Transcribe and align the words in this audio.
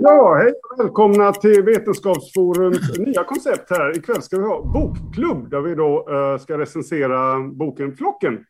Ja, 0.00 0.34
hej 0.34 0.52
och 0.52 0.80
välkomna 0.80 1.32
till 1.32 1.62
Vetenskapsforums 1.62 2.98
nya 2.98 3.24
koncept 3.24 3.70
här. 3.70 3.96
Ikväll 3.96 4.22
ska 4.22 4.38
vi 4.38 4.44
ha 4.44 4.62
bokklubb 4.62 5.50
där 5.50 5.60
vi 5.60 5.74
då 5.74 6.08
eh, 6.10 6.38
ska 6.38 6.58
recensera 6.58 7.40
boken 7.40 7.96
Flocken. 7.96 8.44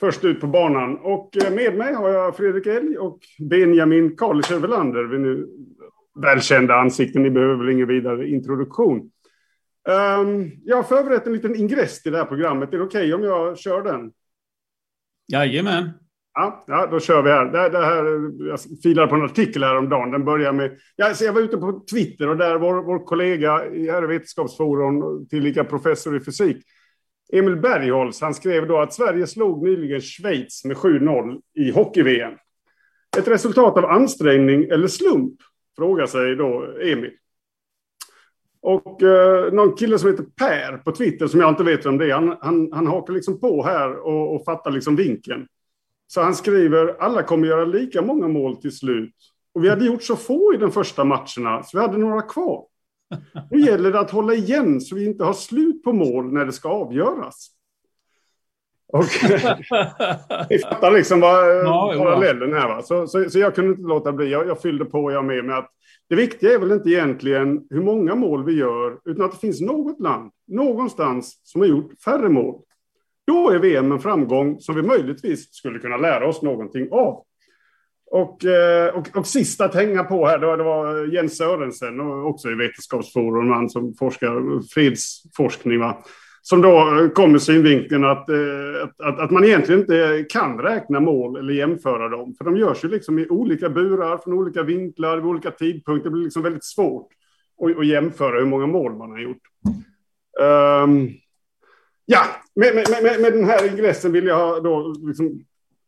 Först 0.00 0.24
ut 0.24 0.40
på 0.40 0.46
banan. 0.46 0.98
Och 0.98 1.36
eh, 1.36 1.54
med 1.54 1.76
mig 1.76 1.94
har 1.94 2.08
jag 2.10 2.36
Fredrik 2.36 2.66
Elg 2.66 2.98
och 2.98 3.18
Benjamin 3.50 4.16
Karlisch 4.16 4.52
Överlander. 4.52 5.04
Vi 5.04 5.18
nu 5.18 5.48
välkända 6.22 6.74
ansikten, 6.74 7.22
ni 7.22 7.30
behöver 7.30 7.54
väl 7.54 7.68
ingen 7.68 7.88
vidare 7.88 8.28
introduktion. 8.28 9.10
Ehm, 9.88 10.50
jag 10.64 10.76
har 10.76 10.82
förberett 10.82 11.26
en 11.26 11.32
liten 11.32 11.56
ingress 11.56 12.02
till 12.02 12.12
det 12.12 12.18
här 12.18 12.24
programmet. 12.24 12.74
Är 12.74 12.78
det 12.78 12.84
okej 12.84 13.14
okay 13.14 13.14
om 13.14 13.22
jag 13.22 13.58
kör 13.58 13.82
den? 13.82 14.12
Jajamän. 15.32 15.90
Ja, 16.34 16.64
ja, 16.66 16.86
då 16.86 17.00
kör 17.00 17.22
vi 17.22 17.30
här. 17.30 17.44
Det, 17.44 17.68
det 17.68 17.84
här. 17.84 18.04
Jag 18.48 18.58
filade 18.82 19.08
på 19.08 19.14
en 19.14 19.24
artikel 19.24 19.64
häromdagen. 19.64 20.10
Den 20.10 20.24
börjar 20.24 20.52
med... 20.52 20.78
Ja, 20.96 21.14
så 21.14 21.24
jag 21.24 21.32
var 21.32 21.40
ute 21.40 21.56
på 21.56 21.84
Twitter 21.90 22.28
och 22.28 22.36
där 22.36 22.58
vår, 22.58 22.74
vår 22.74 23.04
kollega 23.04 23.52
här 23.92 24.04
i 24.04 24.06
Vetenskapsforum, 24.06 25.26
tillika 25.28 25.64
professor 25.64 26.16
i 26.16 26.20
fysik, 26.20 26.56
Emil 27.32 27.56
Bergholz, 27.56 28.20
han 28.20 28.34
skrev 28.34 28.66
då 28.66 28.78
att 28.78 28.94
Sverige 28.94 29.26
slog 29.26 29.64
nyligen 29.64 30.00
Schweiz 30.00 30.64
med 30.64 30.76
7-0 30.76 31.40
i 31.54 31.70
hockey-VM. 31.70 32.32
Ett 33.18 33.28
resultat 33.28 33.76
av 33.76 33.84
ansträngning 33.84 34.64
eller 34.64 34.86
slump? 34.86 35.34
Frågar 35.76 36.06
sig 36.06 36.36
då 36.36 36.64
Emil. 36.82 37.10
Och 38.62 39.02
eh, 39.02 39.52
någon 39.52 39.76
kille 39.76 39.98
som 39.98 40.10
heter 40.10 40.24
Per 40.38 40.76
på 40.76 40.92
Twitter, 40.92 41.26
som 41.26 41.40
jag 41.40 41.48
inte 41.48 41.64
vet 41.64 41.86
vem 41.86 41.98
det 41.98 42.10
är, 42.10 42.14
han, 42.14 42.36
han, 42.40 42.72
han 42.72 42.86
hakar 42.86 43.14
liksom 43.14 43.40
på 43.40 43.64
här 43.64 43.96
och, 43.96 44.34
och 44.34 44.44
fattar 44.44 44.70
liksom 44.70 44.96
vinkeln. 44.96 45.46
Så 46.12 46.20
han 46.20 46.34
skriver, 46.34 46.96
alla 46.98 47.22
kommer 47.22 47.48
göra 47.48 47.64
lika 47.64 48.02
många 48.02 48.28
mål 48.28 48.56
till 48.56 48.76
slut. 48.76 49.14
Och 49.54 49.64
vi 49.64 49.68
hade 49.68 49.84
gjort 49.84 50.02
så 50.02 50.16
få 50.16 50.54
i 50.54 50.56
de 50.56 50.72
första 50.72 51.04
matcherna, 51.04 51.62
så 51.62 51.78
vi 51.78 51.80
hade 51.80 51.98
några 51.98 52.22
kvar. 52.22 52.64
Nu 53.50 53.60
gäller 53.60 53.92
det 53.92 54.00
att 54.00 54.10
hålla 54.10 54.34
igen 54.34 54.80
så 54.80 54.94
vi 54.94 55.06
inte 55.06 55.24
har 55.24 55.32
slut 55.32 55.82
på 55.82 55.92
mål 55.92 56.32
när 56.32 56.46
det 56.46 56.52
ska 56.52 56.68
avgöras. 56.68 57.48
Och 58.88 59.04
vi 60.48 60.58
fattar 60.58 60.90
liksom 60.90 61.20
vad 61.20 61.56
ja, 61.64 61.94
parallellen 61.98 62.52
här. 62.52 62.68
Va? 62.68 62.82
Så, 62.82 63.06
så, 63.06 63.30
så, 63.30 63.38
jag 63.38 63.54
kunde 63.54 63.70
inte 63.70 63.88
låta 63.88 64.12
bli. 64.12 64.30
Jag, 64.30 64.46
jag 64.48 64.62
fyllde 64.62 64.84
på 64.84 65.12
jag 65.12 65.24
med, 65.24 65.44
med 65.44 65.58
att 65.58 65.70
det 66.08 66.14
viktiga 66.14 66.54
är 66.54 66.58
väl 66.58 66.72
inte 66.72 66.90
egentligen 66.90 67.66
hur 67.70 67.82
många 67.82 68.14
mål 68.14 68.44
vi 68.44 68.52
gör, 68.52 68.98
utan 69.04 69.24
att 69.24 69.32
det 69.32 69.38
finns 69.38 69.60
något 69.60 70.00
land 70.00 70.30
någonstans 70.46 71.40
som 71.42 71.60
har 71.60 71.68
gjort 71.68 71.92
färre 72.04 72.28
mål. 72.28 72.62
Då 73.32 73.50
är 73.50 73.58
VM 73.58 73.92
en 73.92 74.00
framgång 74.00 74.60
som 74.60 74.74
vi 74.74 74.82
möjligtvis 74.82 75.54
skulle 75.54 75.78
kunna 75.78 75.96
lära 75.96 76.26
oss 76.26 76.42
någonting 76.42 76.88
av. 76.90 77.24
Och, 78.10 78.44
eh, 78.44 78.94
och, 78.94 79.16
och 79.16 79.26
sist 79.26 79.60
att 79.60 79.74
hänga 79.74 80.04
på 80.04 80.26
här, 80.26 80.38
det 80.38 80.62
var 80.62 81.14
Jens 81.14 81.36
Sörensen, 81.36 82.00
också 82.00 82.50
i 82.50 82.54
Vetenskapsforum, 82.54 83.50
han 83.50 83.70
som 83.70 83.94
forskar 83.94 84.62
fredsforskning, 84.74 85.80
va? 85.80 86.04
som 86.42 86.62
då 86.62 87.08
kom 87.14 87.32
med 87.32 87.42
synvinkeln 87.42 88.04
att, 88.04 88.28
eh, 88.28 88.82
att, 88.82 89.00
att, 89.00 89.18
att, 89.18 89.30
man 89.30 89.44
egentligen 89.44 89.80
inte 89.80 90.26
kan 90.28 90.58
räkna 90.58 91.00
mål 91.00 91.36
eller 91.36 91.52
jämföra 91.52 92.08
dem. 92.08 92.34
För 92.38 92.44
de 92.44 92.56
görs 92.56 92.84
ju 92.84 92.88
liksom 92.88 93.18
i 93.18 93.28
olika 93.28 93.68
burar, 93.68 94.18
från 94.18 94.34
olika 94.34 94.62
vinklar, 94.62 95.16
vid 95.16 95.26
olika 95.26 95.50
tidpunkter. 95.50 96.10
Det 96.10 96.14
blir 96.14 96.24
liksom 96.24 96.42
väldigt 96.42 96.64
svårt 96.64 97.08
att, 97.62 97.78
att 97.78 97.86
jämföra 97.86 98.38
hur 98.38 98.46
många 98.46 98.66
mål 98.66 98.96
man 98.96 99.10
har 99.10 99.18
gjort. 99.18 99.42
Um, 100.40 101.10
ja, 102.06 102.24
med, 102.54 102.74
med, 102.74 102.86
med, 103.02 103.20
med, 103.20 103.32
den 103.32 103.44
här 103.44 103.68
ingressen 103.70 104.12
vill 104.12 104.26
jag 104.26 104.36
ha, 104.36 104.60
då 104.60 104.94
liksom, 105.06 105.44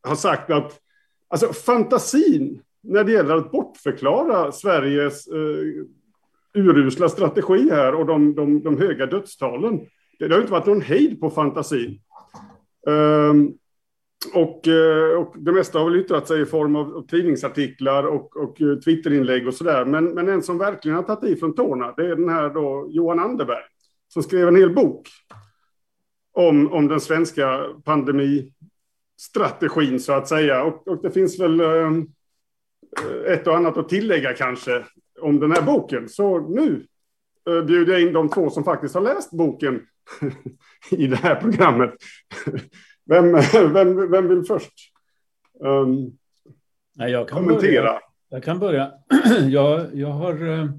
ha 0.06 0.16
sagt 0.16 0.50
att 0.50 0.80
alltså, 1.28 1.52
fantasin 1.52 2.60
när 2.82 3.04
det 3.04 3.12
gäller 3.12 3.36
att 3.36 3.50
bortförklara 3.50 4.52
Sveriges 4.52 5.26
eh, 5.26 5.84
urusla 6.54 7.08
strategi 7.08 7.70
här 7.70 7.94
och 7.94 8.06
de, 8.06 8.34
de, 8.34 8.62
de 8.62 8.78
höga 8.78 9.06
dödstalen. 9.06 9.80
Det, 10.18 10.28
det 10.28 10.34
har 10.34 10.40
inte 10.40 10.52
varit 10.52 10.66
någon 10.66 10.80
hejd 10.80 11.20
på 11.20 11.30
fantasin. 11.30 12.00
Um, 12.86 13.58
och, 14.34 14.68
eh, 14.68 15.18
och 15.18 15.34
det 15.38 15.52
mesta 15.52 15.78
har 15.78 15.90
väl 15.90 16.00
yttrat 16.00 16.28
sig 16.28 16.40
i 16.40 16.46
form 16.46 16.76
av, 16.76 16.96
av 16.96 17.06
tidningsartiklar 17.06 18.04
och, 18.04 18.36
och 18.36 18.60
eh, 18.60 18.78
Twitterinlägg 18.78 19.46
och 19.48 19.54
sådär. 19.54 19.84
Men, 19.84 20.04
men 20.04 20.28
en 20.28 20.42
som 20.42 20.58
verkligen 20.58 20.96
har 20.96 21.02
tagit 21.02 21.24
i 21.24 21.36
från 21.36 21.54
tårna, 21.54 21.92
det 21.96 22.06
är 22.06 22.16
den 22.16 22.28
här 22.28 22.50
då 22.50 22.88
Johan 22.90 23.18
Anderberg, 23.18 23.64
som 24.08 24.22
skrev 24.22 24.48
en 24.48 24.56
hel 24.56 24.74
bok 24.74 25.08
om, 26.34 26.72
om 26.72 26.88
den 26.88 27.00
svenska 27.00 27.66
pandemistrategin 27.84 30.00
så 30.00 30.12
att 30.12 30.28
säga. 30.28 30.64
Och, 30.64 30.88
och 30.88 31.02
det 31.02 31.10
finns 31.10 31.40
väl 31.40 31.60
eh, 31.60 31.92
ett 33.26 33.46
och 33.46 33.56
annat 33.56 33.76
att 33.76 33.88
tillägga 33.88 34.32
kanske 34.32 34.84
om 35.20 35.40
den 35.40 35.52
här 35.52 35.62
boken. 35.62 36.08
Så 36.08 36.48
nu 36.48 36.86
eh, 37.48 37.62
bjuder 37.64 37.92
jag 37.92 38.02
in 38.02 38.12
de 38.12 38.28
två 38.28 38.50
som 38.50 38.64
faktiskt 38.64 38.94
har 38.94 39.02
läst 39.02 39.30
boken 39.30 39.80
i 40.90 41.06
det 41.06 41.16
här 41.16 41.34
programmet. 41.34 41.94
Vem, 43.06 43.32
vem, 43.72 44.10
vem 44.10 44.28
vill 44.28 44.44
först 44.44 44.72
um, 45.60 46.18
Nej, 46.96 47.12
jag 47.12 47.28
kan 47.28 47.38
kommentera? 47.38 47.82
Börja. 47.82 48.00
Jag 48.28 48.44
kan 48.44 48.58
börja. 48.58 48.92
Jag, 49.48 49.94
jag 49.94 50.08
har 50.08 50.42
uh, 50.42 50.70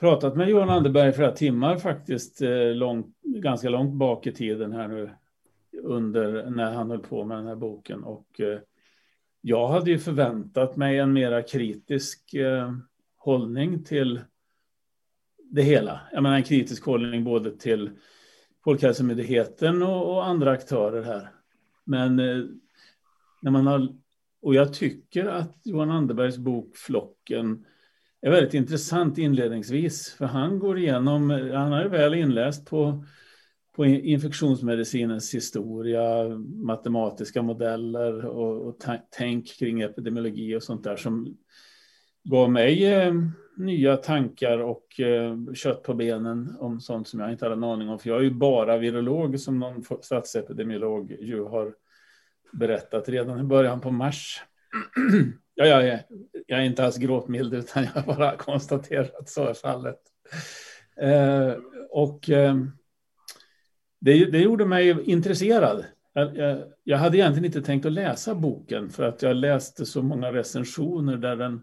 pratat 0.00 0.36
med 0.36 0.48
Johan 0.48 0.70
Anderberg 0.70 1.12
flera 1.12 1.32
timmar 1.32 1.76
faktiskt, 1.76 2.42
eh, 2.42 2.74
långt, 2.74 3.16
ganska 3.22 3.68
långt 3.70 3.94
bak 3.94 4.26
i 4.26 4.32
tiden 4.32 4.72
här 4.72 4.88
nu 4.88 5.10
under 5.82 6.50
när 6.50 6.72
han 6.72 6.90
höll 6.90 7.00
på 7.00 7.24
med 7.24 7.36
den 7.36 7.46
här 7.46 7.56
boken. 7.56 8.04
Och 8.04 8.40
eh, 8.40 8.58
jag 9.40 9.68
hade 9.68 9.90
ju 9.90 9.98
förväntat 9.98 10.76
mig 10.76 10.98
en 10.98 11.12
mera 11.12 11.42
kritisk 11.42 12.34
eh, 12.34 12.72
hållning 13.16 13.84
till 13.84 14.20
det 15.50 15.62
hela. 15.62 16.00
Jag 16.12 16.22
menar 16.22 16.36
en 16.36 16.42
kritisk 16.42 16.84
hållning 16.84 17.24
både 17.24 17.56
till 17.56 17.90
Folkhälsomyndigheten 18.64 19.82
och, 19.82 20.14
och 20.14 20.26
andra 20.26 20.50
aktörer 20.50 21.02
här. 21.02 21.28
Men 21.84 22.16
när 23.42 23.50
man 23.50 23.66
har, 23.66 23.88
och 24.42 24.54
jag 24.54 24.74
tycker 24.74 25.26
att 25.26 25.60
Johan 25.64 25.90
Anderbergs 25.90 26.38
bok 26.38 26.76
Flocken 26.76 27.64
är 28.22 28.30
väldigt 28.30 28.54
intressant 28.54 29.18
inledningsvis, 29.18 30.12
för 30.12 30.24
han 30.24 30.58
går 30.58 30.78
igenom, 30.78 31.30
han 31.30 31.72
är 31.72 31.88
väl 31.88 32.14
inläst 32.14 32.66
på, 32.66 33.04
på 33.76 33.86
infektionsmedicinens 33.86 35.34
historia, 35.34 36.28
matematiska 36.54 37.42
modeller 37.42 38.26
och, 38.26 38.66
och 38.66 38.76
tänk 39.10 39.58
kring 39.58 39.80
epidemiologi 39.80 40.56
och 40.56 40.62
sånt 40.62 40.84
där 40.84 40.96
som 40.96 41.36
gav 42.24 42.50
mig 42.50 42.86
eh, 42.86 43.14
nya 43.56 43.96
tankar 43.96 44.58
och 44.58 45.00
eh, 45.00 45.36
kött 45.54 45.82
på 45.82 45.94
benen 45.94 46.56
om 46.58 46.80
sånt 46.80 47.08
som 47.08 47.20
jag 47.20 47.32
inte 47.32 47.44
hade 47.44 47.56
en 47.56 47.64
aning 47.64 47.88
om. 47.88 47.98
För 47.98 48.10
jag 48.10 48.18
är 48.18 48.22
ju 48.22 48.30
bara 48.30 48.78
virolog 48.78 49.40
som 49.40 49.58
någon 49.58 49.84
statsepidemiolog 50.02 51.16
ju 51.20 51.44
har 51.44 51.74
berättat 52.52 53.08
redan 53.08 53.40
i 53.40 53.42
början 53.42 53.80
på 53.80 53.90
mars. 53.90 54.42
ja, 55.60 55.66
jag, 55.66 55.88
är, 55.88 56.02
jag 56.46 56.58
är 56.58 56.64
inte 56.64 56.84
alls 56.84 56.96
gråtmild 56.96 57.54
utan 57.54 57.84
jag 57.84 58.02
har 58.02 58.16
bara 58.16 58.36
konstaterat 58.36 59.14
att 59.14 59.28
så 59.28 59.46
är 59.46 59.54
fallet. 59.54 60.00
Eh, 61.00 61.54
och 61.90 62.30
eh, 62.30 62.56
det, 64.00 64.24
det 64.24 64.38
gjorde 64.38 64.66
mig 64.66 65.10
intresserad. 65.10 65.84
Jag, 66.12 66.36
jag, 66.36 66.62
jag, 66.84 66.98
hade 66.98 67.16
egentligen 67.16 67.44
inte 67.44 67.62
tänkt 67.62 67.86
att 67.86 67.92
läsa 67.92 68.34
boken 68.34 68.90
för 68.90 69.02
att 69.02 69.22
jag 69.22 69.36
läste 69.36 69.86
så 69.86 70.02
många 70.02 70.32
recensioner 70.32 71.16
där 71.16 71.36
den 71.36 71.60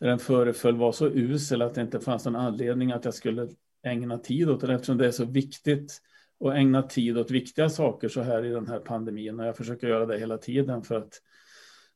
där 0.00 0.06
den 0.06 0.18
föreföll 0.18 0.76
vara 0.76 0.92
så 0.92 1.06
usel 1.06 1.62
att 1.62 1.74
det 1.74 1.80
inte 1.80 2.00
fanns 2.00 2.24
någon 2.24 2.36
anledning 2.36 2.92
att 2.92 3.04
jag 3.04 3.14
skulle 3.14 3.48
ägna 3.82 4.18
tid 4.18 4.50
åt 4.50 4.60
den 4.60 4.70
eftersom 4.70 4.98
det 4.98 5.06
är 5.06 5.10
så 5.10 5.24
viktigt 5.24 6.00
att 6.44 6.54
ägna 6.54 6.82
tid 6.82 7.18
åt 7.18 7.30
viktiga 7.30 7.68
saker 7.68 8.08
så 8.08 8.22
här 8.22 8.44
i 8.44 8.48
den 8.48 8.66
här 8.66 8.78
pandemin 8.78 9.40
och 9.40 9.46
jag 9.46 9.56
försöker 9.56 9.88
göra 9.88 10.06
det 10.06 10.18
hela 10.18 10.38
tiden 10.38 10.82
för 10.82 10.94
att 10.94 11.12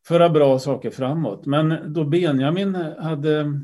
föra 0.08 0.28
bra 0.28 0.58
saker 0.58 0.90
framåt. 0.90 1.46
Men 1.46 1.92
då 1.92 2.04
Benjamin 2.04 2.74
hade 2.74 3.60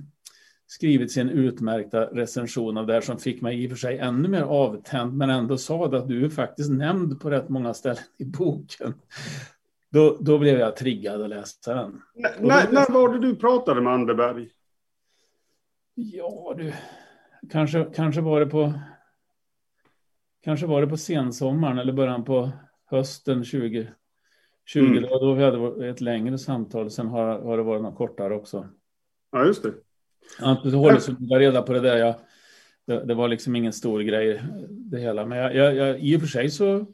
skrivit 0.66 1.12
sin 1.12 1.30
utmärkta 1.30 2.04
recension 2.04 2.78
av 2.78 2.86
det 2.86 2.92
här 2.92 3.00
som 3.00 3.18
fick 3.18 3.42
mig 3.42 3.64
i 3.64 3.66
och 3.66 3.70
för 3.70 3.78
sig 3.78 3.98
ännu 3.98 4.28
mer 4.28 4.42
avtänd 4.42 5.14
men 5.14 5.30
ändå 5.30 5.58
sa 5.58 5.84
att 5.84 6.08
du 6.08 6.24
är 6.24 6.28
faktiskt 6.28 6.70
nämnd 6.70 7.20
på 7.20 7.30
rätt 7.30 7.48
många 7.48 7.74
ställen 7.74 8.02
i 8.18 8.24
boken. 8.24 8.94
Då, 9.90 10.16
då 10.20 10.38
blev 10.38 10.58
jag 10.58 10.76
triggad 10.76 11.22
att 11.22 11.28
läsa 11.28 11.74
den. 11.74 12.02
när, 12.40 12.72
när 12.72 12.92
var 12.92 13.12
det 13.12 13.18
du 13.18 13.36
pratade 13.36 13.80
med 13.80 13.92
Anderberg? 13.92 14.48
Ja, 15.94 16.54
du. 16.58 16.72
Kanske, 17.50 17.84
kanske 17.94 18.20
var 18.20 18.40
det 18.40 18.46
på. 18.46 18.72
Kanske 20.44 20.66
var 20.66 20.80
det 20.80 20.86
på 20.86 20.96
sensommaren 20.96 21.78
eller 21.78 21.92
början 21.92 22.24
på 22.24 22.50
hösten 22.86 23.44
2020. 24.72 24.96
Mm. 24.98 25.20
Då 25.20 25.34
vi 25.34 25.44
hade 25.44 25.88
ett 25.88 26.00
längre 26.00 26.38
samtal. 26.38 26.90
Sen 26.90 27.06
har, 27.06 27.40
har 27.40 27.56
det 27.56 27.62
varit 27.62 27.82
något 27.82 27.96
kortare 27.96 28.34
också. 28.34 28.68
Ja, 29.32 29.44
just 29.44 29.62
det. 29.62 29.72
Hållit 30.76 31.02
så 31.02 31.12
reda 31.38 31.62
på 31.62 31.72
det 31.72 31.80
där. 31.80 31.96
Jag, 31.96 32.14
det, 32.86 33.04
det, 33.04 33.14
var 33.14 33.28
liksom 33.28 33.56
ingen 33.56 33.72
stor 33.72 34.00
grej 34.00 34.42
det 34.68 34.98
hela. 34.98 35.26
Men 35.26 35.38
jag, 35.38 35.54
jag, 35.54 35.74
jag, 35.74 36.00
i 36.00 36.16
och 36.16 36.20
för 36.20 36.28
sig 36.28 36.50
så 36.50 36.86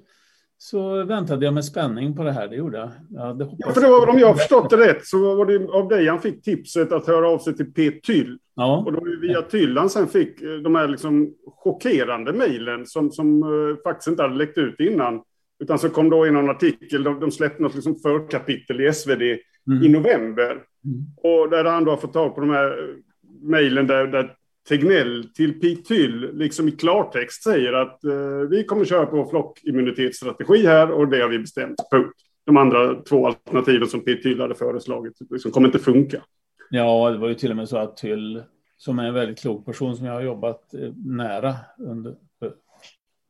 så 0.62 1.04
väntade 1.04 1.44
jag 1.44 1.54
med 1.54 1.64
spänning 1.64 2.16
på 2.16 2.22
det 2.22 2.32
här. 2.32 2.48
Det 2.48 2.56
gjorde 2.56 2.78
jag. 2.78 2.90
jag 3.10 3.54
ja, 3.58 3.72
för 3.72 3.80
det 3.80 3.88
var, 3.88 4.08
om 4.08 4.18
jag 4.18 4.26
har 4.26 4.34
förstått 4.34 4.70
det 4.70 4.76
rätt 4.76 5.06
så 5.06 5.36
var 5.36 5.46
det 5.46 5.72
av 5.72 5.88
dig 5.88 6.08
han 6.08 6.20
fick 6.20 6.42
tipset 6.42 6.92
att 6.92 7.06
höra 7.06 7.28
av 7.28 7.38
sig 7.38 7.56
till 7.56 7.72
P. 7.72 7.90
Tyll. 7.90 8.38
Ja. 8.54 8.82
Och 8.86 8.92
då 8.92 9.00
via 9.20 9.42
Tyll 9.42 9.78
han 9.78 9.90
sen 9.90 10.08
fick 10.08 10.42
eh, 10.42 10.50
de 10.50 10.74
här 10.74 10.88
liksom 10.88 11.34
chockerande 11.46 12.32
mejlen 12.32 12.86
som, 12.86 13.10
som 13.10 13.42
uh, 13.42 13.76
faktiskt 13.84 14.08
inte 14.08 14.22
hade 14.22 14.34
läckt 14.34 14.58
ut 14.58 14.80
innan. 14.80 15.22
Utan 15.60 15.78
så 15.78 15.90
kom 15.90 16.10
då 16.10 16.26
in 16.26 16.36
en 16.36 16.50
artikel, 16.50 17.02
de, 17.02 17.20
de 17.20 17.30
släppte 17.30 17.62
något 17.62 17.74
liksom 17.74 17.96
förkapitel 17.96 18.80
i 18.80 18.92
SvD 18.92 19.22
mm. 19.22 19.82
i 19.82 19.88
november. 19.88 20.50
Mm. 20.50 21.06
Och 21.16 21.50
där 21.50 21.64
han 21.64 21.84
då 21.84 21.90
har 21.90 21.96
fått 21.96 22.12
tag 22.12 22.34
på 22.34 22.40
de 22.40 22.50
här 22.50 22.66
eh, 22.66 22.94
mejlen 23.42 23.86
där, 23.86 24.06
där 24.06 24.34
Tegnell 24.68 25.30
till 25.34 25.60
Pete 25.60 25.82
Tyll 25.82 26.36
liksom 26.36 26.68
i 26.68 26.70
klartext 26.70 27.42
säger 27.42 27.72
att 27.72 28.04
eh, 28.04 28.48
vi 28.50 28.64
kommer 28.64 28.84
köra 28.84 29.06
på 29.06 29.26
flockimmunitetsstrategi 29.30 30.66
här 30.66 30.90
och 30.90 31.08
det 31.08 31.22
har 31.22 31.28
vi 31.28 31.38
bestämt. 31.38 31.78
Punkt. 31.90 32.14
De 32.46 32.56
andra 32.56 32.94
två 32.94 33.26
alternativen 33.26 33.88
som 33.88 34.04
Pete 34.04 34.22
Tyll 34.22 34.40
hade 34.40 34.54
föreslagit 34.54 35.12
liksom, 35.30 35.50
kommer 35.50 35.68
inte 35.68 35.78
funka. 35.78 36.22
Ja, 36.70 37.10
det 37.10 37.18
var 37.18 37.28
ju 37.28 37.34
till 37.34 37.50
och 37.50 37.56
med 37.56 37.68
så 37.68 37.76
att 37.76 37.96
Tyll, 37.96 38.42
som 38.76 38.98
är 38.98 39.04
en 39.04 39.14
väldigt 39.14 39.38
klok 39.38 39.66
person 39.66 39.96
som 39.96 40.06
jag 40.06 40.12
har 40.12 40.20
jobbat 40.20 40.74
eh, 40.74 40.92
nära 40.96 41.54
under 41.78 42.14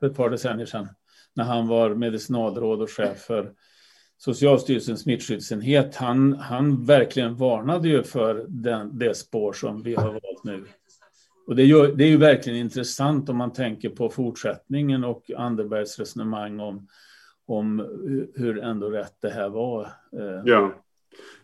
för 0.01 0.07
ett 0.07 0.17
par 0.17 0.31
decennier 0.31 0.67
sedan, 0.67 0.89
när 1.37 1.45
han 1.45 1.69
var 1.69 1.95
medicinalråd 1.95 2.83
och 2.83 2.91
chef 2.91 3.19
för 3.19 3.53
Socialstyrelsens 4.19 5.01
smittskyddsenhet, 5.01 5.97
han, 5.97 6.33
han 6.33 6.85
verkligen 6.85 7.37
varnade 7.37 7.89
ju 7.89 8.03
för 8.03 8.45
den, 8.49 8.99
det 8.99 9.17
spår 9.17 9.53
som 9.53 9.83
vi 9.83 9.95
har 9.95 10.13
valt 10.13 10.45
nu. 10.45 10.65
Och 11.47 11.57
det, 11.57 11.65
gör, 11.65 11.93
det 11.93 12.05
är 12.05 12.09
ju 12.09 12.17
verkligen 12.17 12.59
intressant 12.59 13.29
om 13.29 13.37
man 13.37 13.53
tänker 13.53 13.89
på 13.89 14.11
fortsättningen 14.11 15.05
och 15.05 15.31
Anderbergs 15.37 15.99
resonemang 15.99 16.61
om, 16.61 16.89
om 17.47 17.79
hur 18.35 18.63
ändå 18.63 18.91
rätt 18.91 19.15
det 19.21 19.31
här 19.31 19.49
var. 19.49 19.83
Eh. 20.17 20.43
Ja. 20.45 20.73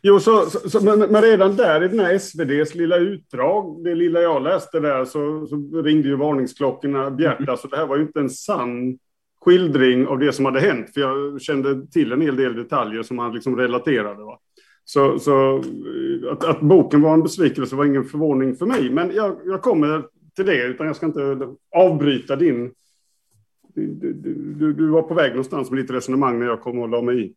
Jo, 0.03 0.21
så, 0.21 0.47
så, 0.47 0.85
men, 0.85 0.99
men, 0.99 1.23
redan 1.23 1.57
där 1.57 1.85
i 1.85 1.89
den 1.89 2.01
här 2.01 2.15
SVDs 2.15 2.75
lilla 2.75 2.97
utdrag, 2.97 3.85
det 3.85 3.95
lilla 3.95 4.21
jag 4.21 4.43
läste 4.43 4.81
där, 4.81 5.05
så, 5.05 5.47
så 5.47 5.83
ringde 5.83 6.09
ju 6.09 6.17
varningsklockorna 6.17 7.11
bjärta. 7.11 7.57
Så 7.57 7.69
det 7.69 7.77
här 7.77 7.87
var 7.87 7.97
ju 7.97 8.03
inte 8.03 8.21
en 8.21 8.31
sann 8.31 8.99
skildring 9.47 10.07
av 10.07 10.19
det 10.19 10.33
som 10.33 10.45
hade 10.45 10.61
hänt. 10.61 10.95
För 10.95 11.01
jag 11.01 11.43
kände 11.43 11.87
till 11.87 12.13
en 12.13 12.21
hel 12.21 12.37
del 12.37 12.57
detaljer 12.57 13.03
som 13.03 13.19
han 13.19 13.35
liksom 13.35 13.57
relaterade. 13.57 14.25
Va? 14.25 14.39
Så, 14.85 15.19
så 15.19 15.57
eh, 15.57 16.33
att, 16.33 16.45
att, 16.45 16.61
boken 16.61 17.03
var 17.03 17.15
en 17.15 17.23
besvikelse 17.23 17.77
var 17.77 17.85
ingen 17.85 18.05
förvåning 18.05 18.57
för 18.57 18.67
mig. 18.67 18.91
Men 18.91 19.15
jag, 19.15 19.37
jag 19.45 19.63
kommer 19.63 20.05
till 20.37 20.47
det, 20.47 20.65
utan 20.65 20.87
jag 20.87 20.97
ska 20.97 21.07
inte 21.07 21.55
avbryta 21.77 22.37
din... 22.37 22.73
Du, 23.75 24.13
du, 24.13 24.73
du, 24.73 24.89
var 24.89 25.03
på 25.03 25.15
väg 25.15 25.31
någonstans 25.31 25.71
med 25.71 25.83
ditt 25.83 25.91
resonemang 25.91 26.39
när 26.39 26.47
jag 26.47 26.61
kom 26.61 26.79
och 26.79 26.89
la 26.89 27.03
mig 27.03 27.27
i. 27.27 27.35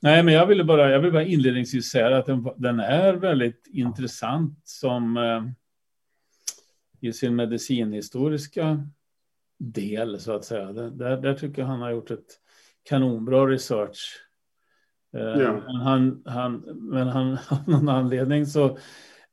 Nej, 0.00 0.22
men 0.22 0.34
jag 0.34 0.46
ville 0.46 0.64
bara, 0.64 0.90
jag 0.90 1.00
vill 1.00 1.12
bara 1.12 1.24
inledningsvis 1.24 1.90
säga 1.90 2.16
att 2.16 2.26
den, 2.26 2.48
den 2.56 2.80
är 2.80 3.12
väldigt 3.12 3.66
intressant 3.72 4.58
som 4.64 5.16
eh, 5.16 5.42
i 7.08 7.12
sin 7.12 7.36
medicinhistoriska 7.36 8.86
del, 9.62 10.20
så 10.20 10.32
att 10.32 10.44
säga. 10.44 10.72
Där, 10.72 11.16
där 11.16 11.34
tycker 11.34 11.62
jag 11.62 11.68
han 11.68 11.80
har 11.80 11.90
gjort 11.90 12.10
ett 12.10 12.38
kanonbra 12.84 13.46
research 13.46 14.22
Eh, 15.16 15.42
ja. 15.42 15.52
Men, 15.52 15.76
han, 15.76 16.22
han, 16.26 16.62
men 16.78 17.08
han, 17.08 17.32
av 17.50 17.68
någon 17.68 17.88
anledning 17.88 18.46
så 18.46 18.78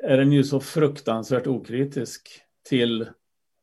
är 0.04 0.18
den 0.18 0.31
ju 0.31 0.44
så 0.44 0.60
fruktansvärt 0.60 1.48
okritisk 1.48 2.42
till 2.70 3.10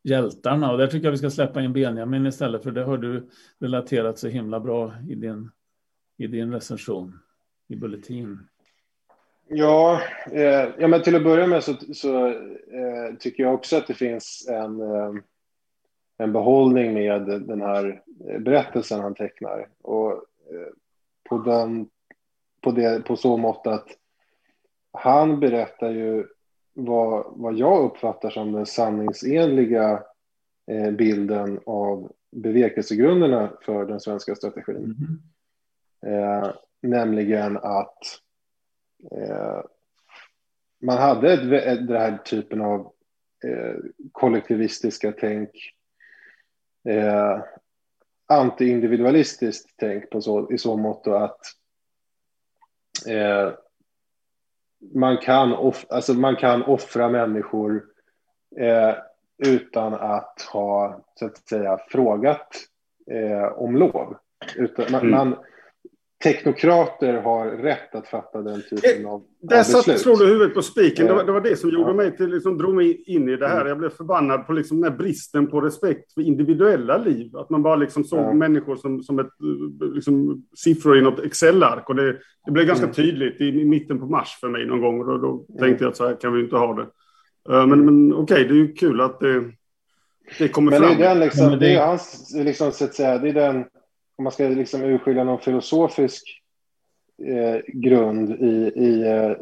hjältarna. 0.05 0.73
Och 0.73 0.79
där 0.79 0.87
tycker 0.87 1.05
jag 1.05 1.13
vi 1.13 1.19
ska 1.19 1.31
släppa 1.31 1.63
in 1.63 1.73
Benjamin 1.73 2.27
istället, 2.27 2.63
för 2.63 2.71
det 2.71 2.85
har 2.85 2.99
du 2.99 3.29
relaterat 3.61 4.19
så 4.19 4.29
himla 4.29 4.61
bra 4.61 4.95
i 5.09 5.15
din, 5.15 5.51
i 6.19 6.27
din 6.27 6.53
recension 6.53 7.19
i 7.69 7.77
Bulletin. 7.77 8.39
Ja, 9.49 10.01
eh, 10.33 10.69
ja, 10.79 10.89
men 10.89 11.03
till 11.03 11.17
att 11.17 11.25
börja 11.25 11.47
med 11.47 11.65
så, 11.65 11.75
så 11.95 12.27
eh, 12.27 13.17
tycker 13.19 13.43
jag 13.43 13.55
också 13.55 13.77
att 13.77 13.87
det 13.87 13.95
finns 13.95 14.49
en, 14.51 14.81
eh, 14.81 15.13
en 16.19 16.33
behållning 16.33 16.95
med 16.95 17.23
den 17.23 17.61
här 17.61 18.03
berättelsen 18.39 19.01
han 19.01 19.15
tecknar. 19.15 19.69
Och 19.83 20.13
eh, 20.13 20.73
på 21.29 21.39
den 21.39 21.89
på, 22.61 22.71
det, 22.71 23.05
på 23.05 23.17
så 23.17 23.37
mått 23.37 23.67
att 23.67 23.89
han 24.93 25.41
berättar 25.41 25.91
ju 25.91 26.27
vad, 26.75 27.25
vad 27.29 27.55
jag 27.55 27.85
uppfattar 27.85 28.31
som 28.31 28.53
den 28.53 28.67
sanningsenliga 28.67 30.03
eh, 30.71 30.91
bilden 30.91 31.61
av 31.67 32.13
bevekelsegrunderna 32.31 33.53
för 33.63 33.87
den 33.87 34.01
svenska 34.01 34.35
strategin. 34.35 34.95
Mm. 36.03 36.23
Eh, 36.41 36.51
nämligen 36.83 37.57
att 37.57 37.99
eh, 39.11 39.61
man 40.83 40.99
hade 40.99 41.33
ett, 41.33 41.67
ett, 41.67 41.89
den 41.89 41.97
här 41.97 42.19
typen 42.19 42.61
av 42.61 42.81
eh, 43.45 43.75
kollektivistiska 44.13 45.13
tänk, 45.21 45.51
eh, 46.89 47.41
anti-individualistiskt 48.29 49.71
tänk 49.77 50.11
på 50.11 50.21
så, 50.21 50.53
i 50.53 50.59
så 50.59 50.77
mått 50.77 51.07
att 51.07 51.41
eh, 53.07 53.53
man, 54.95 55.17
kan 55.17 55.53
off, 55.53 55.87
alltså 55.89 56.15
man 56.15 56.37
kan 56.37 56.63
offra 56.63 57.09
människor 57.09 57.85
eh, 58.57 58.95
utan 59.39 59.95
att 59.95 60.43
ha 60.53 61.05
så 61.15 61.27
att 61.27 61.49
säga, 61.49 61.79
frågat 61.89 62.49
eh, 63.11 63.45
om 63.45 63.77
lov. 63.77 64.17
Utan 64.57 64.93
man, 64.93 65.01
mm. 65.01 65.11
man, 65.11 65.37
teknokrater 66.23 67.15
har 67.15 67.47
rätt 67.47 67.95
att 67.95 68.09
fatta 68.09 68.43
den 68.43 68.63
typen 68.63 69.05
eh, 69.05 69.11
av, 69.11 69.23
Där 69.41 69.59
av 69.59 69.65
beslut. 69.65 70.01
slog 70.01 70.19
du 70.19 70.27
huvudet 70.27 70.55
på 70.55 70.63
spiken. 70.63 71.07
Det 71.07 71.13
var, 71.13 71.25
det 71.25 71.33
var, 71.33 71.41
det 71.41 71.57
som 71.57 71.71
gjorde 71.71 71.91
ja. 71.91 71.95
mig 71.95 72.17
till, 72.17 72.31
liksom, 72.31 72.59
drog 72.59 72.75
mig 72.75 73.03
in 73.07 73.29
i 73.29 73.37
det 73.37 73.49
här. 73.49 73.57
Mm. 73.57 73.69
Jag 73.69 73.79
blev 73.79 73.91
förbannad 73.91 74.47
på 74.47 74.53
liksom, 74.53 74.81
den 74.81 74.93
här 74.93 74.99
bristen 74.99 75.47
på 75.47 75.61
respekt 75.61 76.13
för 76.13 76.21
individuella 76.21 76.99
liv. 76.99 77.37
Att 77.37 77.51
man 77.51 77.63
bara 77.63 77.77
liksom 77.77 78.05
såg 78.05 78.19
ja. 78.19 78.33
människor 78.33 78.77
som, 78.77 79.03
som 79.03 79.19
ett, 79.19 79.31
liksom, 79.95 80.45
siffror 80.57 80.99
i 80.99 81.03
något 81.03 81.25
Excel-ark. 81.25 81.89
Och 81.89 81.95
det, 81.95 82.17
det 82.47 82.53
blev 82.53 82.67
ganska 82.67 82.85
mm. 82.85 82.95
tydligt 82.95 83.41
i, 83.41 83.45
i, 83.45 83.65
mitten 83.65 83.99
på 83.99 84.07
mars 84.07 84.39
för 84.41 84.49
mig 84.49 84.67
någon 84.67 84.81
gång. 84.81 85.01
Och 85.01 85.07
då, 85.07 85.19
då 85.19 85.31
mm. 85.31 85.45
tänkte 85.59 85.85
jag 85.85 85.91
att 85.91 85.97
så 85.97 86.09
här 86.09 86.21
kan 86.21 86.33
vi 86.33 86.41
inte 86.41 86.57
ha 86.57 86.75
det. 86.75 86.87
Uh, 87.53 87.67
men 87.67 87.85
men 87.85 88.13
okej, 88.13 88.23
okay, 88.23 88.49
det 88.49 88.55
är 88.55 88.67
ju 88.67 88.73
kul 88.73 89.01
att 89.01 89.21
det, 89.21 89.45
det 90.39 90.49
kommer 90.49 90.71
men 90.71 90.81
fram. 90.81 90.99
Det 90.99 91.05
är, 91.05 91.09
den 91.09 91.21
liksom, 91.21 91.59
det 91.59 91.75
är 91.75 91.87
hans, 91.87 92.35
liksom, 92.35 92.73
så 92.73 92.85
att 92.85 92.95
säga, 92.95 93.19
det 93.19 93.29
är 93.29 93.35
den 93.35 93.65
om 94.19 94.25
man 94.25 94.33
ska 94.33 94.49
liksom 94.49 94.85
urskilja 94.85 95.25
någon 95.25 95.41
filosofisk 95.41 96.43
eh, 97.27 97.61
grund 97.67 98.31
i, 98.31 98.73
i, 98.77 99.03
eh, 99.03 99.33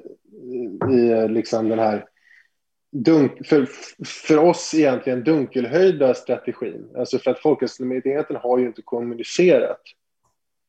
i 0.91 1.11
eh, 1.11 1.29
liksom 1.29 1.69
den 1.69 1.79
här 1.79 2.05
dunk, 2.93 3.47
för, 3.47 3.69
för 4.05 4.38
oss 4.38 4.75
egentligen 4.75 5.25
dunkelhöjda 5.25 6.14
strategin. 6.14 6.90
Alltså 6.97 7.19
för 7.19 7.31
att 7.31 7.38
Folkhälsomyndigheten 7.38 8.37
har 8.37 8.59
ju 8.59 8.66
inte 8.66 8.83
kommunicerat 8.83 9.81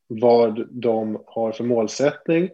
vad 0.07 0.67
de 0.71 1.23
har 1.25 1.51
för 1.51 1.63
målsättning 1.63 2.49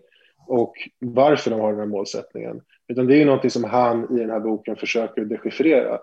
och 0.48 0.74
varför 1.00 1.52
de 1.52 1.60
har 1.60 1.72
den 1.72 1.80
här 1.80 1.88
målsättningen. 1.88 2.62
Utan 2.88 3.08
det 3.08 3.16
är 3.16 3.18
ju 3.20 3.26
någonting 3.26 3.52
som 3.52 3.64
han 3.64 4.18
i 4.18 4.20
den 4.20 4.30
här 4.30 4.40
boken 4.40 4.76
försöker 4.76 5.26
dechiffrera. 5.26 6.00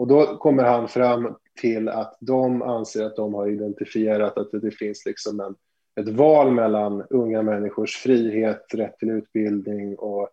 Och 0.00 0.06
då 0.06 0.36
kommer 0.36 0.64
han 0.64 0.88
fram 0.88 1.36
till 1.60 1.88
att 1.88 2.16
de 2.20 2.62
anser 2.62 3.04
att 3.04 3.16
de 3.16 3.34
har 3.34 3.48
identifierat 3.48 4.38
att 4.38 4.50
det 4.52 4.70
finns 4.70 5.06
liksom 5.06 5.40
en, 5.40 5.54
ett 6.00 6.08
val 6.08 6.50
mellan 6.50 7.02
unga 7.10 7.42
människors 7.42 7.96
frihet, 7.96 8.66
rätt 8.74 8.98
till 8.98 9.10
utbildning 9.10 9.96
och 9.96 10.28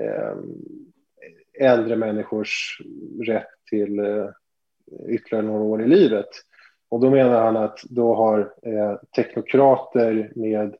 eh, 0.00 0.36
äldre 1.60 1.96
människors 1.96 2.80
rätt 3.20 3.48
till 3.70 3.98
eh, 3.98 4.28
ytterligare 5.08 5.46
några 5.46 5.62
år 5.62 5.82
i 5.82 5.88
livet. 5.88 6.30
Och 6.88 7.00
då 7.00 7.10
menar 7.10 7.44
han 7.44 7.56
att 7.56 7.78
då 7.82 8.14
har 8.14 8.54
eh, 8.62 8.96
teknokrater 9.16 10.32
med 10.34 10.76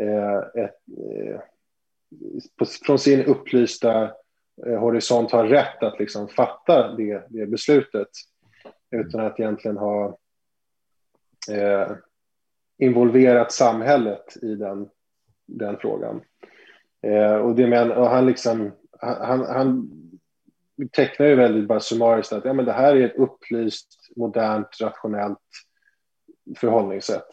eh, 0.00 0.64
ett, 0.64 0.78
eh, 1.08 1.40
på, 2.58 2.64
från 2.86 2.98
sin 2.98 3.24
upplysta 3.24 4.10
Eh, 4.66 4.78
horisont 4.78 5.30
har 5.30 5.46
rätt 5.46 5.82
att 5.82 5.98
liksom 5.98 6.28
fatta 6.28 6.92
det, 6.92 7.26
det 7.28 7.46
beslutet 7.46 8.08
utan 8.90 9.20
att 9.20 9.40
egentligen 9.40 9.76
ha 9.76 10.18
eh, 11.50 11.90
involverat 12.78 13.52
samhället 13.52 14.36
i 14.42 14.54
den, 14.54 14.88
den 15.46 15.76
frågan. 15.76 16.20
Eh, 17.02 17.34
och, 17.34 17.54
det 17.54 17.66
men, 17.66 17.92
och 17.92 18.06
han, 18.06 18.26
liksom, 18.26 18.72
han, 18.98 19.40
han 19.40 19.90
tecknar 20.92 21.26
ju 21.26 21.34
väldigt 21.34 21.68
bara 21.68 21.80
summariskt 21.80 22.32
att 22.32 22.44
ja, 22.44 22.52
men 22.52 22.64
det 22.64 22.72
här 22.72 22.96
är 22.96 23.06
ett 23.06 23.16
upplyst, 23.16 23.88
modernt, 24.16 24.80
rationellt 24.80 25.38
förhållningssätt. 26.56 27.28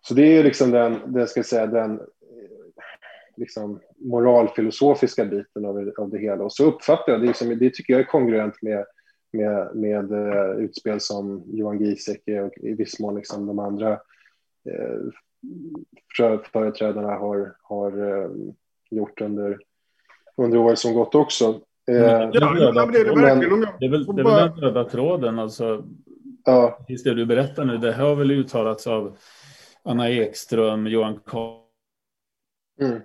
Så 0.00 0.14
det 0.14 0.22
är 0.22 0.44
liksom 0.44 0.70
den, 0.70 1.12
den, 1.12 1.28
ska 1.28 1.42
säga, 1.42 1.66
den 1.66 2.00
liksom 3.38 3.80
moralfilosofiska 3.96 5.24
biten 5.24 5.64
av, 5.64 5.92
av 5.98 6.10
det 6.10 6.18
hela. 6.18 6.44
Och 6.44 6.52
så 6.52 6.64
uppfattar 6.64 7.12
jag 7.12 7.20
det, 7.20 7.26
liksom, 7.26 7.58
det 7.58 7.74
tycker 7.74 7.92
jag 7.92 8.00
är 8.00 8.06
kongruent 8.06 8.62
med 8.62 8.84
med, 9.32 9.76
med 9.76 10.12
uh, 10.12 10.64
utspel 10.64 11.00
som 11.00 11.42
Johan 11.46 11.78
Giesecke 11.78 12.40
och 12.40 12.52
i 12.56 12.74
viss 12.74 13.00
mån 13.00 13.14
liksom 13.14 13.46
de 13.46 13.58
andra 13.58 14.00
företrädarna 16.52 17.14
har, 17.14 17.56
har 17.62 17.92
gjort 18.90 19.20
under, 19.20 19.58
under 20.36 20.58
året 20.58 20.78
som 20.78 20.94
gått 20.94 21.14
också. 21.14 21.60
det, 23.78 23.86
är 23.86 23.90
väl, 23.90 24.06
den 24.06 24.26
röda 24.56 24.84
tråden, 24.84 25.38
alltså. 25.38 25.84
Ja. 26.44 26.78
Just 26.88 27.04
det 27.04 27.14
du 27.14 27.26
berättar 27.26 27.64
nu, 27.64 27.78
det 27.78 27.92
har 27.92 28.14
väl 28.14 28.30
uttalats 28.30 28.86
av 28.86 29.16
Anna 29.82 30.10
Ekström, 30.10 30.86
Johan 30.86 31.20
Karlsson, 31.26 31.64
mm. 32.80 33.00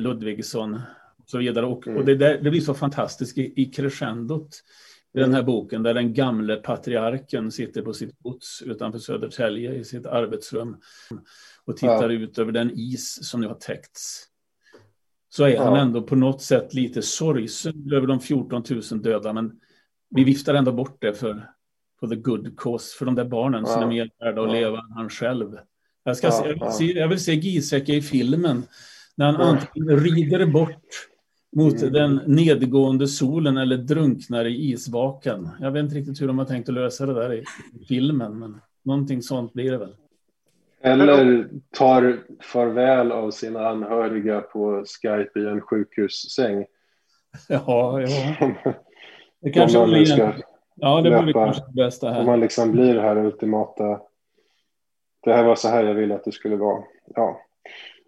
Ludvigsson 0.00 0.74
och 1.18 1.28
så 1.28 1.38
vidare. 1.38 1.66
Och, 1.66 1.86
mm. 1.86 1.98
och 1.98 2.04
det, 2.04 2.14
där, 2.14 2.38
det 2.38 2.50
blir 2.50 2.60
så 2.60 2.74
fantastiskt 2.74 3.38
i, 3.38 3.62
i 3.62 3.64
crescendot 3.64 4.48
i 5.14 5.18
den 5.18 5.32
här 5.32 5.40
mm. 5.40 5.46
boken 5.46 5.82
där 5.82 5.94
den 5.94 6.14
gamle 6.14 6.56
patriarken 6.56 7.50
sitter 7.50 7.82
på 7.82 7.92
sitt 7.92 8.18
gods 8.18 8.62
utanför 8.62 8.98
Södertälje 8.98 9.74
i 9.74 9.84
sitt 9.84 10.06
arbetsrum 10.06 10.76
och 11.64 11.76
tittar 11.76 12.10
ja. 12.10 12.16
ut 12.16 12.38
över 12.38 12.52
den 12.52 12.70
is 12.74 13.28
som 13.28 13.40
nu 13.40 13.46
har 13.46 13.54
täckts. 13.54 14.28
Så 15.28 15.44
är 15.44 15.48
ja. 15.48 15.64
han 15.64 15.76
ändå 15.76 16.02
på 16.02 16.16
något 16.16 16.42
sätt 16.42 16.74
lite 16.74 17.02
sorgsen 17.02 17.92
över 17.92 18.06
de 18.06 18.20
14 18.20 18.62
000 18.70 19.02
döda, 19.02 19.32
men 19.32 19.60
vi 20.10 20.24
viftar 20.24 20.54
ändå 20.54 20.72
bort 20.72 20.96
det 21.00 21.14
för, 21.14 21.50
för 22.00 22.06
the 22.06 22.16
good 22.16 22.58
cause, 22.58 22.98
för 22.98 23.04
de 23.06 23.14
där 23.14 23.24
barnen 23.24 23.64
ja. 23.66 23.72
som 23.72 23.82
är 23.82 23.86
mer 23.86 24.10
värda 24.18 24.42
att 24.42 24.52
leva 24.52 24.78
än 24.78 24.92
han 24.92 25.10
själv. 25.10 25.56
Jag, 26.04 26.16
ska 26.16 26.30
se, 26.30 26.48
jag, 26.48 26.64
vill 26.64 26.72
se, 26.72 26.98
jag 26.98 27.08
vill 27.08 27.24
se 27.24 27.34
Giesecke 27.34 27.94
i 27.94 28.02
filmen 28.02 28.62
när 29.14 29.26
han 29.26 29.36
antingen 29.36 30.00
rider 30.00 30.46
bort 30.46 31.08
mot 31.56 31.82
mm. 31.82 31.92
den 31.92 32.20
nedgående 32.26 33.08
solen 33.08 33.56
eller 33.56 33.76
drunknar 33.76 34.44
i 34.44 34.70
isbaken. 34.70 35.48
Jag 35.60 35.70
vet 35.70 35.82
inte 35.84 35.94
riktigt 35.94 36.22
hur 36.22 36.26
de 36.26 36.38
har 36.38 36.44
tänkt 36.44 36.68
att 36.68 36.74
lösa 36.74 37.06
det 37.06 37.14
där 37.14 37.34
i 37.34 37.44
filmen, 37.88 38.38
men 38.38 38.60
någonting 38.82 39.22
sånt 39.22 39.52
blir 39.52 39.70
det 39.70 39.78
väl. 39.78 39.94
Eller 40.82 41.48
tar 41.70 42.18
farväl 42.40 43.12
av 43.12 43.30
sina 43.30 43.68
anhöriga 43.68 44.40
på 44.40 44.84
Skype 44.86 45.40
i 45.40 45.46
en 45.46 45.60
sjukhussäng. 45.60 46.64
Ja, 47.48 48.00
ja. 48.00 48.54
Det 49.40 49.50
kanske 49.50 49.86
blir, 49.86 50.34
ja, 50.74 51.00
det 51.00 51.22
blir 51.22 51.32
kanske 51.32 51.62
det 51.66 51.84
bästa 51.84 52.10
här. 52.10 52.20
Om 52.20 52.26
man 52.26 52.40
liksom 52.40 52.72
blir 52.72 52.94
det 52.94 53.00
här 53.00 53.16
ultimata. 53.16 54.00
Det 55.24 55.32
här 55.32 55.44
var 55.44 55.54
så 55.54 55.68
här 55.68 55.84
jag 55.84 55.94
ville 55.94 56.14
att 56.14 56.24
det 56.24 56.32
skulle 56.32 56.56
vara. 56.56 56.82
Ja. 57.14 57.40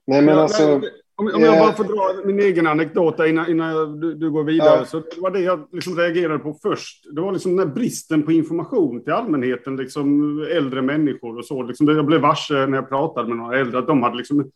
Nej, 0.06 0.22
men 0.22 0.34
ja, 0.34 0.42
alltså. 0.42 0.80
Om, 1.18 1.30
om 1.34 1.42
jag 1.42 1.58
bara 1.58 1.72
får 1.72 1.84
dra 1.84 2.26
min 2.26 2.40
egen 2.40 2.66
anekdot 2.66 3.20
innan, 3.20 3.50
innan 3.50 4.00
du, 4.00 4.14
du, 4.14 4.30
går 4.30 4.44
vidare. 4.44 4.78
Ja. 4.78 4.84
Så 4.84 4.98
det 5.00 5.20
var 5.20 5.30
det 5.30 5.40
jag 5.40 5.68
liksom 5.72 5.96
reagerade 5.96 6.38
på 6.38 6.58
först. 6.62 7.14
Det 7.14 7.20
var 7.20 7.32
liksom 7.32 7.56
den 7.56 7.68
här 7.68 7.74
bristen 7.74 8.22
på 8.22 8.32
information 8.32 9.04
till 9.04 9.12
allmänheten, 9.12 9.76
liksom 9.76 10.38
äldre 10.50 10.82
människor 10.82 11.38
och 11.38 11.44
så. 11.44 11.62
Liksom 11.62 11.88
jag 11.88 12.06
blev 12.06 12.20
varse 12.20 12.66
när 12.66 12.78
jag 12.78 12.88
pratade 12.88 13.28
med 13.28 13.36
några 13.36 13.58
äldre 13.58 13.78
att 13.78 13.86
de 13.86 14.02
hade 14.02 14.16
liksom 14.16 14.50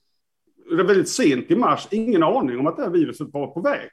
väldigt 0.73 1.09
sent 1.09 1.51
i 1.51 1.57
mars 1.57 1.89
ingen 1.91 2.23
aning 2.23 2.59
om 2.59 2.67
att 2.67 2.77
det 2.77 2.83
här 2.83 2.91
viruset 2.91 3.29
var 3.33 3.47
på 3.47 3.61
väg. 3.61 3.89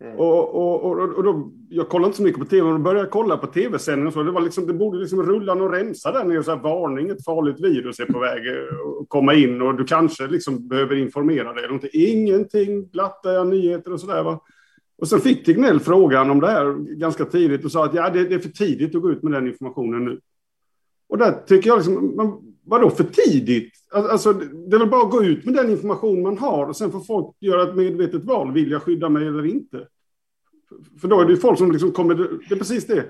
Mm. 0.00 0.18
Och, 0.18 0.54
och, 0.54 0.84
och, 0.84 1.14
och 1.14 1.24
då, 1.24 1.50
jag 1.68 1.88
kollade 1.88 2.06
inte 2.06 2.16
så 2.16 2.22
mycket 2.22 2.40
på 2.40 2.46
tv, 2.46 2.62
men 2.64 2.72
då 2.72 2.78
började 2.78 3.00
jag 3.00 3.10
kolla 3.10 3.36
på 3.36 3.46
tv-sändningen. 3.46 4.34
Det, 4.34 4.40
liksom, 4.40 4.66
det 4.66 4.72
borde 4.72 4.98
liksom 4.98 5.22
rulla 5.22 5.54
någon 5.54 5.72
remsa 5.72 6.12
där 6.12 6.24
nere, 6.24 6.42
så 6.42 6.50
här, 6.50 6.62
varning, 6.62 7.10
ett 7.10 7.24
farligt 7.24 7.60
virus 7.60 8.00
är 8.00 8.04
på 8.06 8.18
väg 8.18 8.46
eh, 8.46 8.54
att 9.00 9.08
komma 9.08 9.34
in 9.34 9.62
och 9.62 9.74
du 9.74 9.84
kanske 9.84 10.26
liksom 10.26 10.68
behöver 10.68 10.96
informera 10.96 11.52
dig. 11.52 11.90
Ingenting, 11.92 12.88
glatta 12.88 13.44
nyheter 13.44 13.92
och 13.92 14.00
sådär. 14.00 14.38
Och 14.98 15.08
sen 15.08 15.20
fick 15.20 15.44
Tegnell 15.44 15.80
frågan 15.80 16.30
om 16.30 16.40
det 16.40 16.46
här 16.46 16.96
ganska 16.96 17.24
tidigt 17.24 17.64
och 17.64 17.72
sa 17.72 17.84
att 17.84 17.94
ja, 17.94 18.10
det, 18.10 18.24
det, 18.24 18.34
är 18.34 18.38
för 18.38 18.48
tidigt 18.48 18.94
att 18.94 19.02
gå 19.02 19.10
ut 19.10 19.22
med 19.22 19.32
den 19.32 19.46
informationen 19.46 20.04
nu. 20.04 20.20
Och 21.08 21.18
där 21.18 21.32
tycker 21.46 21.70
jag, 21.70 21.76
liksom, 21.76 22.16
vadå 22.66 22.90
för 22.90 23.04
tidigt? 23.04 23.72
Alltså, 23.92 24.32
det 24.32 24.76
är 24.76 24.78
väl 24.78 24.88
bara 24.88 25.02
att 25.02 25.10
gå 25.10 25.24
ut 25.24 25.44
med 25.44 25.54
den 25.54 25.70
information 25.70 26.22
man 26.22 26.38
har 26.38 26.66
och 26.66 26.76
sen 26.76 26.92
får 26.92 27.00
folk 27.00 27.36
göra 27.40 27.62
ett 27.62 27.76
medvetet 27.76 28.24
val. 28.24 28.52
Vill 28.52 28.70
jag 28.70 28.82
skydda 28.82 29.08
mig 29.08 29.26
eller 29.26 29.46
inte? 29.46 29.88
För 31.00 31.08
då 31.08 31.20
är 31.20 31.24
det 31.24 31.32
ju 31.32 31.36
folk 31.36 31.58
som 31.58 31.72
liksom 31.72 31.92
kommer, 31.92 32.14
det 32.14 32.54
är 32.54 32.58
precis 32.58 32.86
det. 32.86 33.04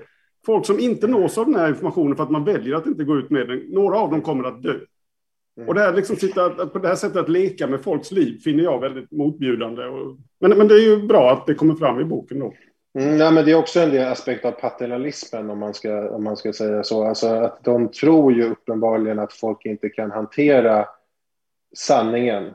Folk 0.45 0.65
som 0.65 0.79
inte 0.79 1.07
nås 1.07 1.37
av 1.37 1.45
den 1.45 1.55
här 1.55 1.69
informationen 1.69 2.15
för 2.15 2.23
att 2.23 2.31
man 2.31 2.43
väljer 2.43 2.75
att 2.75 2.85
inte 2.85 3.03
gå 3.03 3.17
ut 3.17 3.29
med 3.29 3.47
den. 3.47 3.59
Några 3.59 3.97
av 3.97 4.11
dem 4.11 4.21
kommer 4.21 4.43
att 4.43 4.63
dö. 4.63 4.73
Och 5.67 5.73
det 5.73 5.81
här 5.81 5.93
liksom 5.93 6.15
sitta, 6.15 6.49
på 6.49 6.79
det 6.79 6.87
här 6.87 6.95
sättet 6.95 7.17
att 7.17 7.29
leka 7.29 7.67
med 7.67 7.81
folks 7.81 8.11
liv 8.11 8.39
finner 8.39 8.63
jag 8.63 8.79
väldigt 8.79 9.11
motbjudande. 9.11 9.83
Men, 10.39 10.57
men 10.57 10.67
det 10.67 10.75
är 10.75 10.97
ju 10.97 11.07
bra 11.07 11.31
att 11.31 11.45
det 11.45 11.53
kommer 11.53 11.75
fram 11.75 11.99
i 11.99 12.03
boken 12.03 12.39
då. 12.39 12.53
Mm, 12.95 13.17
nej, 13.17 13.31
men 13.31 13.45
det 13.45 13.51
är 13.51 13.55
också 13.55 13.79
en 13.79 13.89
del 13.89 14.11
aspekt 14.11 14.45
av 14.45 14.51
paternalismen 14.51 15.49
om 15.49 15.59
man, 15.59 15.73
ska, 15.73 16.09
om 16.09 16.23
man 16.23 16.37
ska 16.37 16.53
säga 16.53 16.83
så. 16.83 17.07
Alltså 17.07 17.27
att 17.27 17.63
de 17.63 17.91
tror 17.91 18.33
ju 18.33 18.43
uppenbarligen 18.43 19.19
att 19.19 19.33
folk 19.33 19.65
inte 19.65 19.89
kan 19.89 20.11
hantera 20.11 20.87
sanningen 21.75 22.53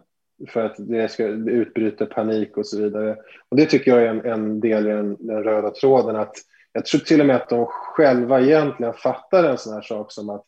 för 0.48 0.64
att 0.64 0.74
det 0.78 1.10
ska 1.10 1.26
utbryta 1.26 2.06
panik 2.06 2.56
och 2.56 2.66
så 2.66 2.78
vidare. 2.78 3.16
Och 3.48 3.56
det 3.56 3.66
tycker 3.66 3.90
jag 3.90 4.02
är 4.02 4.06
en, 4.06 4.24
en 4.24 4.60
del 4.60 4.86
i 4.86 4.90
den, 4.90 5.16
den, 5.20 5.44
röda 5.44 5.70
tråden. 5.70 6.16
Att 6.16 6.34
jag 6.72 6.86
tror 6.86 7.00
till 7.00 7.20
och 7.20 7.26
med 7.26 7.36
att 7.36 7.48
de 7.48 7.66
själva 7.66 8.40
egentligen 8.40 8.94
fattar 8.94 9.44
en 9.44 9.58
sån 9.58 9.74
här 9.74 9.82
sak 9.82 10.12
som 10.12 10.30
att 10.30 10.44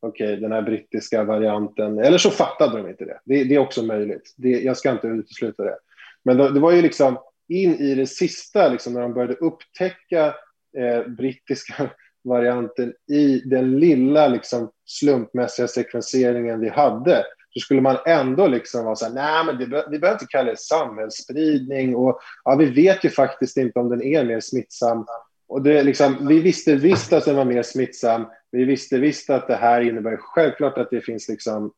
okej, 0.00 0.26
okay, 0.26 0.40
den 0.40 0.52
här 0.52 0.62
brittiska 0.62 1.24
varianten, 1.24 1.98
eller 1.98 2.18
så 2.18 2.30
fattade 2.30 2.76
de 2.76 2.88
inte 2.88 3.04
det. 3.04 3.20
Det, 3.24 3.44
det 3.44 3.54
är 3.54 3.58
också 3.58 3.82
möjligt. 3.82 4.34
Det, 4.36 4.48
jag 4.48 4.76
ska 4.76 4.90
inte 4.90 5.06
utesluta 5.06 5.64
det. 5.64 5.76
Men 6.22 6.36
det, 6.36 6.50
det 6.52 6.60
var 6.60 6.72
ju 6.72 6.82
liksom 6.82 7.18
in 7.48 7.74
i 7.74 7.94
det 7.94 8.06
sista, 8.06 8.68
liksom, 8.68 8.92
när 8.92 9.00
de 9.00 9.14
började 9.14 9.34
upptäcka 9.34 10.34
eh, 10.78 11.06
brittiska 11.08 11.90
varianten 12.24 12.92
i 13.12 13.38
den 13.38 13.78
lilla 13.78 14.28
liksom, 14.28 14.70
slumpmässiga 14.86 15.68
sekvenseringen 15.68 16.60
vi 16.60 16.68
hade, 16.68 17.24
så 17.50 17.60
skulle 17.60 17.80
man 17.80 17.96
ändå 18.06 18.46
liksom 18.46 18.84
vara 18.84 18.96
så 18.96 19.04
här, 19.04 19.12
nej 19.12 19.44
men 19.46 19.58
det, 19.58 19.86
vi 19.90 19.98
behöver 19.98 20.14
inte 20.14 20.26
kalla 20.28 20.50
det 20.50 20.58
samhällsspridning 20.58 21.96
och 21.96 22.18
ja, 22.44 22.56
vi 22.56 22.66
vet 22.66 23.04
ju 23.04 23.10
faktiskt 23.10 23.56
inte 23.56 23.78
om 23.78 23.88
den 23.88 24.02
är 24.02 24.24
mer 24.24 24.40
smittsam. 24.40 25.06
Och 25.48 25.62
det, 25.62 25.82
liksom, 25.82 26.28
vi 26.28 26.40
visste 26.40 26.74
visst 26.74 27.12
att 27.12 27.24
den 27.24 27.36
var 27.36 27.44
mer 27.44 27.62
smittsam. 27.62 28.26
Vi 28.50 28.64
visste 28.64 28.98
visst 28.98 29.30
att 29.30 29.48
det 29.48 29.56
här 29.56 29.80
innebär 29.80 30.16
självklart 30.16 30.78
att 30.78 30.90
det 30.90 31.00
finns 31.00 31.28
liksom 31.28 31.72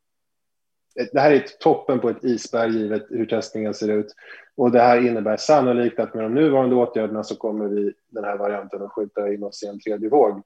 det 1.12 1.20
här 1.20 1.30
är 1.30 1.44
toppen 1.60 2.00
på 2.00 2.08
ett 2.08 2.24
isberg 2.24 2.70
givet 2.70 3.06
hur 3.10 3.26
testningen 3.26 3.74
ser 3.74 3.88
ut. 3.88 4.14
Och 4.56 4.70
det 4.70 4.80
här 4.80 5.06
innebär 5.06 5.36
sannolikt 5.36 6.00
att 6.00 6.14
med 6.14 6.24
de 6.24 6.34
nuvarande 6.34 6.76
åtgärderna 6.76 7.22
så 7.22 7.36
kommer 7.36 7.68
vi 7.68 7.92
den 8.08 8.24
här 8.24 8.36
varianten 8.36 8.82
att 8.82 8.92
skjuta 8.92 9.32
in 9.32 9.42
oss 9.42 9.62
i 9.62 9.66
en 9.66 9.80
tredje 9.80 10.08
våg. 10.08 10.42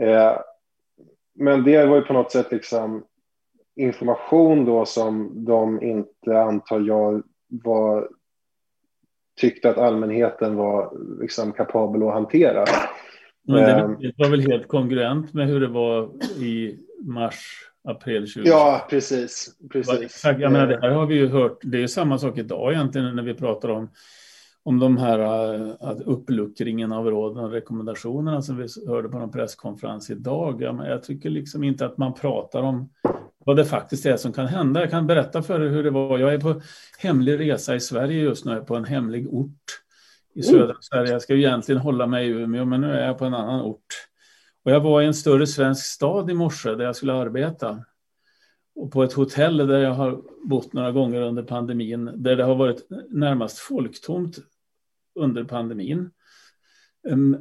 Eh, 0.00 0.36
men 1.34 1.64
det 1.64 1.86
var 1.86 1.96
ju 1.96 2.02
på 2.02 2.12
något 2.12 2.32
sätt 2.32 2.52
liksom 2.52 3.04
information 3.76 4.64
då 4.64 4.86
som 4.86 5.44
de 5.44 5.82
inte, 5.82 6.40
antar 6.40 6.80
jag, 6.80 7.22
var, 7.48 8.08
tyckte 9.40 9.70
att 9.70 9.78
allmänheten 9.78 10.56
var 10.56 10.98
liksom 11.20 11.52
kapabel 11.52 12.02
att 12.02 12.12
hantera. 12.12 12.64
Men 13.42 13.56
det 14.00 14.06
eh, 14.06 14.12
var 14.16 14.30
väl 14.30 14.50
helt 14.50 14.68
kongruent 14.68 15.34
med 15.34 15.46
hur 15.46 15.60
det 15.60 15.68
var 15.68 16.10
i 16.42 16.78
mars 17.00 17.70
april 17.86 18.26
20. 18.26 18.48
Ja, 18.48 18.86
precis. 18.90 19.56
precis. 19.72 20.24
Jag 20.24 20.52
menar, 20.52 20.66
det 20.66 20.80
här 20.80 20.90
har 20.90 21.06
vi 21.06 21.14
ju 21.14 21.28
hört. 21.28 21.58
Det 21.62 21.82
är 21.82 21.86
samma 21.86 22.18
sak 22.18 22.38
idag 22.38 22.72
egentligen 22.72 23.16
när 23.16 23.22
vi 23.22 23.34
pratar 23.34 23.68
om, 23.68 23.90
om 24.62 24.78
de 24.78 24.96
här 24.96 25.18
uh, 25.54 25.72
uppluckringen 26.04 26.92
av 26.92 27.06
råden 27.06 27.44
och 27.44 27.50
rekommendationerna 27.50 28.42
som 28.42 28.56
vi 28.56 28.68
hörde 28.86 29.08
på 29.08 29.18
någon 29.18 29.32
presskonferens 29.32 30.10
idag. 30.10 30.62
Jag, 30.62 30.86
jag 30.88 31.02
tycker 31.02 31.30
liksom 31.30 31.64
inte 31.64 31.86
att 31.86 31.98
man 31.98 32.14
pratar 32.14 32.62
om 32.62 32.88
vad 33.46 33.56
det 33.56 33.64
faktiskt 33.64 34.06
är 34.06 34.16
som 34.16 34.32
kan 34.32 34.46
hända. 34.46 34.80
Jag 34.80 34.90
kan 34.90 35.06
berätta 35.06 35.42
för 35.42 35.60
er 35.60 35.68
hur 35.68 35.84
det 35.84 35.90
var. 35.90 36.18
Jag 36.18 36.34
är 36.34 36.38
på 36.38 36.60
hemlig 36.98 37.40
resa 37.40 37.74
i 37.74 37.80
Sverige 37.80 38.22
just 38.22 38.44
nu, 38.44 38.60
på 38.60 38.76
en 38.76 38.84
hemlig 38.84 39.34
ort 39.34 39.82
i 40.34 40.42
södra 40.42 40.64
mm. 40.64 40.76
Sverige. 40.80 41.12
Jag 41.12 41.22
ska 41.22 41.34
ju 41.34 41.40
egentligen 41.40 41.80
hålla 41.80 42.06
mig 42.06 42.26
i 42.26 42.30
Umeå, 42.30 42.64
men 42.64 42.80
nu 42.80 42.92
är 42.92 43.06
jag 43.06 43.18
på 43.18 43.24
en 43.24 43.34
annan 43.34 43.60
ort. 43.60 44.05
Och 44.66 44.72
jag 44.72 44.80
var 44.80 45.02
i 45.02 45.06
en 45.06 45.14
större 45.14 45.46
svensk 45.46 45.86
stad 45.86 46.30
i 46.30 46.34
morse 46.34 46.74
där 46.74 46.84
jag 46.84 46.96
skulle 46.96 47.12
arbeta. 47.12 47.84
Och 48.74 48.92
på 48.92 49.02
ett 49.02 49.12
hotell 49.12 49.56
där 49.56 49.78
jag 49.78 49.94
har 49.94 50.22
bott 50.48 50.72
några 50.72 50.92
gånger 50.92 51.20
under 51.20 51.42
pandemin, 51.42 52.10
där 52.14 52.36
det 52.36 52.44
har 52.44 52.54
varit 52.54 52.86
närmast 53.10 53.58
folktomt 53.58 54.38
under 55.14 55.44
pandemin. 55.44 56.10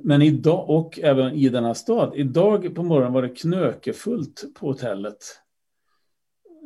Men 0.01 0.22
idag, 0.22 0.70
och 0.70 1.00
även 1.00 1.34
i 1.34 1.50
denna 1.50 1.74
stad, 1.74 2.13
idag 2.15 2.75
på 2.75 2.84
morgonen 2.84 3.13
var 3.13 3.22
det 3.22 3.29
knökefullt 3.29 4.44
på 4.60 4.67
hotellet. 4.67 5.41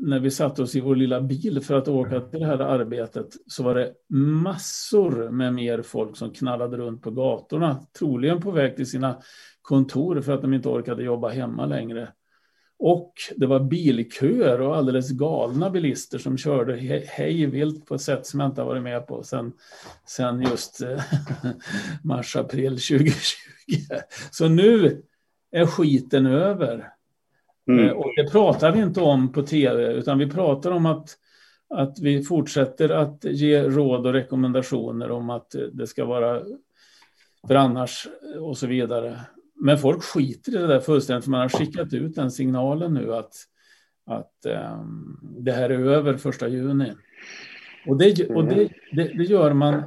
När 0.01 0.19
vi 0.19 0.31
satte 0.31 0.61
oss 0.61 0.75
i 0.75 0.79
vår 0.79 0.95
lilla 0.95 1.21
bil 1.21 1.61
för 1.61 1.73
att 1.73 1.87
åka 1.87 2.21
till 2.21 2.39
det 2.39 2.45
här 2.45 2.59
arbetet 2.59 3.27
så 3.47 3.63
var 3.63 3.75
det 3.75 3.93
massor 4.17 5.29
med 5.29 5.53
mer 5.53 5.81
folk 5.81 6.17
som 6.17 6.31
knallade 6.31 6.77
runt 6.77 7.01
på 7.01 7.11
gatorna, 7.11 7.85
troligen 7.99 8.41
på 8.41 8.51
väg 8.51 8.75
till 8.75 8.89
sina 8.89 9.21
kontor 9.61 10.21
för 10.21 10.33
att 10.33 10.41
de 10.41 10.53
inte 10.53 10.69
orkade 10.69 11.03
jobba 11.03 11.29
hemma 11.29 11.65
längre. 11.65 12.13
Och 12.79 13.13
det 13.35 13.45
var 13.45 13.59
bilköer 13.59 14.61
och 14.61 14.77
alldeles 14.77 15.11
galna 15.11 15.69
bilister 15.69 16.17
som 16.17 16.37
körde 16.37 16.75
hej 17.07 17.45
vilt 17.45 17.85
på 17.85 17.95
ett 17.95 18.01
sätt 18.01 18.25
som 18.25 18.39
jag 18.39 18.49
inte 18.49 18.61
har 18.61 18.67
varit 18.67 18.83
med 18.83 19.07
på 19.07 19.23
sen, 19.23 19.51
sen 20.07 20.41
just 20.41 20.81
eh, 20.81 21.01
mars-april 22.03 22.71
2020. 22.71 23.15
Så 24.31 24.47
nu 24.47 25.01
är 25.51 25.65
skiten 25.65 26.25
över. 26.25 26.98
Mm. 27.69 27.97
Och 27.97 28.13
det 28.15 28.31
pratar 28.31 28.71
vi 28.71 28.79
inte 28.79 29.01
om 29.01 29.31
på 29.31 29.41
tv, 29.41 29.93
utan 29.93 30.17
vi 30.17 30.29
pratar 30.29 30.71
om 30.71 30.85
att, 30.85 31.09
att 31.69 31.99
vi 32.01 32.23
fortsätter 32.23 32.89
att 32.89 33.23
ge 33.23 33.63
råd 33.63 34.07
och 34.07 34.13
rekommendationer 34.13 35.11
om 35.11 35.29
att 35.29 35.55
det 35.73 35.87
ska 35.87 36.05
vara 36.05 36.41
för 37.47 37.55
annars 37.55 38.07
och 38.39 38.57
så 38.57 38.67
vidare. 38.67 39.19
Men 39.55 39.77
folk 39.77 40.03
skiter 40.03 40.51
i 40.51 40.57
det 40.57 40.67
där 40.67 40.79
fullständigt, 40.79 41.23
för 41.23 41.31
man 41.31 41.41
har 41.41 41.49
skickat 41.49 41.93
ut 41.93 42.15
den 42.15 42.31
signalen 42.31 42.93
nu 42.93 43.15
att, 43.15 43.33
att 44.05 44.33
um, 44.45 45.19
det 45.39 45.51
här 45.51 45.69
är 45.69 45.79
över 45.79 46.13
första 46.13 46.47
juni. 46.47 46.91
Och, 47.87 47.97
det, 47.97 48.29
och 48.29 48.45
det, 48.45 48.69
det, 48.91 49.03
det, 49.03 49.23
gör 49.23 49.53
man 49.53 49.83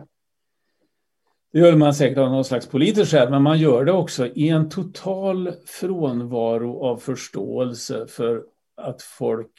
det 1.53 1.59
gör 1.59 1.77
man 1.77 1.95
säkert 1.95 2.19
av 2.19 2.31
någon 2.31 2.45
slags 2.45 2.67
politisk 2.67 3.11
skäl, 3.11 3.31
men 3.31 3.43
man 3.43 3.59
gör 3.59 3.85
det 3.85 3.93
också 3.93 4.27
i 4.27 4.49
en 4.49 4.69
total 4.69 5.53
frånvaro 5.67 6.85
av 6.85 6.97
förståelse 6.97 8.07
för 8.07 8.43
att 8.77 9.03
folk 9.03 9.53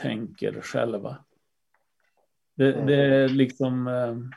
tänker 0.00 0.60
själva. 0.60 1.16
Det, 2.56 2.72
det 2.72 2.94
är 2.94 3.28
liksom 3.28 3.86
ehm, 3.86 4.30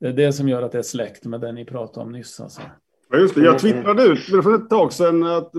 det 0.00 0.06
är 0.06 0.12
det 0.12 0.32
som 0.32 0.48
gör 0.48 0.62
att 0.62 0.72
det 0.72 0.78
är 0.78 0.82
släkt 0.82 1.24
med 1.24 1.40
det 1.40 1.52
ni 1.52 1.64
pratade 1.64 2.06
om 2.06 2.12
nyss. 2.12 2.40
Alltså. 2.40 2.60
Ja, 3.10 3.18
just 3.18 3.34
det. 3.34 3.40
Jag 3.40 3.58
twittrade 3.58 4.02
ut 4.02 4.18
för 4.18 4.54
ett 4.54 4.70
tag 4.70 4.92
sedan 4.92 5.22
att 5.22 5.52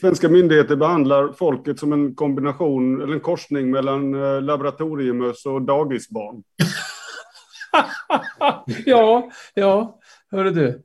svenska 0.00 0.28
myndigheter 0.28 0.76
behandlar 0.76 1.32
folket 1.32 1.78
som 1.78 1.92
en 1.92 2.14
kombination 2.14 3.02
eller 3.02 3.12
en 3.12 3.20
korsning 3.20 3.70
mellan 3.70 4.14
eh, 4.14 4.42
laboratoriemöss 4.42 5.46
och 5.46 5.62
dagisbarn. 5.62 6.42
ja, 8.86 9.30
ja, 9.54 9.98
hörru 10.30 10.50
du. 10.50 10.82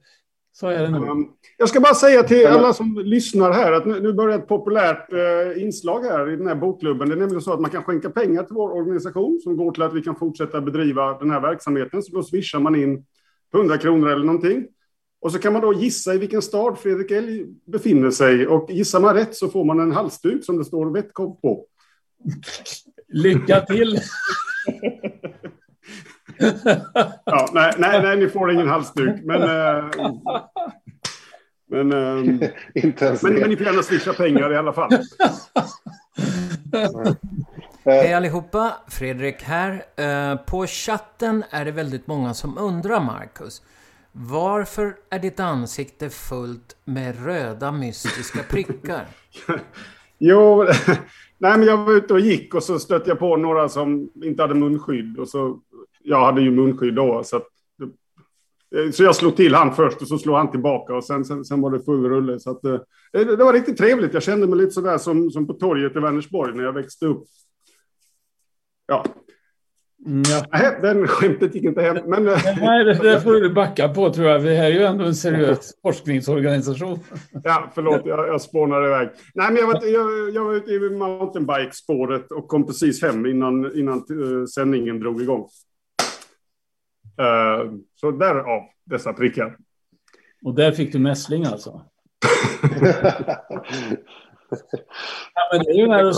Så 0.54 0.68
är 0.68 0.82
det 0.82 0.90
nog. 0.90 1.08
Ehm, 1.08 1.28
jag 1.58 1.70
ska 1.70 1.80
bara 1.80 1.94
säga 1.94 2.24
till 2.24 2.48
alla 2.48 2.74
som 2.74 3.02
lyssnar 3.06 3.52
här 3.52 3.72
att 3.72 3.86
nu 3.86 4.14
börjar 4.14 4.40
ett 4.40 4.48
populärt 4.48 5.14
eh, 5.14 5.64
inslag 5.64 6.04
här 6.04 6.30
i 6.30 6.36
den 6.36 6.48
här 6.48 6.56
bokklubben. 6.56 7.10
Det 7.10 7.16
är 7.16 7.20
nämligen 7.20 7.42
så 7.42 7.54
att 7.54 7.60
man 7.60 7.72
kan 7.72 7.84
skänka 7.84 8.10
pengar 8.10 8.44
till 8.44 8.56
vår 8.56 8.72
organisation 8.72 9.40
som 9.44 9.58
går 9.58 9.72
till 9.72 9.84
att 9.84 9.94
vi 9.94 10.02
kan 10.02 10.16
fortsätta 10.16 10.62
bedriva 10.62 11.20
den 11.20 11.32
här 11.32 11.42
verksamheten. 11.42 12.04
Så 12.04 12.16
då 12.16 12.24
swishar 12.24 12.60
man 12.60 12.76
in 12.76 13.06
100 13.54 13.78
kronor 13.78 14.10
eller 14.10 14.26
någonting. 14.26 14.66
Och 15.22 15.32
så 15.32 15.40
kan 15.40 15.54
man 15.54 15.62
då 15.62 15.74
gissa 15.74 16.14
i 16.14 16.18
vilken 16.18 16.42
stad 16.42 16.78
Fredrik 16.80 17.12
Elg 17.12 17.46
befinner 17.68 18.12
sig. 18.12 18.48
Och 18.48 18.70
gissar 18.70 19.00
man 19.00 19.16
rätt 19.16 19.36
så 19.36 19.50
får 19.50 19.66
man 19.66 19.80
en 19.80 19.92
halsduk 19.92 20.46
som 20.46 20.58
det 20.58 20.66
står 20.66 20.94
Vettkopp 20.94 21.42
på. 21.42 21.66
Lycka 23.08 23.62
till! 23.62 24.00
ja, 27.26 27.50
nej, 27.54 27.74
nej, 27.78 28.02
nej, 28.02 28.18
ni 28.18 28.28
får 28.28 28.52
ingen 28.52 28.68
halsduk. 28.68 29.16
Men, 29.24 29.42
äh, 29.42 29.84
men, 31.70 31.92
äh, 31.92 32.50
men, 33.22 33.34
men 33.34 33.50
ni 33.50 33.58
får 33.58 33.66
gärna 33.66 33.84
swisha 33.84 34.14
pengar 34.14 34.54
i 34.54 34.58
alla 34.58 34.74
fall. 34.74 34.92
Hej 37.86 38.14
allihopa, 38.14 38.74
Fredrik 38.88 39.44
här. 39.44 39.84
Eh, 39.96 40.36
på 40.38 40.68
chatten 40.68 41.44
är 41.50 41.66
det 41.66 41.72
väldigt 41.72 42.08
många 42.08 42.34
som 42.34 42.58
undrar, 42.58 43.00
Marcus. 43.00 43.62
Varför 44.12 44.96
är 45.10 45.20
ditt 45.20 45.40
ansikte 45.40 46.10
fullt 46.10 46.76
med 46.86 47.26
röda 47.26 47.72
mystiska 47.72 48.44
prickar? 48.44 49.06
jo, 50.18 50.64
nej 51.38 51.58
men 51.58 51.64
jag 51.64 51.78
var 51.78 51.94
ute 51.94 52.14
och 52.14 52.20
gick 52.20 52.56
och 52.56 52.64
så 52.64 52.80
stötte 52.80 53.10
jag 53.10 53.20
på 53.20 53.38
några 53.38 53.70
som 53.70 54.10
inte 54.24 54.42
hade 54.42 54.56
munskydd. 54.56 55.20
Och 55.20 55.28
så, 55.28 55.60
jag 56.04 56.26
hade 56.26 56.42
ju 56.42 56.52
munskydd 56.52 56.96
då. 56.96 57.24
Så, 57.24 57.38
att, 57.38 57.48
så 58.94 59.04
jag 59.04 59.16
slog 59.16 59.36
till 59.36 59.56
han 59.56 59.76
först 59.76 60.02
och 60.02 60.08
så 60.08 60.18
slog 60.18 60.36
han 60.36 60.52
tillbaka 60.52 60.96
och 60.96 61.04
sen, 61.04 61.26
sen, 61.26 61.46
sen 61.46 61.62
var 61.62 61.72
det 61.72 61.80
full 61.80 62.10
rulle. 62.10 62.40
Så 62.40 62.52
att, 62.52 62.62
det, 62.62 63.24
det 63.24 63.44
var 63.44 63.54
riktigt 63.54 63.78
trevligt. 63.78 64.14
Jag 64.14 64.24
kände 64.24 64.48
mig 64.48 64.58
lite 64.58 64.72
sådär 64.72 64.98
som, 64.98 65.32
som 65.32 65.48
på 65.48 65.54
torget 65.54 65.96
i 65.96 66.00
Vänersborg 66.00 66.56
när 66.56 66.64
jag 66.64 66.74
växte 66.74 67.06
upp. 67.06 67.24
Ja, 68.88 69.06
Mm, 70.06 70.22
ja. 70.30 70.46
Nej, 70.52 70.80
den 70.82 71.08
skämtet 71.08 71.56
gick 71.56 71.64
inte 71.64 71.82
hem. 71.82 71.98
Men... 72.06 72.24
Nej, 72.60 72.84
det, 72.86 72.94
det 72.94 73.22
får 73.22 73.34
du 73.34 73.54
backa 73.54 73.90
på 73.90 74.14
tror 74.14 74.28
jag. 74.28 74.40
Här 74.40 74.66
är 74.66 74.70
ju 74.70 74.84
ändå 74.84 75.06
en 75.06 75.16
seriös 75.16 75.74
forskningsorganisation. 75.82 77.00
Ja, 77.44 77.72
förlåt, 77.76 78.02
jag, 78.06 78.28
jag 78.28 78.42
spånade 78.42 78.86
iväg. 78.86 79.10
Nej, 79.34 79.52
men 79.52 79.56
jag, 79.56 79.68
var, 79.68 79.86
jag, 79.86 80.30
jag 80.36 80.44
var 80.44 80.54
ute 80.54 80.72
i 80.72 80.80
mountainbikespåret 80.90 82.32
och 82.32 82.48
kom 82.48 82.68
precis 82.68 83.02
hem 83.02 83.26
innan, 83.26 83.78
innan 83.78 84.06
sändningen 84.48 85.00
drog 85.00 85.22
igång. 85.22 85.48
Uh, 87.20 87.74
så 87.96 88.12
därav 88.12 88.64
dessa 88.86 89.14
prickar. 89.14 89.58
Och 90.46 90.56
där 90.56 90.72
fick 90.72 90.92
du 90.92 91.00
mässling 91.00 91.46
alltså? 91.46 91.86
ja, 95.34 95.50
men 95.52 95.64
det 95.64 95.72
är 95.72 95.76
ju 95.76 95.88
när 95.88 96.04
du. 96.04 96.10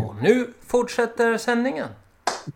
Och 0.00 0.16
nu 0.22 0.46
fortsätter 0.60 1.36
sändningen. 1.36 1.88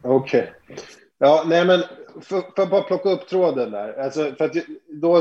Okej. 0.02 0.52
Okay. 0.66 0.76
Ja, 1.18 1.44
nej 1.46 1.66
men 1.66 1.80
för, 2.20 2.54
för 2.56 2.62
att 2.62 2.70
bara 2.70 2.82
plocka 2.82 3.08
upp 3.08 3.28
tråden 3.28 3.70
där. 3.70 3.98
Alltså, 3.98 4.34
för 4.38 4.44
att 4.44 4.52
då 4.88 5.16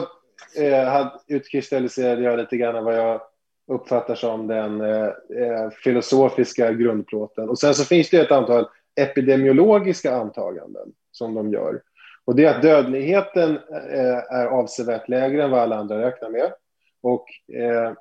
eh, 0.58 1.08
utkristalliserade 1.28 2.22
jag 2.22 2.40
lite 2.40 2.58
grann 2.58 2.84
vad 2.84 2.98
jag 2.98 3.22
uppfattar 3.68 4.16
som 4.16 4.48
den 4.48 4.82
eh, 4.82 5.06
eh, 5.06 5.70
filosofiska 5.84 6.74
grundplåten. 6.74 7.50
Och 7.50 7.60
sen 7.60 7.74
så 7.74 7.84
finns 7.84 8.10
det 8.10 8.18
ett 8.18 8.32
antal 8.32 8.68
epidemiologiska 8.98 10.16
antaganden 10.16 10.92
som 11.12 11.34
de 11.34 11.52
gör. 11.52 11.82
Och 12.26 12.36
det 12.36 12.46
är 12.46 12.56
att 12.56 12.62
dödligheten 12.62 13.60
eh, 13.92 14.18
är 14.18 14.46
avsevärt 14.46 15.10
lägre 15.10 15.44
än 15.44 15.52
vad 15.52 15.60
alla 15.60 15.76
andra 15.76 16.02
räknar 16.02 16.30
med. 16.30 16.54
Och 17.02 17.26
eh, 17.56 17.94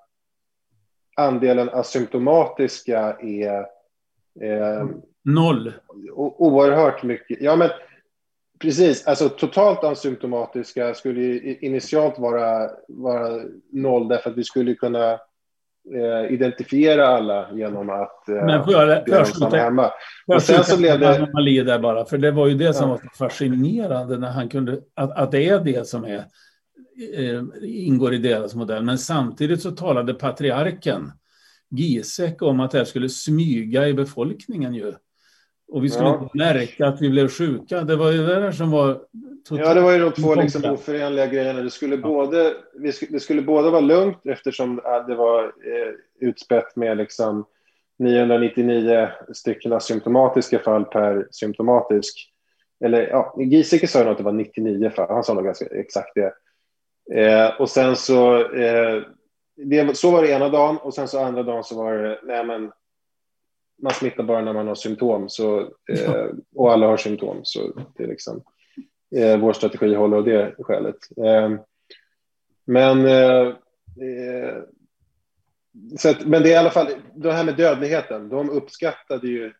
andelen 1.16 1.68
asymptomatiska 1.68 3.16
är 3.20 3.66
eh, 4.40 4.86
Noll. 5.26 5.72
Oerhört 6.14 7.02
mycket. 7.02 7.38
Ja, 7.40 7.56
men 7.56 7.70
precis. 8.58 9.06
Alltså 9.06 9.28
totalt 9.28 9.84
asymptomatiska 9.84 10.94
skulle 10.94 11.38
initialt 11.40 12.18
vara, 12.18 12.70
vara 12.88 13.42
noll 13.70 14.08
därför 14.08 14.30
att 14.30 14.36
vi 14.36 14.44
skulle 14.44 14.74
kunna 14.74 15.20
eh, 15.94 16.32
identifiera 16.32 17.06
alla 17.06 17.52
genom 17.52 17.90
att 17.90 18.28
eh, 18.28 18.34
Men 18.34 18.64
får 18.64 18.72
jag, 18.72 19.02
jag 19.06 19.26
stanna 19.26 19.56
hemma. 19.56 19.90
Och 20.26 20.42
sen 20.42 20.64
så 20.64 20.78
blev 20.78 21.00
det... 21.00 21.16
anomali 21.16 21.62
där 21.62 21.78
bara, 21.78 22.04
för 22.04 22.18
det 22.18 22.30
var 22.30 22.46
ju 22.46 22.54
det 22.54 22.74
som 22.74 22.90
ja. 22.90 22.98
var 23.02 23.28
fascinerande 23.28 24.18
när 24.18 24.30
han 24.30 24.48
kunde, 24.48 24.80
att, 24.94 25.18
att 25.18 25.30
det 25.30 25.48
är 25.48 25.60
det 25.60 25.88
som 25.88 26.04
är 26.04 26.24
Eh, 27.14 27.42
ingår 27.62 28.14
i 28.14 28.18
deras 28.18 28.54
modell. 28.54 28.84
Men 28.84 28.98
samtidigt 28.98 29.62
så 29.62 29.70
talade 29.70 30.14
patriarken 30.14 31.12
Gisek 31.70 32.42
om 32.42 32.60
att 32.60 32.70
det 32.70 32.78
här 32.78 32.84
skulle 32.84 33.08
smyga 33.08 33.88
i 33.88 33.94
befolkningen 33.94 34.74
ju. 34.74 34.94
Och 35.68 35.84
vi 35.84 35.90
skulle 35.90 36.08
ja. 36.08 36.22
inte 36.22 36.36
märka 36.36 36.86
att 36.86 37.00
vi 37.00 37.10
blev 37.10 37.28
sjuka. 37.28 37.80
Det 37.80 37.96
var 37.96 38.12
ju 38.12 38.26
det 38.26 38.40
där 38.40 38.52
som 38.52 38.70
var... 38.70 39.00
Ja, 39.50 39.74
det 39.74 39.80
var 39.80 39.92
ju 39.92 39.98
de 39.98 40.12
två 40.12 40.34
liksom 40.34 40.64
oförenliga 40.64 41.26
grejerna. 41.26 41.62
Det 41.62 41.70
skulle, 41.70 41.96
ja. 41.96 42.02
både, 42.02 42.54
det 43.10 43.20
skulle 43.20 43.42
både 43.42 43.70
vara 43.70 43.80
lugnt 43.80 44.18
eftersom 44.24 44.80
det 45.06 45.14
var 45.14 45.44
eh, 45.44 46.28
utspätt 46.28 46.76
med 46.76 46.96
liksom 46.96 47.44
999 47.98 49.08
stycken 49.34 49.72
asymptomatiska 49.72 50.58
fall 50.58 50.84
per 50.84 51.28
symptomatisk. 51.30 52.32
Eller 52.84 53.08
ja, 53.08 53.36
Giesecke 53.38 53.86
sa 53.86 53.98
nog 53.98 54.08
att 54.08 54.18
det 54.18 54.24
var 54.24 54.32
99 54.32 54.90
fall. 54.90 55.08
Han 55.08 55.24
sa 55.24 55.34
nog 55.34 55.44
ganska 55.44 55.66
exakt 55.66 56.14
det. 56.14 56.32
Eh, 57.12 57.60
och 57.60 57.70
sen 57.70 57.96
så, 57.96 58.52
eh, 58.54 59.02
det, 59.56 59.96
så 59.96 60.10
var 60.10 60.22
det 60.22 60.30
ena 60.30 60.48
dagen 60.48 60.76
och 60.76 60.94
sen 60.94 61.08
så 61.08 61.20
andra 61.20 61.42
dagen 61.42 61.64
så 61.64 61.76
var 61.76 61.94
det, 61.94 62.20
nej 62.22 62.46
men 62.46 62.72
man 63.78 63.94
smittar 63.94 64.22
bara 64.22 64.40
när 64.40 64.52
man 64.52 64.68
har 64.68 64.74
symptom 64.74 65.28
så, 65.28 65.60
eh, 65.92 66.26
och 66.54 66.72
alla 66.72 66.86
har 66.86 66.96
symptom. 66.96 67.40
Så 67.42 67.72
det 67.96 68.02
är 68.02 68.08
liksom, 68.08 68.42
eh, 69.16 69.38
vår 69.38 69.52
strategi 69.52 69.94
håller 69.94 70.16
av 70.16 70.24
det 70.24 70.54
skälet. 70.58 70.96
Eh, 71.16 71.50
men, 72.64 73.06
eh, 73.06 73.52
så 75.98 76.10
att, 76.10 76.26
men 76.26 76.42
det 76.42 76.48
är 76.48 76.52
i 76.52 76.56
alla 76.56 76.70
fall, 76.70 76.88
det 77.14 77.32
här 77.32 77.44
med 77.44 77.56
dödligheten, 77.56 78.28
de 78.28 78.50
uppskattade 78.50 79.28
ju, 79.28 79.52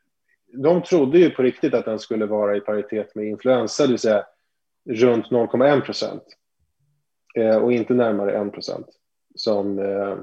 de 0.53 0.83
trodde 0.83 1.19
ju 1.19 1.31
på 1.31 1.43
riktigt 1.43 1.75
att 1.75 1.85
den 1.85 1.99
skulle 1.99 2.27
vara 2.27 2.57
i 2.57 2.61
paritet 2.61 3.15
med 3.15 3.25
influensa, 3.25 3.83
det 3.83 3.89
vill 3.89 3.99
säga 3.99 4.27
runt 4.89 5.31
0,1 5.31 5.81
procent 5.81 6.23
eh, 7.35 7.57
och 7.57 7.73
inte 7.73 7.95
närmare 7.95 8.41
1 8.41 8.53
procent 8.53 8.87
som 9.35 9.79
eh, 9.79 10.17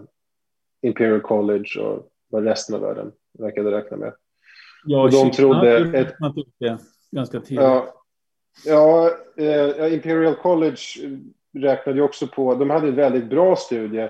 Imperial 0.82 1.22
College 1.22 1.80
och 1.80 2.44
resten 2.44 2.76
av 2.76 2.82
världen 2.82 3.12
verkade 3.40 3.72
räkna 3.72 3.98
med. 3.98 4.14
Ja, 4.86 5.04
och 5.04 5.12
de 5.12 5.32
trodde... 5.32 6.00
Ett, 6.00 6.16
det 6.60 6.78
ganska 7.12 7.40
tidigt. 7.40 7.64
Ja, 7.64 7.94
ja 8.66 9.12
eh, 9.38 9.94
Imperial 9.94 10.36
College 10.36 10.78
räknade 11.54 11.98
ju 11.98 12.04
också 12.04 12.28
på... 12.28 12.56
De 12.56 12.70
hade 12.70 12.88
en 12.88 12.96
väldigt 12.96 13.30
bra 13.30 13.56
studie 13.56 14.10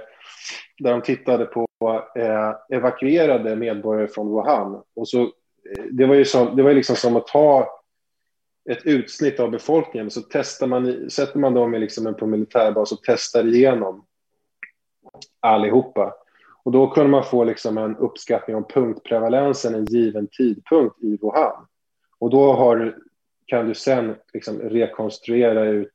där 0.80 0.92
de 0.92 1.02
tittade 1.02 1.46
på 1.46 1.68
eh, 2.16 2.78
evakuerade 2.78 3.56
medborgare 3.56 4.08
från 4.08 4.30
Wuhan. 4.30 4.84
Och 4.96 5.08
så, 5.08 5.22
eh, 5.22 5.84
det 5.92 6.06
var 6.06 6.16
ju 6.16 6.26
som, 6.26 6.56
det 6.56 6.64
var 6.64 6.74
liksom 6.74 6.96
som 6.96 7.16
att 7.16 7.28
ta 7.28 7.80
ett 8.70 8.86
utsnitt 8.86 9.40
av 9.40 9.52
befolkningen 9.52 10.12
så 10.12 10.22
testar 10.22 10.68
man, 10.68 11.10
sätter 11.10 11.40
man 11.40 11.54
dem 11.54 11.72
liksom 11.72 12.14
på 12.14 12.28
militärbas 12.28 12.92
och 12.92 13.00
testar 13.04 13.46
igenom 13.46 14.06
allihopa. 15.40 16.14
Och 16.64 16.72
då 16.72 16.88
kunde 16.88 17.10
man 17.10 17.24
få 17.24 17.44
liksom 17.44 17.78
en 17.78 17.98
uppskattning 17.98 18.56
om 18.56 18.66
punktprevalensen 18.68 19.76
en 19.76 19.86
given 19.86 20.28
tidpunkt 20.38 21.04
i 21.04 21.18
Wuhan. 21.22 21.68
Och 22.20 22.30
då 22.30 22.54
har, 22.54 22.98
kan 23.46 23.68
du 23.68 23.74
sen 23.74 24.16
liksom 24.34 24.60
rekonstruera 24.60 25.66
ut 25.66 25.94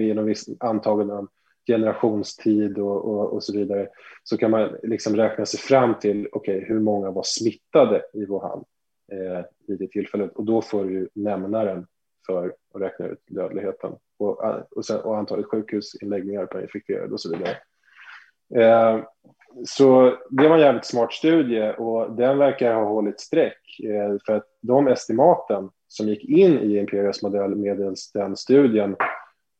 genom 0.00 0.24
viss 0.24 0.48
antagande 0.60 1.14
om 1.14 1.28
generationstid 1.66 2.78
och, 2.78 3.04
och, 3.04 3.32
och, 3.32 3.44
så 3.44 3.52
vidare 3.52 3.88
så 4.24 4.36
kan 4.36 4.50
man 4.50 4.76
liksom 4.82 5.16
räkna 5.16 5.46
sig 5.46 5.60
fram 5.60 5.98
till 5.98 6.28
okay, 6.32 6.60
hur 6.60 6.80
många 6.80 7.10
var 7.10 7.22
smittade 7.22 8.02
i 8.12 8.24
Wuhan 8.24 8.64
eh, 9.12 9.44
vid 9.68 9.78
det 9.78 9.90
tillfället 9.90 10.32
och 10.32 10.44
då 10.44 10.62
får 10.62 10.84
du 10.84 11.08
nämnaren 11.14 11.86
för 12.26 12.46
att 12.46 12.80
räkna 12.80 13.06
ut 13.06 13.22
dödligheten 13.26 13.92
och, 14.18 14.44
och, 14.70 14.84
sen, 14.84 15.00
och 15.00 15.18
antalet 15.18 15.46
sjukhusinläggningar 15.46 16.46
per 16.46 16.62
infekterad 16.62 17.12
och 17.12 17.20
så 17.20 17.36
vidare. 17.36 17.56
Eh, 18.54 19.04
så 19.64 20.18
det 20.30 20.48
var 20.48 20.56
en 20.56 20.62
jävligt 20.62 20.84
smart 20.84 21.12
studie 21.12 21.72
och 21.78 22.16
den 22.16 22.38
verkar 22.38 22.74
ha 22.74 22.84
hållit 22.84 23.20
streck 23.20 23.80
eh, 23.84 24.16
för 24.26 24.36
att 24.36 24.46
de 24.60 24.88
estimaten 24.88 25.70
som 25.88 26.08
gick 26.08 26.24
in 26.24 26.58
i 26.58 26.78
Imperias 26.78 27.22
modell 27.22 27.54
med 27.54 27.96
den 28.14 28.36
studien 28.36 28.96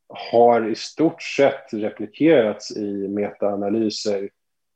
har 0.09 0.69
i 0.69 0.75
stort 0.75 1.23
sett 1.23 1.73
replikerats 1.73 2.77
i 2.77 3.09
metaanalyser, 3.09 4.31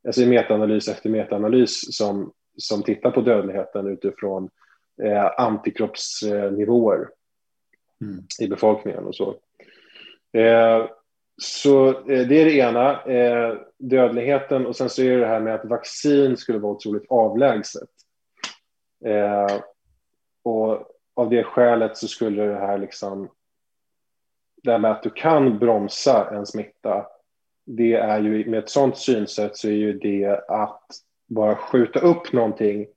alltså 0.07 0.21
i 0.21 0.25
metaanalys 0.25 0.87
efter 0.87 1.09
metaanalys 1.09 1.97
som, 1.97 2.31
som 2.57 2.83
tittar 2.83 3.11
på 3.11 3.21
dödligheten 3.21 3.87
utifrån 3.87 4.49
eh, 5.03 5.25
antikroppsnivåer 5.37 7.09
mm. 8.01 8.23
i 8.41 8.47
befolkningen 8.47 9.03
och 9.03 9.15
så. 9.15 9.35
Eh, 10.33 10.85
så 11.41 11.89
eh, 11.89 12.27
det 12.27 12.41
är 12.41 12.45
det 12.45 12.57
ena, 12.57 13.03
eh, 13.03 13.57
dödligheten 13.77 14.65
och 14.65 14.75
sen 14.75 14.89
så 14.89 15.01
är 15.01 15.09
det 15.09 15.19
det 15.19 15.27
här 15.27 15.39
med 15.39 15.55
att 15.55 15.65
vaccin 15.65 16.37
skulle 16.37 16.59
vara 16.59 16.73
otroligt 16.73 17.05
avlägset. 17.09 17.89
Eh, 19.05 19.59
och 20.43 20.87
av 21.15 21.29
det 21.29 21.43
skälet 21.43 21.97
så 21.97 22.07
skulle 22.07 22.45
det 22.45 22.59
här 22.59 22.77
liksom 22.77 23.29
det 24.63 24.71
här 24.71 24.79
med 24.79 24.91
att 24.91 25.03
du 25.03 25.09
kan 25.09 25.59
bromsa 25.59 26.29
en 26.35 26.45
smitta, 26.45 27.05
det 27.65 27.93
är 27.93 28.19
ju 28.19 28.49
med 28.49 28.59
ett 28.59 28.69
sådant 28.69 28.97
synsätt 28.97 29.57
så 29.57 29.67
är 29.67 29.71
ju 29.71 29.93
det 29.93 30.45
att 30.47 30.85
bara 31.27 31.55
skjuta 31.55 31.99
upp 31.99 32.33
någonting 32.33 32.87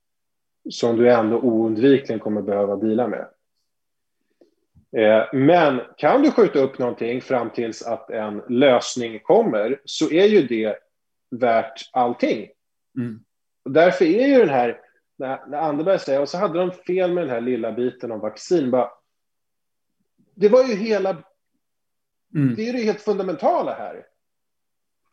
som 0.69 0.97
du 0.97 1.11
ändå 1.11 1.37
oundvikligen 1.37 2.19
kommer 2.19 2.41
behöva 2.41 2.75
dela 2.75 3.07
med. 3.07 3.27
Eh, 4.97 5.23
men 5.33 5.81
kan 5.97 6.21
du 6.21 6.31
skjuta 6.31 6.59
upp 6.59 6.79
någonting 6.79 7.21
fram 7.21 7.49
tills 7.49 7.81
att 7.81 8.09
en 8.09 8.41
lösning 8.49 9.19
kommer 9.19 9.81
så 9.85 10.11
är 10.11 10.25
ju 10.25 10.47
det 10.47 10.77
värt 11.31 11.89
allting. 11.91 12.49
Mm. 12.97 13.19
Och 13.65 13.71
därför 13.71 14.05
är 14.05 14.27
ju 14.27 14.39
den 14.39 14.49
här, 14.49 14.79
när, 15.17 15.47
när 15.47 15.57
Anderberg 15.57 15.99
säger, 15.99 16.21
och 16.21 16.29
så 16.29 16.37
hade 16.37 16.59
de 16.59 16.71
fel 16.71 17.13
med 17.13 17.23
den 17.23 17.29
här 17.29 17.41
lilla 17.41 17.71
biten 17.71 18.11
om 18.11 18.19
vaccin, 18.19 18.71
bara, 18.71 18.89
det 20.35 20.49
var 20.49 20.63
ju 20.63 20.75
hela, 20.75 21.09
mm. 22.35 22.55
det 22.55 22.69
är 22.69 22.73
det 22.73 22.79
helt 22.79 23.01
fundamentala 23.01 23.73
här. 23.73 24.05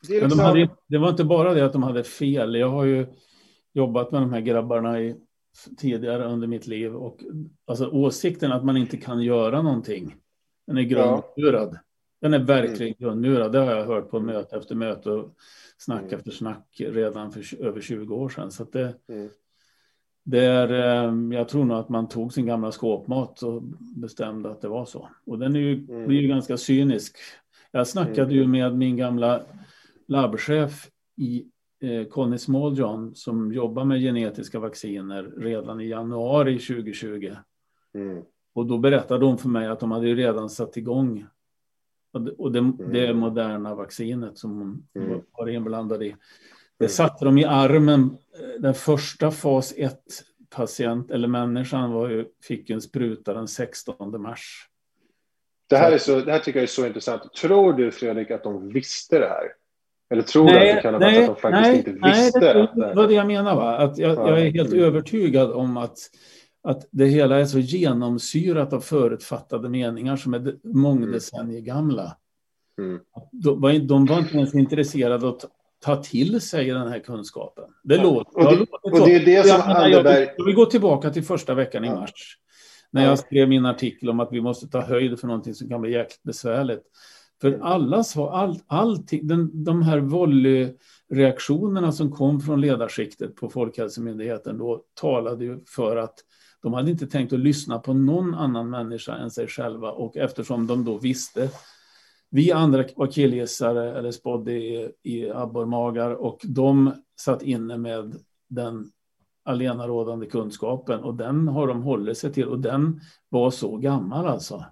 Det, 0.08 0.20
liksom... 0.20 0.38
de 0.38 0.44
hade, 0.44 0.68
det 0.86 0.98
var 0.98 1.08
inte 1.08 1.24
bara 1.24 1.54
det 1.54 1.64
att 1.64 1.72
de 1.72 1.82
hade 1.82 2.04
fel, 2.04 2.54
jag 2.54 2.68
har 2.68 2.84
ju 2.84 3.06
jobbat 3.72 4.12
med 4.12 4.20
de 4.20 4.32
här 4.32 4.40
grabbarna 4.40 5.00
i 5.00 5.16
tidigare 5.76 6.24
under 6.24 6.46
mitt 6.46 6.66
liv. 6.66 6.96
Och 6.96 7.24
alltså 7.66 7.88
åsikten 7.88 8.52
att 8.52 8.64
man 8.64 8.76
inte 8.76 8.96
kan 8.96 9.22
göra 9.22 9.62
någonting, 9.62 10.16
den 10.66 10.78
är 10.78 10.82
grundmurad. 10.82 11.68
Ja. 11.72 11.78
Den 12.20 12.34
är 12.34 12.38
verkligen 12.38 12.94
mm. 12.94 12.96
grundmurad. 12.98 13.52
Det 13.52 13.58
har 13.58 13.76
jag 13.76 13.86
hört 13.86 14.10
på 14.10 14.20
möte 14.20 14.56
efter 14.56 14.74
möte 14.74 15.10
och 15.10 15.34
snack 15.78 16.02
mm. 16.02 16.14
efter 16.14 16.30
snack 16.30 16.66
redan 16.78 17.32
för 17.32 17.62
över 17.64 17.80
20 17.80 18.14
år 18.14 18.28
sedan. 18.28 18.50
Så 18.50 18.64
det, 18.64 18.94
mm. 19.08 19.28
det 20.24 20.44
är, 20.44 20.72
eh, 20.72 21.38
jag 21.38 21.48
tror 21.48 21.64
nog 21.64 21.78
att 21.78 21.88
man 21.88 22.08
tog 22.08 22.32
sin 22.32 22.46
gamla 22.46 22.72
skåpmat 22.72 23.42
och 23.42 23.62
bestämde 23.96 24.50
att 24.50 24.60
det 24.60 24.68
var 24.68 24.84
så. 24.84 25.08
Och 25.26 25.38
den 25.38 25.56
är 25.56 25.60
ju, 25.60 25.86
mm. 25.88 26.06
blir 26.06 26.20
ju 26.20 26.28
ganska 26.28 26.56
cynisk. 26.56 27.16
Jag 27.70 27.86
snackade 27.86 28.34
ju 28.34 28.40
mm. 28.40 28.50
med 28.50 28.78
min 28.78 28.96
gamla 28.96 29.42
labbchef 30.08 30.90
i 31.16 31.44
Conny 32.10 32.38
Smalljohn 32.38 33.14
som 33.14 33.52
jobbar 33.52 33.84
med 33.84 34.00
genetiska 34.00 34.58
vacciner 34.58 35.22
redan 35.36 35.80
i 35.80 35.88
januari 35.88 36.58
2020. 36.58 37.36
Mm. 37.94 38.22
Och 38.54 38.66
då 38.66 38.78
berättade 38.78 39.20
de 39.20 39.38
för 39.38 39.48
mig 39.48 39.66
att 39.66 39.80
de 39.80 39.90
hade 39.90 40.06
redan 40.06 40.50
satt 40.50 40.76
igång 40.76 41.26
och 42.38 42.52
det, 42.52 42.58
mm. 42.58 42.92
det 42.92 43.14
moderna 43.14 43.74
vaccinet 43.74 44.38
som 44.38 44.50
hon 44.50 44.86
mm. 44.94 45.20
var 45.32 45.48
inblandad 45.48 46.02
i. 46.02 46.16
Det 46.78 46.84
mm. 46.84 46.90
satte 46.90 47.24
de 47.24 47.38
i 47.38 47.44
armen. 47.44 48.16
Den 48.58 48.74
första 48.74 49.30
fas 49.30 49.74
1 49.76 50.00
patient 50.50 51.10
eller 51.10 51.28
människan 51.28 51.92
var 51.92 52.08
ju, 52.08 52.26
fick 52.42 52.70
en 52.70 52.80
spruta 52.80 53.34
den 53.34 53.48
16 53.48 54.22
mars. 54.22 54.68
Det 55.66 55.76
här, 55.76 55.92
är 55.92 55.98
så, 55.98 56.20
det 56.20 56.32
här 56.32 56.38
tycker 56.38 56.58
jag 56.58 56.62
är 56.62 56.66
så 56.66 56.86
intressant. 56.86 57.34
Tror 57.34 57.72
du 57.72 57.90
Fredrik 57.90 58.30
att 58.30 58.42
de 58.42 58.68
visste 58.68 59.18
det 59.18 59.28
här? 59.28 59.52
Eller 60.10 60.22
tror 60.22 60.44
nej, 60.44 60.54
du 60.54 60.70
att 60.70 60.76
det 60.76 60.82
kan 60.82 60.94
ha 60.94 61.00
varit 61.00 61.18
att 61.18 61.26
de 61.26 61.40
faktiskt 61.40 61.62
nej, 61.62 61.76
inte 61.78 61.90
visste? 61.90 62.40
Nej, 62.40 62.68
det 62.74 62.94
var 62.94 63.08
det 63.08 63.14
jag 63.14 63.26
menar. 63.26 63.56
Va? 63.56 63.76
Att 63.76 63.98
jag, 63.98 64.10
ja. 64.10 64.28
jag 64.28 64.40
är 64.40 64.50
helt 64.50 64.72
mm. 64.72 64.84
övertygad 64.84 65.52
om 65.52 65.76
att, 65.76 65.98
att 66.62 66.88
det 66.90 67.04
hela 67.04 67.40
är 67.40 67.44
så 67.44 67.58
genomsyrat 67.58 68.72
av 68.72 68.80
förutfattade 68.80 69.68
meningar 69.68 70.16
som 70.16 70.34
är 70.34 70.54
mångdecennier 70.64 71.60
gamla. 71.60 72.16
Mm. 72.78 73.00
De, 73.32 73.86
de 73.86 74.06
var 74.06 74.18
inte 74.18 74.36
ens 74.36 74.54
intresserade 74.54 75.26
av 75.26 75.34
att 75.34 75.44
ta 75.84 75.96
till 75.96 76.40
sig 76.40 76.64
den 76.64 76.88
här 76.88 76.98
kunskapen. 76.98 77.64
Det 77.84 77.94
ja. 77.94 78.02
låter, 78.02 78.36
och 78.36 78.56
det, 78.56 78.66
och 78.82 79.08
det 79.08 79.14
är 79.14 79.24
det 79.24 79.46
som 79.46 79.60
Anderberg... 79.60 80.20
Jag, 80.20 80.34
jag 80.36 80.44
vill 80.44 80.54
gå 80.54 80.66
tillbaka 80.66 81.10
till 81.10 81.24
första 81.24 81.54
veckan 81.54 81.84
i 81.84 81.90
mars. 81.90 82.38
När 82.90 83.04
jag 83.04 83.18
skrev 83.18 83.48
min 83.48 83.66
artikel 83.66 84.10
om 84.10 84.20
att 84.20 84.32
vi 84.32 84.40
måste 84.40 84.68
ta 84.68 84.80
höjd 84.80 85.20
för 85.20 85.26
någonting 85.26 85.54
som 85.54 85.68
kan 85.68 85.80
bli 85.80 85.92
jäkligt 85.92 86.22
besvärligt. 86.22 86.82
För 87.40 87.58
alla 87.62 88.04
svar, 88.04 88.30
all, 88.30 88.58
allting, 88.66 89.26
den, 89.26 89.64
de 89.64 89.82
här 89.82 89.98
volleyreaktionerna 89.98 91.92
som 91.92 92.12
kom 92.12 92.40
från 92.40 92.60
ledarskiktet 92.60 93.36
på 93.36 93.48
Folkhälsomyndigheten 93.50 94.58
då 94.58 94.82
talade 95.00 95.44
ju 95.44 95.60
för 95.66 95.96
att 95.96 96.14
de 96.62 96.72
hade 96.72 96.90
inte 96.90 97.06
tänkt 97.06 97.32
att 97.32 97.38
lyssna 97.38 97.78
på 97.78 97.94
någon 97.94 98.34
annan 98.34 98.70
människa 98.70 99.14
än 99.14 99.30
sig 99.30 99.46
själva 99.46 99.90
och 99.90 100.16
eftersom 100.16 100.66
de 100.66 100.84
då 100.84 100.98
visste 100.98 101.50
vi 102.30 102.52
andra 102.52 102.84
var 102.96 103.06
killgissare 103.06 103.98
eller 103.98 104.10
spådde 104.10 104.52
i, 104.52 104.92
i 105.02 105.30
abborrmagar 105.30 106.10
och 106.10 106.40
de 106.42 106.92
satt 107.20 107.42
inne 107.42 107.76
med 107.76 108.14
den 108.48 108.90
allenarådande 109.44 110.26
kunskapen 110.26 111.00
och 111.00 111.14
den 111.14 111.48
har 111.48 111.66
de 111.66 111.82
hållit 111.82 112.18
sig 112.18 112.32
till 112.32 112.48
och 112.48 112.58
den 112.58 113.00
var 113.28 113.50
så 113.50 113.76
gammal 113.76 114.26
alltså. 114.26 114.64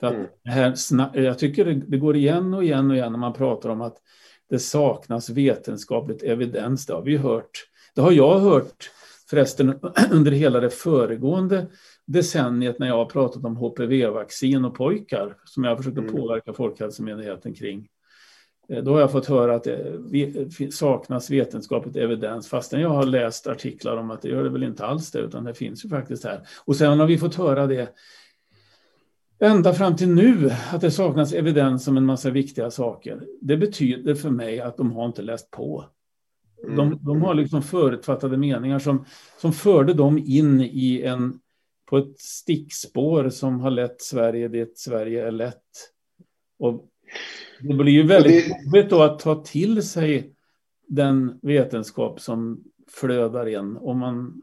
För 0.00 0.06
att 0.06 0.14
mm. 0.14 0.28
här, 0.44 1.20
jag 1.20 1.38
tycker 1.38 1.64
det, 1.64 1.74
det, 1.74 1.98
går 1.98 2.16
igen 2.16 2.54
och 2.54 2.64
igen 2.64 2.90
och 2.90 2.96
igen 2.96 3.12
när 3.12 3.18
man 3.18 3.32
pratar 3.32 3.68
om 3.68 3.80
att 3.80 3.96
det 4.50 4.58
saknas 4.58 5.30
vetenskapligt 5.30 6.22
evidens. 6.22 6.86
Det 6.86 6.92
har 6.92 7.02
vi 7.02 7.16
hört. 7.16 7.66
Det 7.94 8.00
har 8.00 8.12
jag 8.12 8.38
hört 8.38 8.90
förresten 9.30 9.78
under 10.10 10.32
hela 10.32 10.60
det 10.60 10.70
föregående 10.70 11.66
decenniet 12.06 12.78
när 12.78 12.86
jag 12.86 12.96
har 12.96 13.06
pratat 13.06 13.44
om 13.44 13.56
HPV-vaccin 13.56 14.64
och 14.64 14.74
pojkar 14.74 15.36
som 15.44 15.64
jag 15.64 15.76
försökte 15.76 16.00
mm. 16.00 16.12
påverka 16.12 16.52
Folkhälsomyndigheten 16.52 17.54
kring. 17.54 17.88
Eh, 18.68 18.82
då 18.82 18.92
har 18.92 19.00
jag 19.00 19.12
fått 19.12 19.26
höra 19.26 19.54
att 19.54 19.64
det 19.64 20.72
saknas 20.72 21.30
vetenskapligt 21.30 21.96
evidens 21.96 22.48
fastän 22.48 22.80
jag 22.80 22.88
har 22.88 23.06
läst 23.06 23.46
artiklar 23.46 23.96
om 23.96 24.10
att 24.10 24.22
det 24.22 24.28
gör 24.28 24.44
det 24.44 24.50
väl 24.50 24.62
inte 24.62 24.86
alls 24.86 25.10
det 25.10 25.18
utan 25.18 25.44
det 25.44 25.54
finns 25.54 25.84
ju 25.84 25.88
faktiskt 25.88 26.24
här. 26.24 26.40
Och 26.64 26.76
sen 26.76 27.00
har 27.00 27.06
vi 27.06 27.18
fått 27.18 27.34
höra 27.34 27.66
det 27.66 27.88
ända 29.38 29.74
fram 29.74 29.96
till 29.96 30.08
nu 30.08 30.50
att 30.72 30.80
det 30.80 30.90
saknas 30.90 31.32
evidens 31.32 31.88
om 31.88 31.96
en 31.96 32.06
massa 32.06 32.30
viktiga 32.30 32.70
saker. 32.70 33.26
Det 33.40 33.56
betyder 33.56 34.14
för 34.14 34.30
mig 34.30 34.60
att 34.60 34.76
de 34.76 34.92
har 34.92 35.06
inte 35.06 35.22
läst 35.22 35.50
på. 35.50 35.84
De, 36.62 36.86
mm. 36.86 36.98
de 37.02 37.22
har 37.22 37.34
liksom 37.34 37.62
förutfattade 37.62 38.36
meningar 38.36 38.78
som, 38.78 39.04
som 39.40 39.52
förde 39.52 39.94
dem 39.94 40.18
in 40.18 40.60
i 40.60 41.02
en, 41.02 41.40
på 41.86 41.98
ett 41.98 42.20
stickspår 42.20 43.28
som 43.28 43.60
har 43.60 43.70
lett 43.70 44.02
Sverige 44.02 44.48
dit 44.48 44.78
Sverige 44.78 45.26
är 45.26 45.30
lätt. 45.30 45.62
Och 46.58 46.88
det 47.60 47.74
blir 47.74 47.92
ju 47.92 48.02
väldigt 48.02 48.48
jobbigt 48.48 48.90
då 48.90 49.02
att 49.02 49.18
ta 49.18 49.42
till 49.42 49.82
sig 49.82 50.34
den 50.86 51.38
vetenskap 51.42 52.20
som 52.20 52.64
flödar 52.88 53.46
in 53.46 53.76
om 53.76 53.98
man 53.98 54.42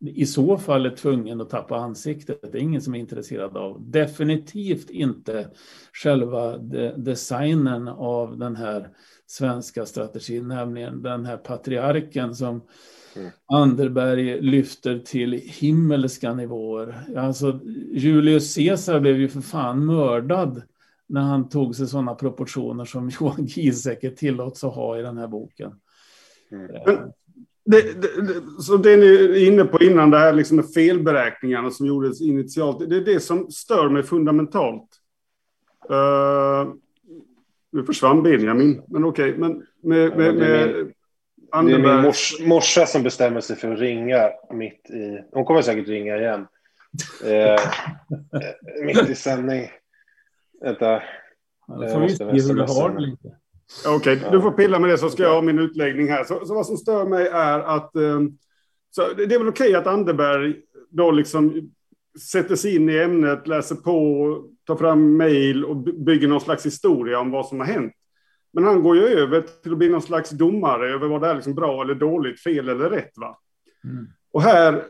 i 0.00 0.26
så 0.26 0.58
fall 0.58 0.86
är 0.86 0.90
tvungen 0.90 1.40
att 1.40 1.50
tappa 1.50 1.76
ansiktet. 1.76 2.52
Det 2.52 2.58
är 2.58 2.62
ingen 2.62 2.82
som 2.82 2.94
är 2.94 2.98
intresserad 2.98 3.56
av. 3.56 3.90
Definitivt 3.90 4.90
inte 4.90 5.48
själva 5.92 6.58
de 6.58 6.92
designen 6.96 7.88
av 7.88 8.38
den 8.38 8.56
här 8.56 8.88
svenska 9.26 9.86
strategin, 9.86 10.48
nämligen 10.48 11.02
den 11.02 11.24
här 11.24 11.36
patriarken 11.36 12.34
som 12.34 12.62
mm. 13.16 13.30
Anderberg 13.46 14.40
lyfter 14.40 14.98
till 14.98 15.32
himmelska 15.32 16.34
nivåer. 16.34 17.04
Alltså, 17.16 17.60
Julius 17.92 18.54
Caesar 18.54 19.00
blev 19.00 19.16
ju 19.16 19.28
för 19.28 19.40
fan 19.40 19.86
mördad 19.86 20.62
när 21.06 21.20
han 21.20 21.48
tog 21.48 21.76
sig 21.76 21.86
sådana 21.86 22.14
proportioner 22.14 22.84
som 22.84 23.10
Johan 23.20 23.44
Giesecke 23.44 24.10
tillåts 24.10 24.64
att 24.64 24.74
ha 24.74 24.98
i 24.98 25.02
den 25.02 25.18
här 25.18 25.28
boken. 25.28 25.72
Mm. 26.52 26.70
Men 26.86 27.12
det, 27.70 28.02
det, 28.02 28.22
det, 28.22 28.62
så 28.62 28.76
det 28.76 28.96
ni 28.96 29.06
är 29.06 29.46
inne 29.46 29.64
på 29.64 29.82
innan, 29.82 30.10
det 30.10 30.18
här 30.18 30.32
liksom 30.32 30.56
med 30.56 30.72
felberäkningarna 30.72 31.70
som 31.70 31.86
gjordes 31.86 32.20
initialt, 32.20 32.90
det 32.90 32.96
är 32.96 33.00
det 33.00 33.20
som 33.20 33.50
stör 33.50 33.88
mig 33.88 34.02
fundamentalt. 34.02 34.88
Uh, 35.90 36.72
nu 37.72 37.84
försvann 37.84 38.22
Benjamin, 38.22 38.82
men 38.88 39.04
okej. 39.04 39.28
Okay. 39.28 39.40
Men 39.40 39.66
med, 39.82 40.16
med, 40.16 40.34
med 40.34 40.92
Anderberg... 41.52 41.82
Det 41.82 41.88
är 41.88 41.94
min 41.96 42.04
mors, 42.04 42.40
morsa 42.40 42.86
som 42.86 43.02
bestämmer 43.02 43.40
sig 43.40 43.56
för 43.56 43.72
att 43.72 43.78
ringa 43.78 44.30
mitt 44.50 44.90
i... 44.90 45.24
Hon 45.32 45.44
kommer 45.44 45.62
säkert 45.62 45.88
ringa 45.88 46.16
igen. 46.16 46.46
Eh, 47.24 47.60
mitt 48.84 49.08
i 49.08 49.14
sändning. 49.14 49.70
Vänta. 50.60 51.02
Ja, 51.66 51.88
får 51.88 52.00
vi 52.00 52.08
se 52.08 52.24
hur 52.24 52.54
du 52.54 52.62
har 52.62 52.90
det 52.90 53.00
lite. 53.00 53.36
Okej, 53.86 54.16
okay, 54.16 54.30
du 54.30 54.40
får 54.40 54.50
pilla 54.50 54.78
med 54.78 54.90
det 54.90 54.98
så 54.98 55.10
ska 55.10 55.22
jag 55.22 55.34
ha 55.34 55.42
min 55.42 55.58
utläggning 55.58 56.08
här. 56.08 56.24
Så, 56.24 56.46
så 56.46 56.54
vad 56.54 56.66
som 56.66 56.76
stör 56.76 57.04
mig 57.04 57.26
är 57.26 57.60
att... 57.60 57.96
Ehm, 57.96 58.38
så 58.90 59.02
det 59.16 59.34
är 59.34 59.38
väl 59.38 59.48
okej 59.48 59.68
okay 59.68 59.74
att 59.74 59.86
Anderberg 59.86 60.56
då 60.90 61.10
liksom 61.10 61.70
sätter 62.32 62.56
sig 62.56 62.76
in 62.76 62.90
i 62.90 62.96
ämnet, 62.96 63.46
läser 63.46 63.74
på, 63.74 64.44
tar 64.66 64.76
fram 64.76 65.16
mejl 65.16 65.64
och 65.64 65.76
bygger 65.76 66.28
någon 66.28 66.40
slags 66.40 66.66
historia 66.66 67.20
om 67.20 67.30
vad 67.30 67.46
som 67.46 67.60
har 67.60 67.66
hänt. 67.66 67.92
Men 68.52 68.64
han 68.64 68.82
går 68.82 68.96
ju 68.96 69.02
över 69.02 69.44
till 69.62 69.72
att 69.72 69.78
bli 69.78 69.88
någon 69.88 70.02
slags 70.02 70.30
domare 70.30 70.94
över 70.94 71.08
vad 71.08 71.20
det 71.20 71.28
är 71.28 71.34
liksom 71.34 71.54
bra 71.54 71.82
eller 71.82 71.94
dåligt, 71.94 72.40
fel 72.40 72.68
eller 72.68 72.90
rätt. 72.90 73.12
Va? 73.16 73.38
Mm. 73.84 74.06
Och 74.32 74.42
här, 74.42 74.72
eh, 74.72 74.80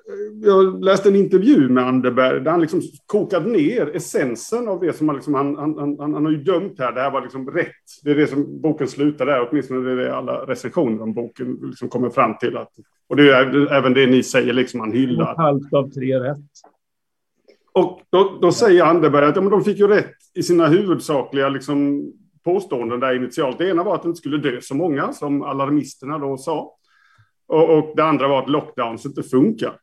jag 0.43 0.85
läste 0.85 1.09
en 1.09 1.17
intervju 1.17 1.69
med 1.69 1.87
Anderberg 1.87 2.41
där 2.41 2.51
han 2.51 2.61
liksom 2.61 2.83
kokade 3.07 3.51
ner 3.51 3.97
essensen 3.97 4.69
av 4.69 4.81
det 4.81 4.93
som 4.93 5.09
han, 5.09 5.17
liksom, 5.17 5.35
han, 5.35 5.57
han, 5.57 5.79
han, 5.79 6.15
han 6.15 6.25
har 6.25 6.33
ju 6.33 6.43
dömt 6.43 6.79
här. 6.79 6.93
Det 6.93 7.01
här 7.01 7.11
var 7.11 7.23
liksom 7.23 7.51
rätt. 7.51 7.67
Det 8.05 8.11
är 8.11 8.15
det 8.15 8.27
som 8.27 8.61
boken 8.61 8.89
slutar 8.89 9.27
där, 9.27 9.49
åtminstone 9.51 9.81
det 9.81 9.93
är 9.93 9.97
det 9.97 10.17
alla 10.17 10.33
recensioner 10.33 11.03
om 11.03 11.15
boken 11.15 11.59
liksom 11.63 11.89
kommer 11.89 12.11
fram 12.11 12.39
till. 12.39 12.57
Att, 12.57 12.73
och 13.09 13.17
det 13.17 13.31
är 13.31 13.73
även 13.73 13.95
det 13.95 14.07
ni 14.07 14.23
säger, 14.23 14.53
liksom 14.53 14.81
han 14.81 14.93
hyllar. 14.93 15.37
Halvt 15.37 15.73
av 15.73 15.91
tre 15.91 16.21
rätt. 16.21 16.39
Och 17.73 18.01
då, 18.11 18.39
då 18.43 18.53
säger 18.53 18.85
Anderberg 18.85 19.27
att 19.27 19.37
ja, 19.37 19.43
de 19.43 19.65
fick 19.65 19.79
ju 19.79 19.89
rätt 19.89 20.15
i 20.35 20.43
sina 20.43 20.67
huvudsakliga 20.67 21.49
liksom, 21.49 22.13
påståenden 22.45 23.01
där 23.01 23.17
initialt. 23.17 23.59
Det 23.59 23.71
ena 23.71 23.83
var 23.83 23.95
att 23.95 24.03
det 24.03 24.09
inte 24.09 24.19
skulle 24.19 24.39
dö 24.39 24.61
så 24.61 24.75
många, 24.75 25.13
som 25.13 25.43
alarmisterna 25.43 26.19
då 26.19 26.37
sa. 26.37 26.75
Och, 27.49 27.79
och 27.79 27.97
det 27.97 28.05
andra 28.05 28.29
var 28.29 28.43
att 28.43 28.51
lockdowns 28.51 29.07
inte 29.07 29.23
funkar. 29.23 29.81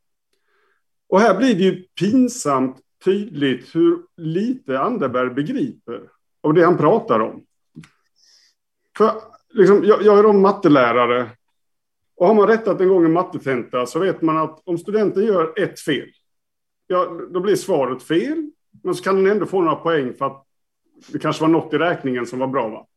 Och 1.09 1.19
här 1.19 1.37
blir 1.37 1.55
det 1.55 1.63
ju 1.63 1.83
pinsamt 1.99 2.77
tydligt 3.03 3.75
hur 3.75 3.99
lite 4.17 4.79
Anderberg 4.79 5.29
begriper 5.29 6.01
av 6.43 6.53
det 6.53 6.65
han 6.65 6.77
pratar 6.77 7.19
om. 7.19 7.45
För 8.97 9.11
liksom, 9.49 9.83
jag, 9.83 10.01
jag 10.01 10.19
är 10.19 10.23
då 10.23 10.33
mattelärare. 10.33 11.29
Och 12.15 12.27
har 12.27 12.33
man 12.33 12.47
rättat 12.47 12.81
en 12.81 12.87
gång 12.87 13.05
en 13.05 13.13
mattetenta 13.13 13.85
så 13.85 13.99
vet 13.99 14.21
man 14.21 14.37
att 14.37 14.61
om 14.65 14.77
studenten 14.77 15.25
gör 15.25 15.59
ett 15.59 15.79
fel, 15.79 16.09
ja, 16.87 17.05
då 17.29 17.39
blir 17.39 17.55
svaret 17.55 18.03
fel. 18.03 18.51
Men 18.83 18.95
så 18.95 19.03
kan 19.03 19.15
den 19.15 19.31
ändå 19.31 19.45
få 19.45 19.61
några 19.61 19.75
poäng 19.75 20.13
för 20.13 20.25
att 20.25 20.45
det 21.11 21.19
kanske 21.19 21.41
var 21.41 21.49
något 21.49 21.73
i 21.73 21.77
räkningen 21.77 22.25
som 22.25 22.39
var 22.39 22.47
bra. 22.47 22.67
Va? 22.67 22.87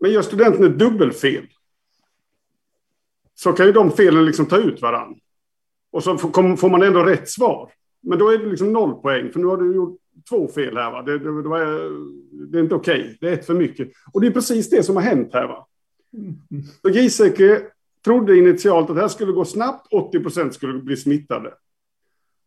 Men 0.00 0.12
gör 0.12 0.22
studenten 0.22 0.64
ett 0.64 0.78
dubbelfel 0.78 1.46
så 3.34 3.52
kan 3.52 3.66
ju 3.66 3.72
de 3.72 3.90
felen 3.90 4.24
liksom 4.24 4.46
ta 4.46 4.56
ut 4.56 4.82
varann. 4.82 5.20
Och 5.92 6.04
så 6.04 6.18
får 6.18 6.68
man 6.68 6.82
ändå 6.82 7.02
rätt 7.02 7.28
svar. 7.28 7.72
Men 8.02 8.18
då 8.18 8.30
är 8.30 8.38
det 8.38 8.46
liksom 8.46 8.72
noll 8.72 8.94
poäng, 8.94 9.32
för 9.32 9.40
nu 9.40 9.46
har 9.46 9.56
du 9.56 9.74
gjort 9.74 9.98
två 10.28 10.48
fel 10.48 10.76
här. 10.76 10.90
Va? 10.90 11.02
Det, 11.02 11.18
det, 11.18 11.42
det, 11.42 11.48
var, 11.48 11.60
det 12.50 12.58
är 12.58 12.62
inte 12.62 12.74
okej, 12.74 13.00
okay. 13.00 13.16
det 13.20 13.28
är 13.28 13.32
ett 13.32 13.46
för 13.46 13.54
mycket. 13.54 13.88
Och 14.12 14.20
det 14.20 14.26
är 14.26 14.30
precis 14.30 14.70
det 14.70 14.82
som 14.82 14.96
har 14.96 15.02
hänt 15.02 15.30
här. 15.32 15.46
Va? 15.46 15.66
Så 16.82 16.88
Giesecke 16.88 17.62
trodde 18.04 18.36
initialt 18.36 18.90
att 18.90 18.96
det 18.96 19.02
här 19.02 19.08
skulle 19.08 19.32
gå 19.32 19.44
snabbt, 19.44 19.92
80 19.92 20.20
procent 20.20 20.54
skulle 20.54 20.78
bli 20.78 20.96
smittade. 20.96 21.54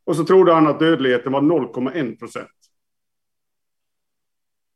Och 0.05 0.15
så 0.15 0.23
trodde 0.23 0.53
han 0.53 0.67
att 0.67 0.79
dödligheten 0.79 1.31
var 1.31 1.41
0,1 1.41 2.19
procent. 2.19 2.47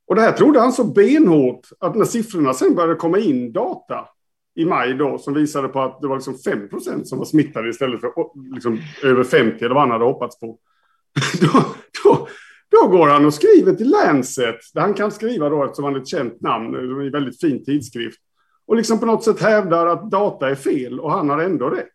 Och 0.08 0.16
det 0.16 0.22
här 0.22 0.32
trodde 0.32 0.60
han 0.60 0.74
så 0.74 0.84
benhårt 0.84 1.70
att 1.80 1.96
när 1.96 2.06
siffrorna 2.06 2.54
sen 2.54 2.76
började 2.76 2.96
komma 2.96 3.20
in 3.20 3.52
data 3.52 4.08
i 4.56 4.66
maj 4.66 4.94
då 4.94 5.18
som 5.18 5.34
visade 5.34 5.68
på 5.68 5.82
att 5.82 6.02
det 6.02 6.08
var 6.08 6.16
liksom 6.16 6.38
5 6.38 6.70
procent 6.70 7.08
som 7.08 7.18
var 7.18 7.26
smittade 7.26 7.70
istället 7.70 8.02
för 8.02 8.12
liksom 8.54 8.80
över 9.04 9.24
50 9.24 9.66
eller 9.66 9.76
vad 9.76 9.84
han 9.84 9.92
hade 9.92 10.06
hoppats 10.06 10.40
på. 10.40 10.58
då, 11.42 11.66
då, 12.04 12.28
då 12.70 12.88
går 12.88 13.08
han 13.08 13.26
och 13.26 13.34
skriver 13.34 13.74
till 13.74 13.90
Lancet, 13.90 14.60
där 14.74 14.82
han 14.82 14.94
kan 14.94 15.12
skriva 15.12 15.50
då 15.50 15.64
eftersom 15.64 15.86
han 15.86 15.96
är 15.96 16.00
ett 16.00 16.08
känt 16.08 16.42
namn, 16.42 17.02
i 17.02 17.10
väldigt 17.10 17.42
fin 17.42 17.66
tidskrift. 17.66 18.20
Och 18.66 18.76
liksom 18.76 19.00
på 19.00 19.06
något 19.06 19.24
sätt 19.24 19.42
hävdar 19.42 19.88
att 19.88 20.12
data 20.12 20.50
är 20.50 20.56
fel 20.56 21.00
och 21.00 21.12
han 21.12 21.30
har 21.30 21.40
ändå 21.40 21.70
rätt. 21.70 21.88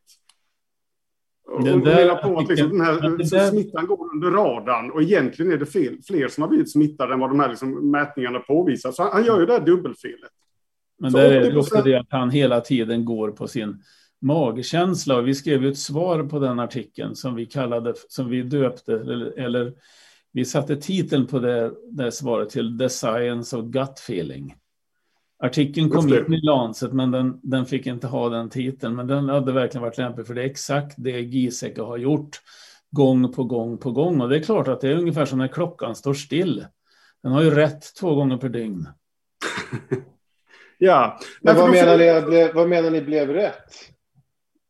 Och 1.49 1.65
där, 1.65 1.77
menar 1.77 2.23
på 2.23 2.39
att 2.39 2.49
liksom 2.49 2.69
den 2.71 2.81
här 2.81 3.51
smittan 3.51 3.87
går 3.87 4.11
under 4.15 4.31
radarn 4.31 4.91
och 4.91 5.03
egentligen 5.03 5.53
är 5.53 5.57
det 5.57 5.67
fel, 5.67 5.99
fler 6.07 6.29
som 6.29 6.43
har 6.43 6.49
blivit 6.49 6.73
smittade 6.73 7.15
än 7.15 7.21
vad 7.21 7.31
de 7.31 7.41
här 7.41 7.49
liksom 7.49 7.91
mätningarna 7.91 8.39
påvisar. 8.39 8.93
Så 8.93 9.03
han, 9.03 9.13
han 9.13 9.25
gör 9.25 9.41
ju 9.41 9.47
det 9.47 9.53
här 9.53 9.67
dubbelfelet. 9.67 10.31
Men 10.99 11.13
där 11.13 11.59
också 11.59 11.83
det 11.83 11.95
att 11.95 12.07
han 12.11 12.31
hela 12.31 12.61
tiden 12.61 13.05
går 13.05 13.31
på 13.31 13.49
sin 13.49 13.83
magkänsla. 14.21 15.17
Och 15.17 15.29
vi 15.29 15.35
skrev 15.35 15.63
ju 15.63 15.71
ett 15.71 15.79
svar 15.79 16.23
på 16.23 16.39
den 16.39 16.61
artikeln 16.61 17.17
som 17.17 17.35
vi 17.35 17.47
kallade, 17.47 17.95
som 18.09 18.29
vi 18.29 18.43
döpte, 18.43 18.93
eller, 18.93 19.39
eller 19.39 19.73
vi 20.33 20.45
satte 20.45 20.77
titeln 20.77 21.27
på 21.27 21.39
det, 21.39 21.73
det 21.91 22.13
svaret 22.13 22.51
till 22.51 22.79
The 22.79 22.89
Science 22.89 23.57
of 23.57 23.65
Gut 23.65 23.99
Feeling. 23.99 24.55
Artikeln 25.39 25.91
kom 25.91 26.09
in 26.09 26.33
i 26.33 26.41
Lancet, 26.41 26.93
men 26.93 27.11
den, 27.11 27.41
den 27.43 27.67
fick 27.67 27.87
inte 27.87 28.07
ha 28.07 28.29
den 28.29 28.51
titeln. 28.51 28.95
Men 28.95 29.07
den 29.07 29.29
hade 29.29 29.53
verkligen 29.53 29.83
varit 29.83 29.99
lämplig, 29.99 30.27
för 30.27 30.35
det 30.35 30.43
är 30.43 30.47
exakt 30.47 30.95
det 30.97 31.21
Giesecke 31.21 31.83
har 31.83 31.97
gjort 31.97 32.41
gång 32.91 33.33
på 33.33 33.45
gång 33.45 33.79
på 33.79 33.93
gång. 33.93 34.21
Och 34.21 34.29
det 34.29 34.37
är 34.37 34.43
klart 34.43 34.69
att 34.69 34.81
det 34.81 34.89
är 34.89 34.97
ungefär 34.97 35.27
som 35.27 35.39
när 35.39 35.49
klockan 35.49 35.95
står 35.95 36.15
still. 36.15 36.67
Den 37.23 37.33
har 37.33 37.43
ju 37.43 37.51
rätt 37.51 37.95
två 38.01 38.15
gånger 38.15 38.37
per 38.37 38.49
dygn. 38.49 38.89
ja. 40.79 41.19
Men 41.41 41.57
vad, 41.57 41.71
menar 41.71 41.99
ni, 42.31 42.51
vad 42.55 42.69
menar 42.69 42.91
ni 42.91 43.03
blev 43.03 43.29
rätt? 43.29 43.75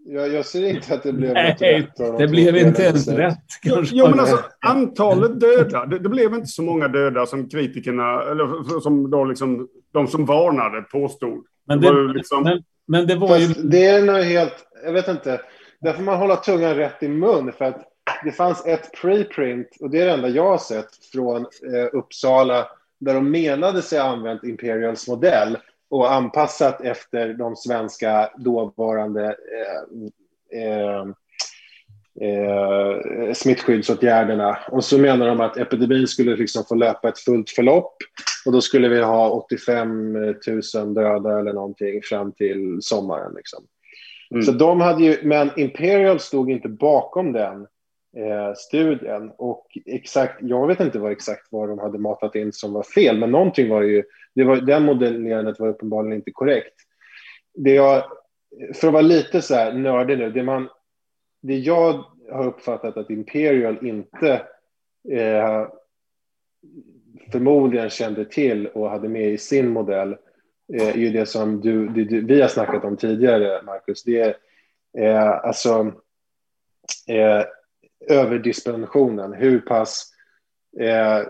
Jag, 0.09 0.33
jag 0.33 0.47
ser 0.47 0.69
inte 0.69 0.95
att 0.95 1.03
det 1.03 1.13
blev 1.13 1.33
Nej, 1.33 1.57
rätt. 1.61 2.19
Det 2.19 2.29
blev 2.29 2.57
inte 2.57 2.83
ens 2.83 3.09
rätt. 3.09 3.39
Jo, 3.63 4.09
men 4.09 4.21
alltså 4.21 4.39
antalet 4.61 5.41
döda. 5.41 5.87
Det, 5.87 5.99
det, 5.99 6.09
blev 6.09 6.35
inte 6.35 6.47
så 6.47 6.63
många 6.63 6.89
döda 6.89 7.27
som 7.27 7.49
kritikerna, 7.49 8.23
eller 8.23 8.81
som 8.81 9.11
då 9.11 9.25
liksom, 9.25 9.69
de 9.93 10.07
som 10.07 10.27
varnade 10.27 10.83
påstod. 10.83 11.45
Men 11.67 11.81
det, 11.81 12.07
det 12.07 12.13
liksom... 12.13 12.43
men, 12.43 12.63
men, 12.87 13.07
det 13.07 13.17
var 13.17 13.37
ju... 13.37 13.47
Det 13.47 13.87
är 13.87 14.03
nog 14.03 14.17
helt, 14.17 14.67
jag 14.85 14.93
vet 14.93 15.09
inte. 15.09 15.41
Där 15.81 15.93
får 15.93 16.03
man 16.03 16.19
hålla 16.19 16.37
tungan 16.37 16.75
rätt 16.75 17.03
i 17.03 17.09
mun 17.09 17.53
för 17.53 17.65
att 17.65 17.83
det 18.25 18.33
fanns 18.33 18.67
ett 18.67 19.01
preprint 19.01 19.69
och 19.81 19.91
det 19.91 20.01
är 20.01 20.07
det 20.07 20.13
enda 20.13 20.29
jag 20.29 20.51
har 20.51 20.59
sett 20.59 21.05
från 21.13 21.41
eh, 21.41 21.89
Uppsala 21.93 22.67
där 23.01 23.15
de 23.15 23.31
menade 23.31 23.83
sig 23.83 23.99
använt 23.99 24.45
Imperials 24.45 25.09
modell 25.09 25.59
och 25.91 26.13
anpassat 26.13 26.81
efter 26.81 27.35
de 27.35 27.57
svenska 27.57 28.31
dåvarande 28.37 29.37
eh, 30.53 30.63
eh, 30.63 31.07
eh, 32.21 33.33
smittskyddsåtgärderna. 33.35 34.59
Och 34.71 34.85
så 34.85 34.99
menar 34.99 35.27
de 35.27 35.41
att 35.41 35.57
epidemin 35.57 36.07
skulle 36.07 36.37
liksom 36.37 36.65
få 36.65 36.75
löpa 36.75 37.09
ett 37.09 37.19
fullt 37.19 37.51
förlopp 37.51 37.97
och 38.47 38.53
då 38.53 38.61
skulle 38.61 38.89
vi 38.89 39.03
ha 39.03 39.31
85 39.31 40.13
000 40.13 40.35
döda 40.95 41.39
eller 41.39 41.53
någonting 41.53 42.03
fram 42.03 42.33
till 42.33 42.79
sommaren. 42.81 43.33
Liksom. 43.37 43.65
Mm. 44.31 44.43
Så 44.43 44.53
de 44.53 44.81
hade 44.81 45.05
ju, 45.05 45.19
men 45.23 45.51
Imperial 45.57 46.21
stod 46.21 46.51
inte 46.51 46.69
bakom 46.69 47.33
den 47.33 47.67
eh, 48.17 48.55
studien. 48.55 49.33
Och 49.37 49.67
exakt, 49.87 50.43
jag 50.43 50.67
vet 50.67 50.81
inte 50.81 50.99
vad 50.99 51.13
exakt 51.13 51.47
vad 51.51 51.69
de 51.69 51.79
hade 51.79 51.99
matat 51.99 52.35
in 52.35 52.53
som 52.53 52.73
var 52.73 52.83
fel, 52.83 53.19
men 53.19 53.31
någonting 53.31 53.69
var 53.69 53.83
ju, 53.83 54.05
det 54.35 54.45
var, 54.45 54.57
den 54.57 54.85
modellerandet 54.85 55.61
var 55.61 55.69
uppenbarligen 55.69 56.17
inte 56.17 56.31
korrekt. 56.31 56.75
Det 57.55 57.75
jag, 57.75 58.05
för 58.75 58.87
att 58.87 58.93
vara 58.93 59.03
lite 59.03 59.43
så 59.43 59.55
här 59.55 59.73
nördig 59.73 60.19
nu, 60.19 60.31
det, 60.31 60.43
man, 60.43 60.69
det 61.43 61.59
jag 61.59 62.05
har 62.31 62.47
uppfattat 62.47 62.97
att 62.97 63.11
Imperial 63.11 63.87
inte 63.87 64.33
eh, 65.13 65.69
förmodligen 67.33 67.91
kände 67.91 68.25
till 68.25 68.67
och 68.67 68.91
hade 68.91 69.09
med 69.09 69.31
i 69.31 69.39
sin 69.39 69.69
modell 69.69 70.17
eh, 70.75 70.89
är 70.89 70.97
ju 70.97 71.11
det 71.11 71.27
som 71.27 71.61
du, 71.61 71.89
det, 71.89 72.05
du, 72.05 72.21
vi 72.21 72.41
har 72.41 72.49
snackat 72.49 72.85
om 72.85 72.97
tidigare, 72.97 73.63
Marcus. 73.63 74.05
Det 74.05 74.21
är 74.21 74.37
eh, 74.99 75.31
alltså 75.31 75.93
eh, 77.09 77.45
överdispensionen, 78.09 79.33
hur 79.33 79.61
pass 79.61 80.13
eh, 80.81 81.23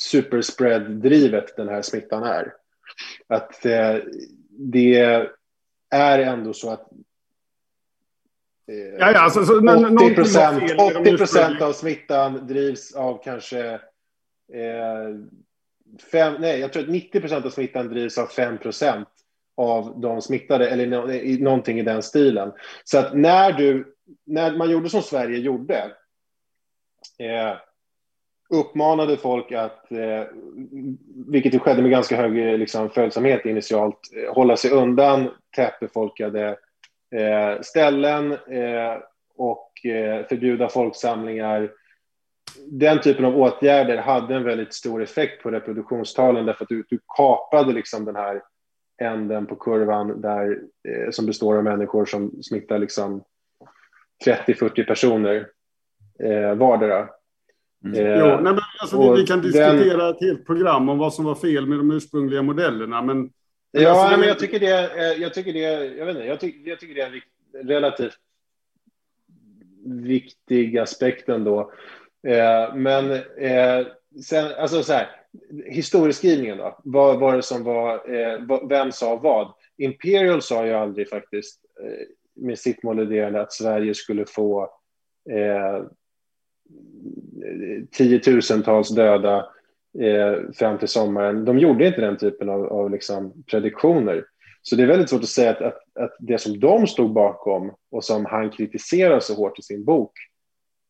superspread-drivet 0.00 1.56
den 1.56 1.68
här 1.68 1.82
smittan 1.82 2.22
är. 2.22 2.54
Att 3.26 3.66
eh, 3.66 3.96
det 4.50 5.28
är 5.90 6.18
ändå 6.18 6.52
så 6.52 6.70
att 6.70 6.92
eh, 8.68 8.76
ja, 8.76 9.12
ja, 9.12 9.20
alltså, 9.20 9.44
så, 9.44 9.58
80 9.58 10.14
procent 11.16 11.56
80 11.56 11.64
av 11.64 11.72
smittan 11.72 12.46
drivs 12.46 12.94
av 12.94 13.22
kanske 13.24 13.80
eh, 14.52 15.08
fem, 16.12 16.36
nej, 16.40 16.60
jag 16.60 16.72
tror 16.72 16.82
att 16.82 16.88
90 16.88 17.20
procent 17.20 17.46
av 17.46 17.50
smittan 17.50 17.88
drivs 17.88 18.18
av 18.18 18.26
5 18.26 18.58
procent 18.58 19.08
av 19.56 20.00
de 20.00 20.22
smittade 20.22 20.70
eller 20.70 20.86
någonting 21.38 21.78
i 21.78 21.82
den 21.82 22.02
stilen. 22.02 22.52
Så 22.84 22.98
att 22.98 23.14
när, 23.16 23.52
du, 23.52 23.94
när 24.24 24.56
man 24.56 24.70
gjorde 24.70 24.90
som 24.90 25.02
Sverige 25.02 25.38
gjorde, 25.38 25.92
eh, 27.18 27.56
uppmanade 28.50 29.16
folk 29.16 29.52
att, 29.52 29.92
eh, 29.92 30.24
vilket 31.26 31.62
skedde 31.62 31.82
med 31.82 31.90
ganska 31.90 32.16
hög 32.16 32.38
eh, 32.38 32.58
liksom, 32.58 32.90
följsamhet 32.90 33.46
initialt, 33.46 34.00
eh, 34.16 34.34
hålla 34.34 34.56
sig 34.56 34.70
undan 34.70 35.30
tätbefolkade 35.56 36.48
eh, 37.10 37.60
ställen 37.62 38.32
eh, 38.32 38.98
och 39.36 39.86
eh, 39.86 40.26
förbjuda 40.26 40.68
folksamlingar. 40.68 41.72
Den 42.66 43.00
typen 43.00 43.24
av 43.24 43.36
åtgärder 43.36 43.96
hade 43.96 44.34
en 44.34 44.44
väldigt 44.44 44.74
stor 44.74 45.02
effekt 45.02 45.42
på 45.42 45.50
reproduktionstalen 45.50 46.46
därför 46.46 46.64
att 46.64 46.68
du, 46.68 46.84
du 46.88 46.98
kapade 47.16 47.72
liksom 47.72 48.04
den 48.04 48.16
här 48.16 48.42
änden 49.02 49.46
på 49.46 49.56
kurvan 49.56 50.20
där, 50.20 50.58
eh, 50.88 51.10
som 51.10 51.26
består 51.26 51.56
av 51.56 51.64
människor 51.64 52.04
som 52.04 52.42
smittar 52.42 52.78
liksom 52.78 53.24
30-40 54.26 54.86
personer 54.86 55.48
eh, 56.22 56.54
vardera. 56.54 57.08
Mm. 57.84 58.06
Eh, 58.06 58.18
jo, 58.18 58.26
nej, 58.26 58.42
men 58.42 58.58
alltså, 58.80 59.14
vi, 59.14 59.20
vi, 59.20 59.26
kan 59.26 59.42
diskutera 59.42 59.96
den... 59.96 60.14
ett 60.14 60.20
helt 60.20 60.46
program 60.46 60.88
om 60.88 60.98
vad 60.98 61.14
som 61.14 61.24
var 61.24 61.34
fel 61.34 61.66
med 61.66 61.78
de 61.78 61.90
ursprungliga 61.90 62.42
modellerna, 62.42 63.02
men... 63.02 63.30
Ja, 63.70 63.90
alltså, 63.90 64.18
men 64.18 64.28
jag 64.28 64.38
tycker 64.38 64.60
det, 64.60 64.96
eh, 64.96 65.22
jag 65.22 65.34
tycker 65.34 65.52
det, 65.52 65.84
jag 65.96 66.06
vet 66.06 66.16
inte, 66.16 66.28
jag 66.28 66.40
tycker, 66.40 66.70
jag 66.70 66.80
tycker 66.80 66.94
det 66.94 67.00
är 67.00 67.22
en 67.60 67.68
relativt 67.68 68.18
viktig 69.84 70.78
aspekt 70.78 71.28
ändå. 71.28 71.72
Eh, 72.26 72.74
men 72.74 73.10
eh, 73.38 73.86
sen, 74.24 74.52
alltså 74.58 74.82
så 74.82 74.92
här, 74.92 75.08
historieskrivningen 75.66 76.58
då, 76.58 76.80
vad 76.84 77.18
var 77.18 77.36
det 77.36 77.42
som 77.42 77.64
var, 77.64 78.14
eh, 78.14 78.68
vem 78.68 78.92
sa 78.92 79.16
vad? 79.16 79.52
Imperial 79.76 80.42
sa 80.42 80.66
ju 80.66 80.72
aldrig 80.72 81.08
faktiskt 81.08 81.60
eh, 81.82 82.06
med 82.38 82.58
sitt 82.58 82.82
målidéande 82.82 83.40
att 83.40 83.52
Sverige 83.52 83.94
skulle 83.94 84.26
få 84.26 84.62
eh, 85.30 85.84
tiotusentals 87.90 88.88
döda 88.88 89.46
eh, 90.00 90.50
fram 90.54 90.78
till 90.78 90.88
sommaren. 90.88 91.44
De 91.44 91.58
gjorde 91.58 91.86
inte 91.86 92.00
den 92.00 92.16
typen 92.16 92.48
av, 92.48 92.64
av 92.64 92.90
liksom 92.90 93.44
prediktioner. 93.50 94.24
Så 94.62 94.76
det 94.76 94.82
är 94.82 94.86
väldigt 94.86 95.10
svårt 95.10 95.22
att 95.22 95.28
säga 95.28 95.50
att, 95.50 95.62
att, 95.62 95.82
att, 96.00 96.16
det 96.18 96.38
som 96.38 96.60
de 96.60 96.86
stod 96.86 97.12
bakom 97.12 97.72
och 97.90 98.04
som 98.04 98.24
han 98.24 98.50
kritiserar 98.50 99.20
så 99.20 99.34
hårt 99.34 99.58
i 99.58 99.62
sin 99.62 99.84
bok, 99.84 100.12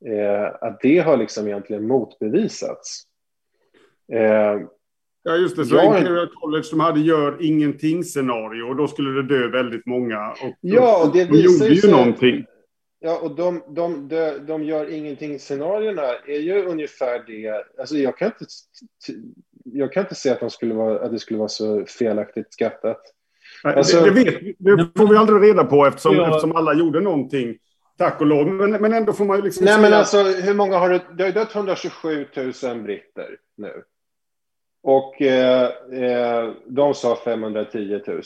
eh, 0.06 0.54
att 0.60 0.80
det 0.80 0.98
har 0.98 1.16
liksom 1.16 1.46
egentligen 1.46 1.86
motbevisats. 1.86 3.02
Eh, 4.12 4.60
ja, 5.22 5.36
just 5.36 5.56
det. 5.56 5.64
Så 5.64 5.74
jag... 5.74 5.84
Imperial 5.84 6.28
College 6.34 6.64
de 6.70 6.80
hade 6.80 7.00
gör 7.00 7.36
ingenting-scenario 7.40 8.62
och 8.62 8.76
då 8.76 8.88
skulle 8.88 9.22
det 9.22 9.28
dö 9.28 9.48
väldigt 9.48 9.86
många. 9.86 10.30
Och 10.30 10.54
ja, 10.60 11.04
och 11.04 11.12
det 11.12 11.24
de 11.24 11.38
gjorde 11.38 11.68
ju 11.68 11.76
sig... 11.76 11.90
någonting. 11.90 12.44
Ja, 13.00 13.18
och 13.18 13.36
de, 13.36 13.62
de, 13.68 14.08
de, 14.08 14.38
de 14.46 14.64
gör 14.64 14.90
ingenting-scenarierna 14.90 16.02
är 16.26 16.38
ju 16.38 16.64
ungefär 16.64 17.24
det. 17.26 17.64
Alltså 17.80 17.96
jag 17.96 18.18
kan 18.18 18.26
inte, 18.26 18.44
jag 19.64 19.92
kan 19.92 20.02
inte 20.02 20.14
se 20.14 20.30
att, 20.30 20.40
de 20.40 20.50
skulle 20.50 20.74
vara, 20.74 21.00
att 21.00 21.12
det 21.12 21.18
skulle 21.18 21.38
vara 21.38 21.48
så 21.48 21.84
felaktigt 21.86 22.52
skattat. 22.52 23.00
Alltså, 23.62 24.00
det, 24.00 24.10
det, 24.10 24.24
vet, 24.24 24.56
det 24.58 24.90
får 24.96 25.08
vi 25.08 25.16
aldrig 25.16 25.50
reda 25.50 25.64
på 25.64 25.86
eftersom, 25.86 26.16
ja. 26.16 26.28
eftersom 26.28 26.56
alla 26.56 26.74
gjorde 26.74 27.00
någonting. 27.00 27.56
Tack 27.98 28.20
och 28.20 28.26
lov. 28.26 28.46
Men, 28.46 28.70
men 28.70 28.92
ändå 28.92 29.12
får 29.12 29.24
man 29.24 29.36
ju 29.36 29.42
liksom 29.42 29.64
Nej, 29.64 29.80
men 29.80 29.92
alltså 29.92 30.22
hur 30.22 30.54
många 30.54 30.78
har 30.78 30.90
du? 30.90 31.00
Det 31.16 31.24
har 31.24 31.32
dött 31.32 31.54
127 31.54 32.26
000 32.36 32.82
britter 32.82 33.36
nu. 33.56 33.82
Och 34.82 35.22
eh, 35.22 35.70
eh, 35.92 36.50
de 36.66 36.94
sa 36.94 37.18
510 37.24 38.00
000. 38.06 38.22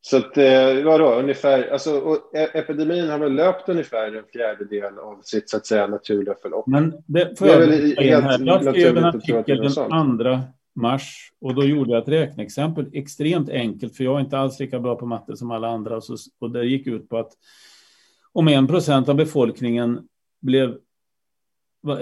Så 0.00 0.16
att, 0.16 0.36
eh, 0.36 0.84
vadå, 0.84 1.14
ungefär, 1.14 1.68
alltså, 1.72 2.18
e- 2.34 2.58
epidemin 2.58 3.08
har 3.08 3.18
väl 3.18 3.32
löpt 3.34 3.68
ungefär 3.68 4.16
en 4.16 4.24
fjärdedel 4.32 4.98
av 4.98 5.20
sitt 5.22 5.50
så 5.50 5.56
att 5.56 5.66
säga 5.66 5.86
naturliga 5.86 6.34
förlopp. 6.42 6.66
Men 6.66 6.94
det 7.06 7.40
jag 7.40 7.48
det 7.48 7.52
är 7.52 7.58
väl 7.58 7.96
helt 7.98 8.46
Jag 8.46 8.62
skrev 8.62 8.96
en 8.96 9.04
artikel 9.04 9.58
den 9.58 10.18
2 10.18 10.40
mars 10.74 11.32
och 11.40 11.54
då 11.54 11.64
gjorde 11.64 11.92
jag 11.92 12.02
ett 12.02 12.08
räkneexempel, 12.08 12.90
extremt 12.92 13.50
enkelt, 13.50 13.96
för 13.96 14.04
jag 14.04 14.16
är 14.16 14.20
inte 14.20 14.38
alls 14.38 14.60
lika 14.60 14.80
bra 14.80 14.96
på 14.96 15.06
matte 15.06 15.36
som 15.36 15.50
alla 15.50 15.68
andra. 15.68 15.96
Och, 15.96 16.04
så, 16.04 16.16
och 16.40 16.50
det 16.50 16.64
gick 16.64 16.86
ut 16.86 17.08
på 17.08 17.18
att 17.18 17.32
om 18.32 18.48
en 18.48 18.66
procent 18.66 19.08
av 19.08 19.14
befolkningen 19.14 20.08
blev 20.42 20.78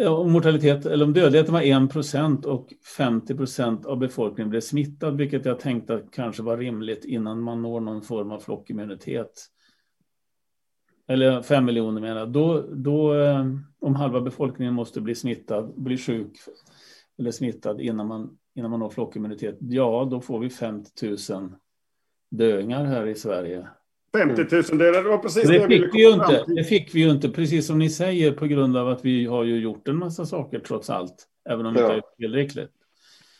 om 0.08 0.32
mortalitet, 0.32 0.86
eller 0.86 1.04
om 1.04 1.12
dödligheten 1.12 1.54
var 1.54 1.84
1 1.84 1.92
procent 1.92 2.46
och 2.46 2.72
50 2.96 3.34
procent 3.34 3.86
av 3.86 3.98
befolkningen 3.98 4.50
blev 4.50 4.60
smittad, 4.60 5.16
vilket 5.16 5.44
jag 5.44 5.60
tänkte 5.60 6.02
kanske 6.12 6.42
var 6.42 6.56
rimligt 6.56 7.04
innan 7.04 7.42
man 7.42 7.62
når 7.62 7.80
någon 7.80 8.02
form 8.02 8.30
av 8.30 8.38
flockimmunitet. 8.38 9.46
Eller 11.08 11.42
5 11.42 11.64
miljoner 11.64 12.00
menar 12.00 12.20
jag. 12.20 12.28
Då, 12.28 12.64
då, 12.72 13.14
eh, 13.14 13.46
om 13.80 13.94
halva 13.94 14.20
befolkningen 14.20 14.74
måste 14.74 15.00
bli 15.00 15.14
smittad, 15.14 15.72
bli 15.76 15.98
sjuk 15.98 16.36
eller 17.18 17.30
smittad 17.30 17.80
innan 17.80 18.06
man, 18.06 18.38
innan 18.54 18.70
man 18.70 18.80
når 18.80 18.90
flockimmunitet, 18.90 19.56
ja, 19.60 20.08
då 20.10 20.20
får 20.20 20.38
vi 20.38 20.50
50 20.50 21.32
000 21.32 21.52
döingar 22.30 22.84
här 22.84 23.06
i 23.06 23.14
Sverige 23.14 23.68
50 24.18 24.54
000, 24.54 24.78
det 24.78 25.02
var 25.02 25.18
precis 25.18 25.48
det, 25.48 25.58
det 25.58 25.68
fick 25.68 25.94
vi 25.94 26.06
ju 26.06 26.12
inte. 26.12 26.44
Det 26.46 26.64
fick 26.64 26.94
vi 26.94 27.00
ju 27.00 27.10
inte, 27.10 27.28
precis 27.28 27.66
som 27.66 27.78
ni 27.78 27.90
säger, 27.90 28.32
på 28.32 28.46
grund 28.46 28.76
av 28.76 28.88
att 28.88 29.04
vi 29.04 29.26
har 29.26 29.44
ju 29.44 29.60
gjort 29.60 29.88
en 29.88 29.96
massa 29.96 30.26
saker 30.26 30.58
trots 30.58 30.90
allt, 30.90 31.26
även 31.48 31.66
om 31.66 31.74
det 31.74 31.80
inte 31.80 31.94
är 31.94 32.02
tillräckligt. 32.18 32.70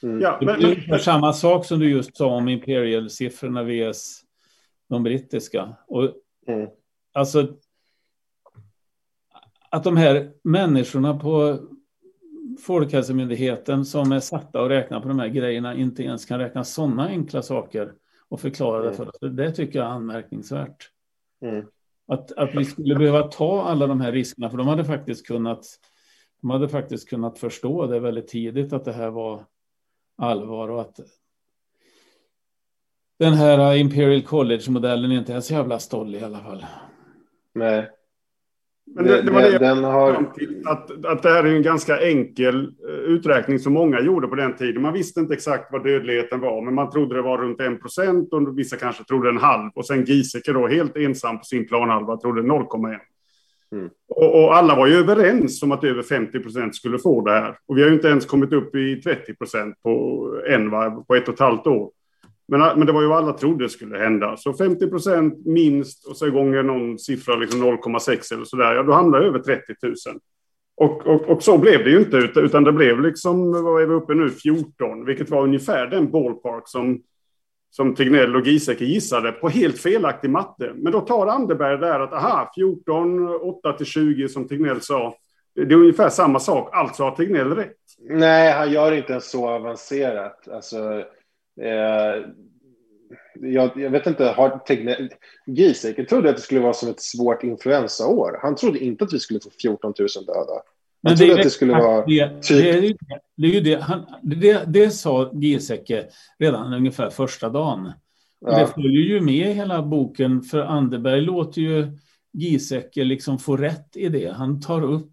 Mm. 0.03 0.21
Ja, 0.21 0.39
men, 0.43 0.61
det 0.61 0.67
är 0.67 0.87
men, 0.89 0.99
samma 0.99 1.33
sak 1.33 1.67
som 1.67 1.79
du 1.79 1.91
just 1.91 2.17
sa 2.17 2.27
om 2.27 2.49
Imperial-siffrorna 2.49 3.63
vs 3.63 4.21
de 4.89 5.03
brittiska. 5.03 5.77
Och, 5.87 6.13
mm. 6.47 6.69
Alltså, 7.13 7.49
att 9.71 9.85
de 9.85 9.97
här 9.97 10.31
människorna 10.43 11.19
på 11.19 11.59
Folkhälsomyndigheten 12.63 13.85
som 13.85 14.13
är 14.13 14.21
satta 14.21 14.65
att 14.65 14.71
räkna 14.71 15.01
på 15.01 15.09
de 15.09 15.19
här 15.19 15.29
grejerna 15.29 15.75
inte 15.75 16.03
ens 16.03 16.25
kan 16.25 16.39
räkna 16.39 16.65
sådana 16.65 17.07
enkla 17.07 17.43
saker 17.43 17.93
och 18.29 18.41
förklara 18.41 18.79
det 18.79 18.87
mm. 18.87 18.97
för 18.97 19.09
oss. 19.09 19.35
Det 19.35 19.53
tycker 19.53 19.79
jag 19.79 19.89
är 19.89 19.93
anmärkningsvärt. 19.93 20.91
Mm. 21.43 21.67
Att, 22.07 22.33
att 22.33 22.55
vi 22.55 22.65
skulle 22.65 22.95
behöva 22.95 23.23
ta 23.23 23.63
alla 23.63 23.87
de 23.87 24.01
här 24.01 24.13
riskerna, 24.13 24.51
för 24.51 24.57
de 24.57 24.67
hade 24.69 24.85
faktiskt 24.85 25.27
kunnat 25.27 25.67
de 26.41 26.51
hade 26.51 26.69
faktiskt 26.69 27.09
kunnat 27.09 27.39
förstå 27.39 27.87
det 27.87 28.01
väldigt 28.01 28.29
tidigt 28.29 28.73
att 28.73 28.85
det 28.85 28.93
här 28.93 29.11
var 29.11 29.47
allvar 30.17 30.69
och 30.69 30.81
att 30.81 31.01
den 33.19 33.33
här 33.33 33.77
Imperial 33.77 34.23
College-modellen 34.23 35.13
inte 35.13 35.35
är 35.35 35.41
så 35.41 35.55
jävla 35.55 35.79
stoll 35.79 36.15
i 36.15 36.21
alla 36.21 36.41
fall. 36.41 36.67
Nej. 37.53 37.91
Men 38.87 39.05
det, 39.05 39.23
det 39.23 39.31
var 39.31 39.41
det 39.43 39.59
den 39.59 39.85
har... 39.85 40.13
att, 40.65 41.05
att 41.05 41.23
det 41.23 41.29
här 41.29 41.45
är 41.45 41.55
en 41.57 41.63
ganska 41.63 42.01
enkel 42.01 42.65
eh, 42.89 42.95
uträkning 42.95 43.59
som 43.59 43.73
många 43.73 44.01
gjorde 44.01 44.29
på 44.29 44.35
den 44.35 44.57
tiden. 44.57 44.83
Man 44.83 44.93
visste 44.93 45.21
inte 45.21 45.35
exakt 45.35 45.73
vad 45.73 45.85
dödligheten 45.85 46.41
var, 46.41 46.63
men 46.63 46.75
man 46.75 46.91
trodde 46.91 47.15
det 47.15 47.23
var 47.23 47.39
runt 47.39 47.61
1 47.61 47.81
procent 47.81 48.33
och 48.33 48.59
vissa 48.59 48.77
kanske 48.77 49.05
trodde 49.05 49.29
en 49.29 49.39
halv. 49.39 49.71
Och 49.75 49.87
sen 49.87 50.05
Giesecke 50.05 50.53
då 50.53 50.69
helt 50.69 50.97
ensam 50.97 51.39
på 51.39 51.45
sin 51.45 51.69
planhalva 51.69 52.17
trodde 52.17 52.43
0,1. 52.43 52.99
Mm. 53.73 53.91
Och, 54.09 54.45
och, 54.45 54.57
alla 54.57 54.77
var 54.77 54.87
ju 54.87 54.95
överens 54.95 55.63
om 55.63 55.73
att 55.73 55.85
över 55.85 56.03
50 56.03 56.41
procent 56.41 56.77
skulle 56.77 56.99
få 56.99 57.21
det 57.21 57.31
här. 57.31 57.59
Och 57.67 57.77
vi 57.77 57.83
har 57.83 57.89
ju 57.89 57.95
inte 57.95 58.09
ens 58.09 58.27
kommit 58.27 58.53
upp 58.53 58.75
i 58.75 59.03
30 59.03 59.35
procent 59.35 59.83
på 59.83 60.25
en, 60.49 60.71
på 61.05 61.15
ett 61.15 61.29
och 61.29 61.35
ett 61.35 61.41
halvt 61.41 61.67
år. 61.67 61.91
Men, 62.49 62.63
ah, 62.63 62.75
men 62.77 62.87
det 62.87 62.93
var 62.93 63.03
ju 63.03 63.09
vad 63.09 63.19
alla 63.19 63.33
trodde 63.33 63.69
skulle 63.69 63.99
hända. 63.99 64.37
Så 64.37 64.55
50 64.55 64.91
procent 64.91 65.47
minst 65.47 66.09
och 66.09 66.17
så 66.17 66.31
gånger 66.31 66.63
någon 66.63 66.99
siffra, 66.99 67.37
liksom 67.37 67.65
0,6 67.65 68.35
eller 68.35 68.45
så 68.45 68.57
där, 68.57 68.75
ja 68.75 68.83
då 68.83 68.93
hamnar 68.93 69.21
över 69.21 69.39
30 69.39 69.63
000. 69.83 69.95
Och, 70.77 71.07
och, 71.07 71.29
och, 71.29 71.43
så 71.43 71.59
blev 71.59 71.85
det 71.85 71.91
ju 71.91 71.99
inte, 71.99 72.17
utan 72.17 72.65
det 72.65 72.73
blev 72.73 73.01
liksom, 73.01 73.65
vad 73.65 73.83
är 73.83 73.87
vi 73.87 73.95
uppe 73.95 74.15
nu, 74.15 74.31
14, 74.31 75.05
vilket 75.05 75.31
var 75.31 75.43
ungefär 75.43 75.87
den 75.87 76.11
ballpark 76.11 76.69
som, 76.69 77.01
som 77.71 77.95
Tegnell 77.95 78.37
och 78.37 78.47
Giesecke 78.47 78.85
gissade 78.85 79.33
på 79.33 79.49
helt 79.49 79.79
felaktig 79.79 80.31
matte. 80.31 80.73
Men 80.75 80.93
då 80.93 81.01
tar 81.01 81.27
Anderberg 81.27 81.79
där 81.79 82.01
att, 82.01 82.13
aha, 82.13 82.53
14, 82.55 83.29
8 83.29 83.73
till 83.73 83.87
20 83.87 84.29
som 84.29 84.49
Tegnell 84.49 84.81
sa, 84.81 85.15
det 85.55 85.63
är 85.63 85.73
ungefär 85.73 86.09
samma 86.09 86.41
sak, 86.41 86.71
alltså 86.73 87.03
har 87.03 87.11
Tegnell 87.11 87.55
rätt. 87.55 87.77
Nej, 88.09 88.53
han 88.53 88.73
gör 88.73 88.93
inte 88.93 89.13
ens 89.13 89.31
så 89.31 89.49
avancerat. 89.49 90.49
Alltså, 90.49 91.05
Eh, 91.63 92.31
jag, 93.41 93.71
jag, 93.77 93.91
vet 93.91 94.07
inte, 94.07 94.25
har 94.25 94.61
Giesecke 95.47 96.05
trodde 96.05 96.31
att 96.31 96.37
det 96.37 96.43
skulle 96.43 96.61
vara 96.61 96.73
som 96.73 96.89
ett 96.89 97.01
svårt 97.01 97.43
influensaår. 97.43 98.39
Han 98.43 98.57
trodde 98.57 98.79
inte 98.79 99.05
att 99.05 99.13
vi 99.13 99.19
skulle 99.19 99.41
få 99.41 99.51
14 99.63 99.95
000 99.99 100.09
döda. 100.27 100.63
Men 101.03 101.17
det, 101.17 101.33
att 101.33 101.43
det 101.43 101.51
skulle 101.51 101.73
vara 101.73 102.07
det, 102.07 102.43
typ... 102.43 102.59
det, 102.63 102.71
är 102.71 102.83
ju, 102.83 102.95
det, 103.37 103.47
ju 103.47 103.61
det, 103.61 103.75
han, 103.75 104.07
det, 104.23 104.65
det 104.67 104.91
sa 104.91 105.31
Giesecke 105.35 106.07
redan 106.39 106.73
ungefär 106.73 107.11
första 107.11 107.49
dagen. 107.49 107.93
Ja. 108.41 108.59
Det 108.59 108.67
följer 108.67 109.03
ju 109.03 109.21
med 109.21 109.55
hela 109.55 109.83
boken, 109.83 110.43
för 110.43 110.61
Anderberg 110.61 111.21
låter 111.21 111.61
ju 111.61 111.99
Giesecke 112.33 113.05
liksom 113.05 113.39
få 113.39 113.57
rätt 113.57 113.97
i 113.97 114.09
det. 114.09 114.33
Han 114.33 114.61
tar 114.61 114.83
upp 114.83 115.13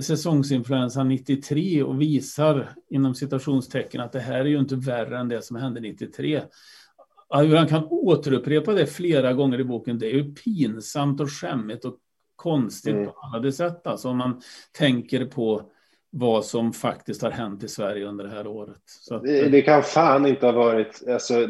säsongsinfluensan 0.00 1.08
93 1.08 1.82
och 1.82 2.00
visar 2.00 2.74
inom 2.90 3.14
citationstecken 3.14 4.00
att 4.00 4.12
det 4.12 4.20
här 4.20 4.40
är 4.40 4.44
ju 4.44 4.58
inte 4.58 4.76
värre 4.76 5.18
än 5.18 5.28
det 5.28 5.42
som 5.42 5.56
hände 5.56 5.80
93. 5.80 6.42
hur 7.34 7.56
han 7.56 7.66
kan 7.66 7.84
återupprepa 7.84 8.72
det 8.72 8.86
flera 8.86 9.32
gånger 9.32 9.60
i 9.60 9.64
boken, 9.64 9.98
det 9.98 10.06
är 10.06 10.14
ju 10.14 10.34
pinsamt 10.34 11.20
och 11.20 11.30
skämmigt 11.30 11.84
och 11.84 11.98
konstigt 12.36 12.94
mm. 12.94 13.06
på 13.06 13.12
alla 13.34 13.52
sätt. 13.52 13.86
Alltså 13.86 14.08
om 14.08 14.16
man 14.16 14.40
tänker 14.72 15.26
på 15.26 15.70
vad 16.16 16.44
som 16.44 16.72
faktiskt 16.72 17.22
har 17.22 17.30
hänt 17.30 17.64
i 17.64 17.68
Sverige 17.68 18.06
under 18.06 18.24
det 18.24 18.30
här 18.30 18.46
året. 18.46 18.76
Att, 19.10 19.22
det, 19.22 19.48
det, 19.48 19.62
kan 19.62 19.82
fan 19.82 20.26
inte 20.26 20.46
ha 20.46 20.52
varit 20.52 21.02
alltså, 21.08 21.48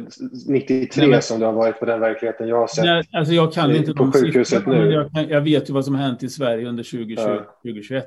93 0.49 1.07
nej, 1.07 1.23
som 1.23 1.41
det 1.41 1.47
har 1.47 1.53
varit 1.53 1.81
på 1.81 1.85
den 1.85 2.01
verkligheten 2.01 2.49
jag 2.49 2.57
har 2.57 2.67
sett. 2.67 2.85
Nej, 2.85 3.05
alltså 3.13 3.35
jag 3.35 3.53
kan 3.53 3.77
inte 3.77 3.95
på 3.95 4.13
sjukhuset 4.13 4.67
nu. 4.67 4.91
Jag, 4.91 5.31
jag, 5.31 5.41
vet 5.41 5.71
ju 5.71 5.75
vad 5.75 5.85
som 5.85 5.95
har 5.95 6.03
hänt 6.03 6.23
i 6.23 6.29
Sverige 6.29 6.69
under 6.69 6.83
2020, 6.83 7.15
ja. 7.17 7.57
2021 7.63 8.05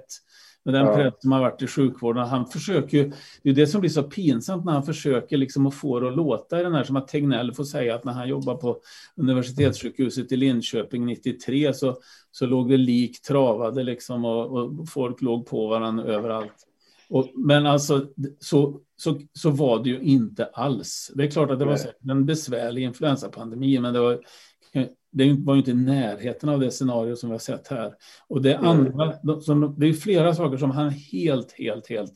med 0.67 0.73
den 0.73 0.85
ja. 0.85 0.95
press 0.95 1.13
som 1.19 1.31
har 1.31 1.39
varit 1.39 1.61
i 1.61 1.67
sjukvården. 1.67 2.27
Han 2.27 2.47
försöker 2.47 3.13
det 3.43 3.49
är 3.49 3.53
det 3.53 3.67
som 3.67 3.81
blir 3.81 3.91
så 3.91 4.03
pinsamt 4.03 4.65
när 4.65 4.73
han 4.73 4.83
försöker 4.83 5.37
liksom 5.37 5.67
att 5.67 5.75
få 5.75 5.99
det 5.99 6.07
att 6.07 6.15
låta 6.15 6.59
i 6.59 6.63
den 6.63 6.73
här, 6.73 6.83
som 6.83 6.95
att 6.95 7.07
Tegnell 7.07 7.53
får 7.53 7.63
säga 7.63 7.95
att 7.95 8.03
när 8.03 8.13
han 8.13 8.29
jobbar 8.29 8.55
på 8.55 8.77
universitetssjukhuset 9.15 10.31
i 10.31 10.37
Linköping 10.37 11.05
93 11.05 11.73
så, 11.73 11.97
så 12.31 12.45
låg 12.45 12.69
det 12.69 12.77
lik 12.77 13.21
travade 13.21 13.83
liksom 13.83 14.25
och, 14.25 14.57
och 14.57 14.89
folk 14.89 15.21
låg 15.21 15.45
på 15.45 15.67
varandra 15.67 16.03
överallt. 16.03 16.67
Och, 17.09 17.31
men 17.35 17.65
alltså, 17.65 18.07
så, 18.39 18.79
så, 18.97 19.19
så 19.33 19.49
var 19.49 19.83
det 19.83 19.89
ju 19.89 19.99
inte 19.99 20.45
alls. 20.45 21.11
Det 21.15 21.23
är 21.23 21.31
klart 21.31 21.51
att 21.51 21.59
det 21.59 21.65
var 21.65 21.79
en 22.09 22.25
besvärlig 22.25 22.83
influensapandemi, 22.83 23.79
men 23.79 23.93
det 23.93 23.99
var 23.99 24.19
det 25.11 25.33
var 25.33 25.53
ju 25.53 25.59
inte 25.59 25.71
i 25.71 25.73
närheten 25.73 26.49
av 26.49 26.59
det 26.59 26.71
scenario 26.71 27.15
som 27.15 27.29
vi 27.29 27.33
har 27.33 27.39
sett 27.39 27.67
här. 27.67 27.93
Och 28.27 28.41
det, 28.41 28.57
andra, 28.57 29.13
det 29.77 29.87
är 29.87 29.93
flera 29.93 30.35
saker 30.35 30.57
som 30.57 30.71
han 30.71 30.89
helt, 30.89 31.51
helt, 31.51 31.89
helt 31.89 32.13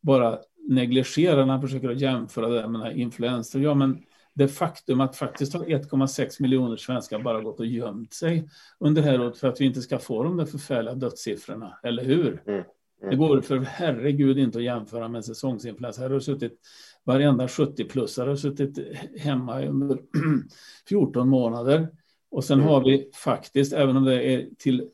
bara 0.00 0.38
negligerar 0.68 1.46
när 1.46 1.52
han 1.52 1.62
försöker 1.62 1.90
jämföra 1.90 2.48
det 2.48 2.68
med 2.68 2.96
influenser. 2.96 3.60
Ja, 3.60 3.74
men 3.74 3.98
det 4.34 4.48
faktum 4.48 5.00
att 5.00 5.16
faktiskt 5.16 5.54
har 5.54 5.64
1,6 5.64 6.42
miljoner 6.42 6.76
svenskar 6.76 7.18
bara 7.18 7.40
gått 7.40 7.60
och 7.60 7.66
gömt 7.66 8.14
sig 8.14 8.48
under 8.80 9.02
det 9.02 9.08
här 9.08 9.20
året 9.20 9.38
för 9.38 9.48
att 9.48 9.60
vi 9.60 9.64
inte 9.64 9.80
ska 9.80 9.98
få 9.98 10.22
de 10.22 10.36
där 10.36 10.44
förfärliga 10.44 10.94
dödssiffrorna, 10.94 11.78
eller 11.82 12.04
hur? 12.04 12.42
Mm. 12.46 12.64
Mm. 13.02 13.10
Det 13.10 13.16
går 13.16 13.40
för 13.40 13.58
herregud 13.58 14.38
inte 14.38 14.58
att 14.58 14.64
jämföra 14.64 15.08
med 15.08 15.24
säsongsinfluensa. 15.24 16.02
Här 16.02 16.10
har 16.10 16.20
suttit 16.20 16.60
varenda 17.04 17.46
70-plussare 17.46 18.28
har 18.28 18.36
suttit 18.36 18.78
hemma 19.18 19.62
under 19.62 19.98
14 20.88 21.28
månader 21.28 21.88
och 22.30 22.44
sen 22.44 22.60
har 22.60 22.84
vi 22.84 23.10
faktiskt, 23.14 23.72
även 23.72 23.96
om 23.96 24.04
det 24.04 24.24
är 24.24 24.48
till 24.58 24.88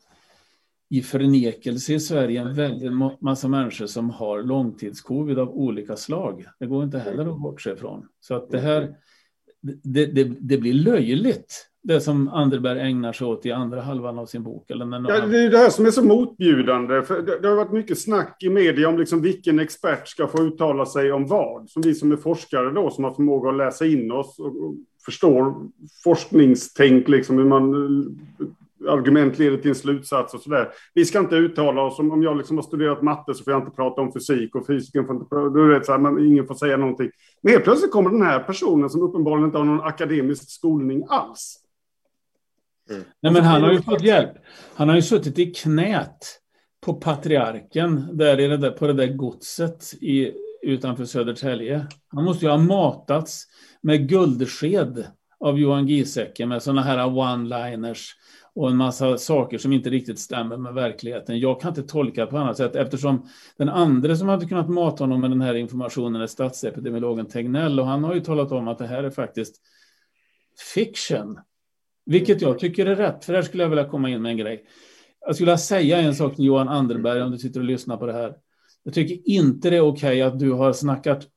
i 0.89 1.01
förnekelse 1.01 1.93
i 1.93 1.99
Sverige, 1.99 2.41
en 2.41 2.53
väldig 2.53 2.91
massa 3.21 3.47
människor 3.47 3.85
som 3.85 4.09
har 4.09 4.43
långtidscovid 4.43 5.39
av 5.39 5.49
olika 5.49 5.95
slag. 5.95 6.45
Det 6.59 6.65
går 6.65 6.83
inte 6.83 6.99
heller 6.99 7.31
att 7.31 7.41
bortse 7.41 7.71
ifrån. 7.71 8.07
Så 8.19 8.35
att 8.35 8.49
det 8.49 8.59
här, 8.59 8.95
det, 9.61 10.05
det, 10.05 10.23
det 10.23 10.57
blir 10.57 10.73
löjligt 10.73 11.67
det 11.87 12.01
som 12.01 12.27
Anderberg 12.27 12.79
ägnar 12.79 13.13
sig 13.13 13.27
åt 13.27 13.45
i 13.45 13.51
andra 13.51 13.81
halvan 13.81 14.19
av 14.19 14.25
sin 14.25 14.43
bok? 14.43 14.71
Eller 14.71 14.85
när 14.85 15.09
ja, 15.09 15.27
det 15.27 15.39
är 15.39 15.49
det 15.49 15.57
här 15.57 15.69
som 15.69 15.85
är 15.85 15.91
så 15.91 16.03
motbjudande. 16.03 17.01
För 17.01 17.21
det, 17.21 17.39
det 17.39 17.47
har 17.47 17.55
varit 17.55 17.71
mycket 17.71 17.99
snack 17.99 18.43
i 18.43 18.49
media 18.49 18.89
om 18.89 18.99
liksom 18.99 19.21
vilken 19.21 19.59
expert 19.59 20.07
ska 20.07 20.27
få 20.27 20.43
uttala 20.43 20.85
sig 20.85 21.11
om 21.11 21.27
vad. 21.27 21.69
Som 21.69 21.81
vi 21.81 21.95
som 21.95 22.11
är 22.11 22.15
forskare 22.15 22.71
då, 22.71 22.89
som 22.89 23.03
har 23.03 23.13
förmåga 23.13 23.49
att 23.49 23.57
läsa 23.57 23.85
in 23.85 24.11
oss 24.11 24.39
och, 24.39 24.45
och 24.45 24.75
förstår 25.05 25.55
forskningstänk, 26.03 27.07
liksom 27.07 27.37
hur 27.37 27.45
man 27.45 27.73
argument 28.87 29.39
leder 29.39 29.57
till 29.57 29.69
en 29.69 29.75
slutsats 29.75 30.33
och 30.33 30.41
sådär. 30.41 30.69
Vi 30.93 31.05
ska 31.05 31.19
inte 31.19 31.35
uttala 31.35 31.81
oss. 31.81 31.99
Om, 31.99 32.11
om 32.11 32.23
jag 32.23 32.37
liksom 32.37 32.57
har 32.57 32.63
studerat 32.63 33.01
matte 33.01 33.33
så 33.33 33.43
får 33.43 33.53
jag 33.53 33.61
inte 33.61 33.75
prata 33.75 34.01
om 34.01 34.13
fysik 34.13 34.55
och 34.55 34.67
fysiken 34.67 35.05
får 35.05 35.15
inte... 35.15 35.35
Är 35.35 35.79
det 35.79 35.85
så 35.85 35.91
här, 35.91 35.99
man, 35.99 36.25
ingen 36.25 36.47
får 36.47 36.55
säga 36.55 36.77
någonting. 36.77 37.09
Men 37.41 37.53
helt 37.53 37.63
plötsligt 37.63 37.91
kommer 37.91 38.09
den 38.09 38.21
här 38.21 38.39
personen 38.39 38.89
som 38.89 39.01
uppenbarligen 39.01 39.45
inte 39.45 39.57
har 39.57 39.65
någon 39.65 39.87
akademisk 39.87 40.51
skolning 40.51 41.03
alls 41.09 41.63
Mm. 42.89 43.03
Nej, 43.21 43.33
men 43.33 43.43
han 43.43 43.63
har 43.63 43.71
ju 43.71 43.81
fått 43.81 44.03
hjälp. 44.03 44.31
Han 44.75 44.89
har 44.89 44.95
ju 44.95 45.01
suttit 45.01 45.39
i 45.39 45.45
knät 45.45 46.39
på 46.85 46.93
patriarken 46.93 48.17
där, 48.17 48.39
i 48.39 48.47
det 48.47 48.57
där 48.57 48.71
på 48.71 48.87
det 48.87 48.93
där 48.93 49.07
godset 49.07 49.93
i, 50.01 50.31
utanför 50.61 51.05
Södertälje. 51.05 51.87
Han 52.07 52.23
måste 52.23 52.45
ju 52.45 52.51
ha 52.51 52.57
matats 52.57 53.45
med 53.81 54.09
guldsked 54.09 55.07
av 55.39 55.59
Johan 55.59 55.87
Giesecke 55.87 56.45
med 56.45 56.63
sådana 56.63 56.81
här 56.81 56.97
one-liners 56.97 58.09
och 58.57 58.69
en 58.69 58.77
massa 58.77 59.17
saker 59.17 59.57
som 59.57 59.73
inte 59.73 59.89
riktigt 59.89 60.19
stämmer 60.19 60.57
med 60.57 60.73
verkligheten. 60.73 61.39
Jag 61.39 61.61
kan 61.61 61.69
inte 61.69 61.83
tolka 61.83 62.25
på 62.25 62.37
annat 62.37 62.57
sätt 62.57 62.75
eftersom 62.75 63.27
den 63.57 63.69
andra 63.69 64.15
som 64.15 64.27
hade 64.27 64.45
kunnat 64.45 64.69
mata 64.69 65.03
honom 65.03 65.21
med 65.21 65.31
den 65.31 65.41
här 65.41 65.53
informationen 65.53 66.21
är 66.21 66.27
statsepidemiologen 66.27 67.25
Tegnell 67.25 67.79
och 67.79 67.85
han 67.85 68.03
har 68.03 68.13
ju 68.13 68.19
talat 68.19 68.51
om 68.51 68.67
att 68.67 68.77
det 68.77 68.87
här 68.87 69.03
är 69.03 69.09
faktiskt 69.09 69.55
fiction. 70.73 71.39
Vilket 72.05 72.41
jag 72.41 72.59
tycker 72.59 72.85
är 72.85 72.95
rätt, 72.95 73.25
för 73.25 73.33
här 73.33 73.41
skulle 73.41 73.63
jag 73.63 73.69
vilja 73.69 73.89
komma 73.89 74.09
in 74.09 74.21
med 74.21 74.29
en 74.29 74.37
grej. 74.37 74.65
Jag 75.25 75.35
skulle 75.35 75.45
vilja 75.45 75.57
säga 75.57 75.97
en 75.97 76.15
sak 76.15 76.35
till 76.35 76.45
Johan 76.45 76.69
Anderberg 76.69 77.21
om 77.21 77.31
du 77.31 77.37
sitter 77.37 77.59
och 77.59 77.65
lyssnar 77.65 77.97
på 77.97 78.05
det 78.05 78.13
här. 78.13 78.35
Jag 78.83 78.93
tycker 78.93 79.31
inte 79.31 79.69
det 79.69 79.75
är 79.75 79.81
okej 79.81 80.07
okay 80.07 80.21
att 80.21 80.39
du 80.39 80.51
har 80.51 80.73
snackat 80.73 81.27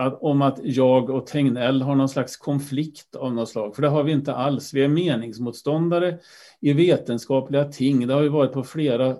att, 0.00 0.18
om 0.22 0.42
att 0.42 0.58
jag 0.62 1.10
och 1.10 1.26
Tegnell 1.26 1.82
har 1.82 1.94
någon 1.94 2.08
slags 2.08 2.36
konflikt 2.36 3.16
av 3.16 3.34
något 3.34 3.48
slag, 3.48 3.74
för 3.74 3.82
det 3.82 3.88
har 3.88 4.02
vi 4.02 4.12
inte 4.12 4.34
alls. 4.34 4.74
Vi 4.74 4.84
är 4.84 4.88
meningsmotståndare 4.88 6.18
i 6.60 6.72
vetenskapliga 6.72 7.64
ting. 7.64 8.06
Det 8.06 8.14
har 8.14 8.22
ju 8.22 8.28
varit 8.28 8.52
på 8.52 8.64
flera 8.64 9.16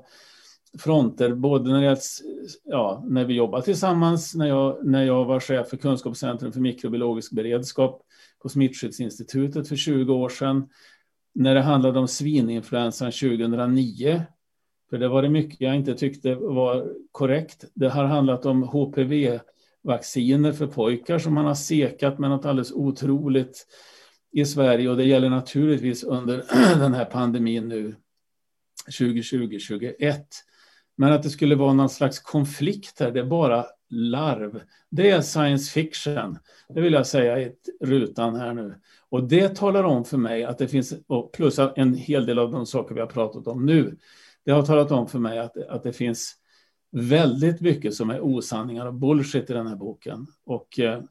fronter, 0.79 1.35
både 1.35 1.71
när, 1.71 1.83
det, 1.83 2.01
ja, 2.65 3.05
när 3.07 3.25
vi 3.25 3.35
jobbade 3.35 3.65
tillsammans, 3.65 4.35
när 4.35 4.47
jag, 4.47 4.87
när 4.87 5.05
jag 5.05 5.25
var 5.25 5.41
chef 5.41 5.69
för 5.69 5.77
Kunskapscentrum 5.77 6.53
för 6.53 6.61
mikrobiologisk 6.61 7.33
beredskap 7.33 8.03
på 8.43 8.49
Smittskyddsinstitutet 8.49 9.69
för 9.69 9.77
20 9.77 10.15
år 10.15 10.29
sedan, 10.29 10.69
när 11.35 11.55
det 11.55 11.63
handlade 11.63 11.99
om 11.99 12.09
svininfluensan 12.09 13.13
2009. 13.13 14.23
För 14.91 14.99
det 14.99 15.09
var 15.09 15.23
det 15.23 15.29
mycket 15.29 15.61
jag 15.61 15.77
inte 15.77 15.95
tyckte 15.95 16.35
var 16.35 16.87
korrekt. 17.13 17.65
Det 17.75 17.89
har 17.89 18.05
handlat 18.05 18.47
om 18.47 18.63
HPV 18.63 19.41
vacciner 19.83 20.53
för 20.53 20.67
pojkar 20.67 21.19
som 21.19 21.35
man 21.35 21.45
har 21.45 21.55
sekat 21.55 22.19
med 22.19 22.31
något 22.31 22.45
alldeles 22.45 22.73
otroligt 22.73 23.67
i 24.33 24.45
Sverige 24.45 24.89
och 24.89 24.97
det 24.97 25.05
gäller 25.05 25.31
naturligtvis 25.31 26.05
under 26.05 26.45
den 26.79 26.95
här 26.95 27.05
pandemin 27.05 27.69
nu 27.69 27.97
2020-2021. 28.99 30.23
Men 30.97 31.13
att 31.13 31.23
det 31.23 31.31
skulle 31.31 31.55
vara 31.55 31.73
någon 31.73 31.89
slags 31.89 32.19
konflikt 32.19 33.01
här, 33.01 33.11
det 33.11 33.21
är 33.21 33.25
bara 33.25 33.67
larv. 33.91 34.63
Det 34.91 35.11
är 35.11 35.21
science 35.21 35.73
fiction, 35.73 36.39
det 36.69 36.81
vill 36.81 36.93
jag 36.93 37.07
säga 37.07 37.41
i 37.41 37.53
rutan 37.81 38.37
här 38.37 38.55
nu. 38.55 38.75
Och 39.09 39.29
det 39.29 39.57
talar 39.57 39.85
om 39.85 40.05
för 40.05 40.17
mig 40.17 40.45
att 40.45 40.59
det 40.59 40.69
finns, 40.69 40.95
plus 41.33 41.59
en 41.77 41.95
hel 41.95 42.27
del 42.27 42.39
av 42.39 42.51
de 42.51 42.67
saker 42.67 42.95
vi 42.95 43.01
har 43.01 43.07
pratat 43.07 43.47
om 43.47 43.67
nu, 43.67 43.97
det 44.45 44.53
har 44.53 44.63
talat 44.63 44.91
om 44.91 45.09
för 45.09 45.19
mig 45.19 45.39
att, 45.39 45.57
att 45.57 45.83
det 45.83 45.93
finns 45.93 46.37
väldigt 46.93 47.61
mycket 47.61 47.95
som 47.95 48.11
är 48.11 48.21
osanningar 48.21 48.87
och 48.87 48.95
bullshit 48.95 49.51
i 49.51 49.53
den 49.53 49.67
här 49.67 49.77
boken. 49.77 50.27
Och 50.45 50.79
eh, 50.79 51.03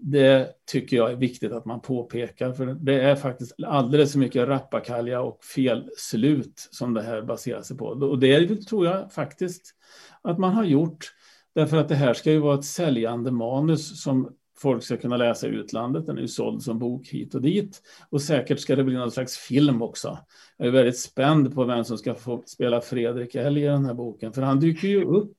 det 0.00 0.52
tycker 0.66 0.96
jag 0.96 1.12
är 1.12 1.16
viktigt 1.16 1.52
att 1.52 1.64
man 1.64 1.80
påpekar, 1.80 2.52
för 2.52 2.66
det 2.66 3.00
är 3.00 3.16
faktiskt 3.16 3.54
alldeles 3.62 4.12
för 4.12 4.18
mycket 4.18 4.48
rappakalja 4.48 5.20
och 5.20 5.44
felslut 5.44 6.68
som 6.70 6.94
det 6.94 7.02
här 7.02 7.22
baserar 7.22 7.62
sig 7.62 7.76
på. 7.76 7.86
Och 7.86 8.18
det 8.18 8.66
tror 8.66 8.86
jag 8.86 9.12
faktiskt 9.12 9.74
att 10.22 10.38
man 10.38 10.52
har 10.52 10.64
gjort, 10.64 11.12
därför 11.54 11.76
att 11.76 11.88
det 11.88 11.94
här 11.94 12.14
ska 12.14 12.32
ju 12.32 12.38
vara 12.38 12.58
ett 12.58 12.64
säljande 12.64 13.30
manus 13.30 14.02
som 14.02 14.36
folk 14.58 14.82
ska 14.82 14.96
kunna 14.96 15.16
läsa 15.16 15.46
i 15.46 15.50
utlandet. 15.50 16.06
Den 16.06 16.16
är 16.16 16.22
ju 16.22 16.28
såld 16.28 16.62
som 16.62 16.78
bok 16.78 17.08
hit 17.08 17.34
och 17.34 17.42
dit. 17.42 17.82
Och 18.10 18.22
säkert 18.22 18.60
ska 18.60 18.76
det 18.76 18.84
bli 18.84 18.94
någon 18.94 19.10
slags 19.10 19.36
film 19.36 19.82
också. 19.82 20.18
Jag 20.56 20.68
är 20.68 20.72
väldigt 20.72 20.98
spänd 20.98 21.54
på 21.54 21.64
vem 21.64 21.84
som 21.84 21.98
ska 21.98 22.14
få 22.14 22.42
spela 22.46 22.80
Fredrik 22.80 23.34
Elg 23.34 23.62
i 23.62 23.66
den 23.66 23.84
här 23.84 23.94
boken. 23.94 24.32
För 24.32 24.42
han 24.42 24.60
dyker 24.60 24.88
ju 24.88 25.04
upp 25.04 25.36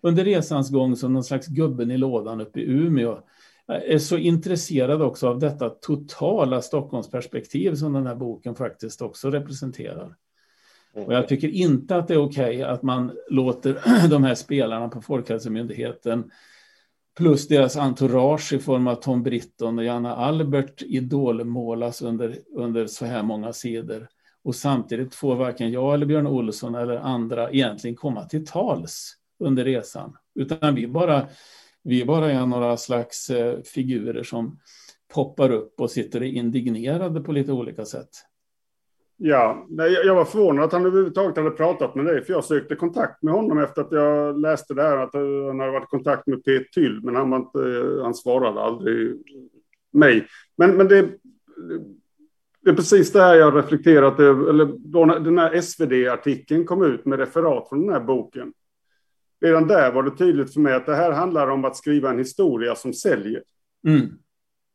under 0.00 0.24
resans 0.24 0.70
gång 0.70 0.96
som 0.96 1.12
någon 1.12 1.24
slags 1.24 1.46
gubben 1.46 1.90
i 1.90 1.96
lådan 1.96 2.40
uppe 2.40 2.60
i 2.60 2.64
Umeå. 2.64 3.18
Jag 3.66 3.84
är 3.84 3.98
så 3.98 4.16
intresserad 4.16 5.02
också 5.02 5.28
av 5.28 5.38
detta 5.38 5.70
totala 5.70 6.62
Stockholmsperspektiv 6.62 7.74
som 7.74 7.92
den 7.92 8.06
här 8.06 8.14
boken 8.14 8.54
faktiskt 8.54 9.02
också 9.02 9.30
representerar. 9.30 10.16
Och 10.94 11.14
jag 11.14 11.28
tycker 11.28 11.48
inte 11.48 11.96
att 11.96 12.08
det 12.08 12.14
är 12.14 12.18
okej 12.24 12.56
okay 12.56 12.62
att 12.62 12.82
man 12.82 13.12
låter 13.30 14.08
de 14.08 14.24
här 14.24 14.34
spelarna 14.34 14.88
på 14.88 15.00
Folkhälsomyndigheten 15.00 16.30
plus 17.16 17.48
deras 17.48 17.76
entourage 17.76 18.52
i 18.52 18.58
form 18.58 18.86
av 18.86 18.94
Tom 18.94 19.22
Britton 19.22 19.78
och 19.78 19.84
Janna 19.84 20.16
Albert 20.16 20.82
idolmålas 20.82 22.02
under, 22.02 22.38
under 22.54 22.86
så 22.86 23.04
här 23.06 23.22
många 23.22 23.52
sidor. 23.52 24.08
Och 24.44 24.54
samtidigt 24.54 25.14
får 25.14 25.36
varken 25.36 25.72
jag 25.72 25.94
eller 25.94 26.06
Björn 26.06 26.26
Olsson 26.26 26.74
eller 26.74 26.96
andra 26.96 27.50
egentligen 27.50 27.96
komma 27.96 28.24
till 28.24 28.46
tals 28.46 29.16
under 29.38 29.64
resan. 29.64 30.16
Utan 30.34 30.74
vi 30.74 30.86
bara, 30.86 31.28
vi 31.82 32.04
bara 32.04 32.32
är 32.32 32.46
några 32.46 32.76
slags 32.76 33.30
eh, 33.30 33.60
figurer 33.62 34.22
som 34.22 34.58
poppar 35.14 35.50
upp 35.50 35.80
och 35.80 35.90
sitter 35.90 36.22
indignerade 36.22 37.20
på 37.20 37.32
lite 37.32 37.52
olika 37.52 37.84
sätt. 37.84 38.08
Ja, 39.16 39.66
jag 40.04 40.14
var 40.14 40.24
förvånad 40.24 40.64
att 40.64 40.72
han 40.72 40.86
överhuvudtaget 40.86 41.36
hade 41.36 41.50
pratat 41.50 41.94
med 41.94 42.04
dig, 42.04 42.24
för 42.24 42.32
jag 42.32 42.44
sökte 42.44 42.74
kontakt 42.74 43.22
med 43.22 43.34
honom 43.34 43.58
efter 43.58 43.82
att 43.82 43.92
jag 43.92 44.40
läste 44.40 44.74
det 44.74 44.82
här, 44.82 44.96
att 44.96 45.14
han 45.14 45.60
hade 45.60 45.72
varit 45.72 45.84
i 45.84 45.90
kontakt 45.90 46.26
med 46.26 46.44
P. 46.44 46.64
Tyll, 46.72 47.00
men 47.02 47.16
han, 47.16 47.30
var 47.30 47.36
inte, 47.38 47.58
han 48.02 48.14
svarade 48.14 48.60
aldrig 48.60 49.16
mig. 49.92 50.26
Men, 50.56 50.76
men 50.76 50.88
det, 50.88 51.08
det 52.60 52.70
är 52.70 52.74
precis 52.74 53.12
det 53.12 53.22
här 53.22 53.34
jag 53.34 53.50
har 53.50 53.62
reflekterat 53.62 54.20
över. 54.20 54.50
Eller 54.50 54.64
då 54.78 55.04
den 55.04 55.38
här 55.38 55.60
SvD-artikeln 55.60 56.64
kom 56.64 56.84
ut 56.84 57.04
med 57.04 57.18
referat 57.18 57.68
från 57.68 57.80
den 57.80 57.94
här 57.94 58.00
boken. 58.00 58.52
Redan 59.40 59.68
där 59.68 59.92
var 59.92 60.02
det 60.02 60.16
tydligt 60.16 60.52
för 60.52 60.60
mig 60.60 60.74
att 60.74 60.86
det 60.86 60.94
här 60.94 61.12
handlar 61.12 61.50
om 61.50 61.64
att 61.64 61.76
skriva 61.76 62.10
en 62.10 62.18
historia 62.18 62.74
som 62.74 62.92
säljer. 62.92 63.42
Mm. 63.86 64.08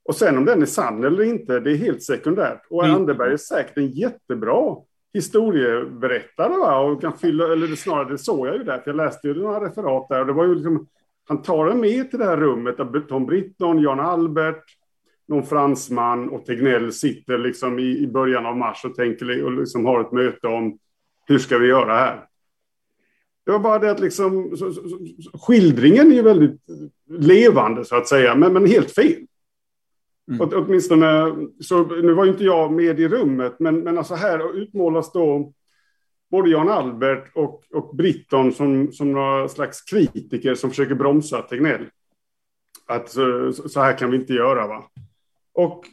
Och 0.10 0.16
sen 0.16 0.38
om 0.38 0.46
den 0.46 0.62
är 0.62 0.66
sann 0.66 1.04
eller 1.04 1.24
inte, 1.24 1.60
det 1.60 1.72
är 1.72 1.76
helt 1.76 2.04
sekundärt. 2.04 2.62
Och 2.70 2.84
Mm. 2.84 2.96
Anderberg 2.96 3.34
är 3.34 3.38
säkert 3.38 3.78
en 3.78 3.92
jättebra 3.92 4.76
historieberättare. 5.14 6.58
Va? 6.58 6.80
Och 6.80 7.02
kan 7.02 7.18
fylla, 7.18 7.54
eller 7.54 7.76
snarare 7.76 8.10
det 8.10 8.18
såg 8.18 8.48
jag 8.48 8.58
ju 8.58 8.64
där, 8.64 8.80
för 8.80 8.92
jag 8.92 8.96
läste 8.96 9.28
ju 9.28 9.34
några 9.34 9.66
referat 9.66 10.10
där. 10.10 10.22
Och 10.22 10.28
det 10.28 10.34
var 10.34 10.46
ju 10.46 10.56
liksom, 10.56 10.88
han 11.28 11.42
tar 11.42 11.68
en 11.68 11.80
med 11.80 12.10
till 12.10 12.20
det 12.20 12.26
här 12.26 12.38
rummet 12.38 12.78
där 12.78 13.00
Tom 13.00 13.26
Britton, 13.26 13.82
Jan 13.82 14.00
Albert, 14.00 14.64
någon 15.28 15.46
fransman 15.46 16.30
och 16.30 16.46
Tegnell 16.46 16.94
sitter 16.94 17.38
liksom 17.38 17.80
i, 17.80 17.98
i 17.98 18.08
början 18.08 18.46
av 18.46 18.58
mars 18.58 18.86
och 18.86 18.96
tänker 18.96 19.44
och 19.44 19.52
liksom 19.52 19.86
har 19.86 20.02
ett 20.02 20.12
möte 20.12 20.48
om 20.48 20.78
hur 21.26 21.40
ska 21.40 21.58
vi 21.58 21.68
göra 21.68 21.94
här? 21.94 22.26
Det 23.46 23.52
var 23.52 23.60
bara 23.60 23.80
det 23.80 23.92
att 23.92 24.00
liksom, 24.00 24.58
så, 24.58 24.74
så, 24.74 24.90
så, 24.90 25.38
skildringen 25.38 26.12
är 26.12 26.16
ju 26.16 26.22
väldigt 26.22 26.62
levande 27.10 27.86
så 27.86 27.96
att 27.96 28.08
säga, 28.08 28.36
men, 28.36 28.54
men 28.54 28.66
helt 28.66 28.92
fel. 28.92 29.26
Mm. 30.30 30.42
Åt, 30.42 30.54
åtminstone, 30.54 31.36
så, 31.60 31.84
nu 31.84 32.14
var 32.14 32.26
ju 32.26 32.32
inte 32.32 32.44
jag 32.44 32.72
med 32.72 33.00
i 33.00 33.08
rummet, 33.08 33.56
men, 33.60 33.80
men 33.80 33.98
alltså 33.98 34.16
här 34.16 34.58
utmålas 34.58 35.12
då 35.12 35.54
både 36.32 36.50
Jan 36.50 36.70
Albert 36.70 37.32
och, 37.36 37.64
och 37.74 37.96
Britton 37.96 38.52
som, 38.54 38.92
som 38.92 39.12
några 39.12 39.48
slags 39.48 39.82
kritiker 39.82 40.56
som 40.56 40.70
försöker 40.70 40.96
bromsa 40.96 41.42
Tegnell. 41.42 41.86
Att 42.88 43.10
så, 43.10 43.54
så 43.54 43.80
här 43.80 43.98
kan 43.98 44.12
vi 44.12 44.18
inte 44.18 44.34
göra. 44.34 44.68
va. 44.68 44.84
Och 45.54 45.86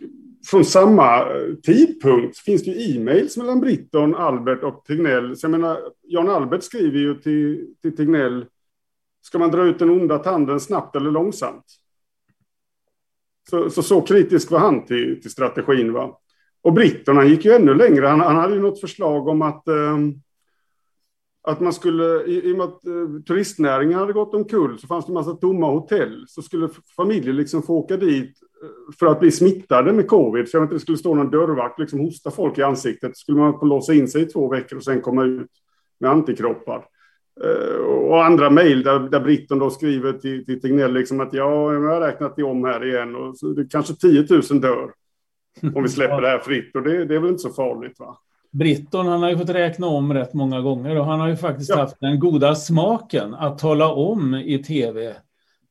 från 0.47 0.64
samma 0.64 1.20
eh, 1.20 1.55
tidpunkt 1.62 2.39
finns 2.39 2.64
det 2.64 2.70
ju 2.70 2.97
e-mails 2.97 3.37
mellan 3.37 3.61
Britton, 3.61 4.14
Albert 4.14 4.62
och 4.62 4.84
Tegnell. 4.84 5.37
Så 5.37 5.45
jag 5.45 5.51
menar, 5.51 5.78
Jan 6.03 6.28
Albert 6.28 6.62
skriver 6.62 6.99
ju 6.99 7.14
till, 7.14 7.74
till 7.82 7.97
Tegnell, 7.97 8.47
ska 9.22 9.39
man 9.39 9.51
dra 9.51 9.64
ut 9.64 9.78
den 9.78 9.91
onda 9.91 10.18
tanden 10.18 10.61
snabbt 10.61 10.97
eller 10.97 11.11
långsamt? 11.11 11.64
Så, 13.51 13.70
så, 13.70 13.82
så 13.82 14.01
kritisk 14.01 14.51
var 14.51 14.59
han 14.59 14.86
till, 14.86 15.22
till 15.22 15.30
strategin. 15.30 15.92
Va? 15.92 16.18
Och 16.62 16.72
Britton, 16.72 17.28
gick 17.28 17.44
ju 17.44 17.53
ännu 17.53 17.74
längre. 17.74 18.07
Han, 18.07 18.20
han 18.20 18.36
hade 18.36 18.55
ju 18.55 18.61
något 18.61 18.80
förslag 18.80 19.28
om 19.28 19.42
att, 19.42 19.68
eh, 19.68 19.99
att 21.42 21.61
man 21.61 21.72
skulle, 21.72 22.24
i, 22.24 22.49
i 22.49 22.53
och 22.53 22.57
med 22.57 22.64
att 22.64 22.86
eh, 22.86 23.22
turistnäringen 23.26 23.99
hade 23.99 24.12
gått 24.12 24.34
omkull, 24.34 24.78
så 24.78 24.86
fanns 24.86 25.07
det 25.07 25.11
en 25.11 25.14
massa 25.14 25.32
tomma 25.32 25.70
hotell. 25.70 26.24
Så 26.28 26.42
skulle 26.42 26.68
familjer 26.97 27.32
liksom 27.32 27.62
få 27.62 27.74
åka 27.74 27.97
dit 27.97 28.38
eh, 28.62 28.94
för 28.99 29.07
att 29.07 29.20
bli 29.20 29.30
smittade 29.30 29.92
med 29.92 30.09
covid. 30.09 30.49
Så 30.49 30.57
jag 30.57 30.61
vet 30.61 30.66
inte, 30.66 30.76
det 30.76 30.80
skulle 30.80 30.99
stå 30.99 31.14
någon 31.14 31.30
dörrvakt 31.30 31.78
liksom 31.78 32.01
hosta 32.01 32.30
folk 32.30 32.59
i 32.59 32.62
ansiktet. 32.62 33.16
Så 33.16 33.20
skulle 33.20 33.38
man 33.38 33.59
få 33.59 33.64
låsa 33.64 33.94
in 33.94 34.09
sig 34.09 34.22
i 34.22 34.26
två 34.26 34.49
veckor 34.49 34.76
och 34.76 34.84
sen 34.84 35.01
komma 35.01 35.24
ut 35.24 35.51
med 36.01 36.11
antikroppar. 36.11 36.84
Uh, 37.45 37.84
och 37.87 38.24
andra 38.24 38.51
mejl 38.51 38.82
där, 38.82 38.99
där 38.99 39.20
Britton 39.20 39.59
då 39.59 39.70
skriver 39.70 40.12
till, 40.12 40.47
till 40.47 40.61
Tegnell 40.61 40.93
liksom 40.93 41.20
att 41.20 41.32
ja, 41.32 41.72
jag 41.72 41.80
har 41.80 42.01
räknat 42.01 42.37
det 42.37 42.43
om 42.43 42.64
här 42.64 42.84
igen 42.87 43.16
och 43.16 43.39
så 43.39 43.47
det 43.47 43.64
kanske 43.70 43.95
10 43.95 44.26
000 44.51 44.61
dör 44.61 44.93
om 45.74 45.82
vi 45.82 45.89
släpper 45.89 46.20
det 46.20 46.28
här 46.28 46.39
fritt 46.39 46.76
och 46.76 46.82
det, 46.82 47.05
det 47.05 47.14
är 47.14 47.18
väl 47.18 47.30
inte 47.30 47.43
så 47.43 47.51
farligt 47.51 47.99
va? 47.99 48.16
Britton 48.51 49.07
han 49.07 49.22
har 49.22 49.30
ju 49.30 49.39
fått 49.39 49.51
räkna 49.51 49.87
om 49.87 50.14
rätt 50.14 50.34
många 50.34 50.61
gånger 50.61 50.99
och 50.99 51.05
han 51.05 51.20
har 51.20 51.28
ju 51.28 51.37
faktiskt 51.37 51.70
Ja. 51.70 51.76
haft 51.76 52.01
den 52.01 52.20
goda 52.20 52.55
smaken 52.55 53.34
att 53.34 53.59
tala 53.59 53.93
om 53.93 54.34
i 54.34 54.59
tv 54.62 55.14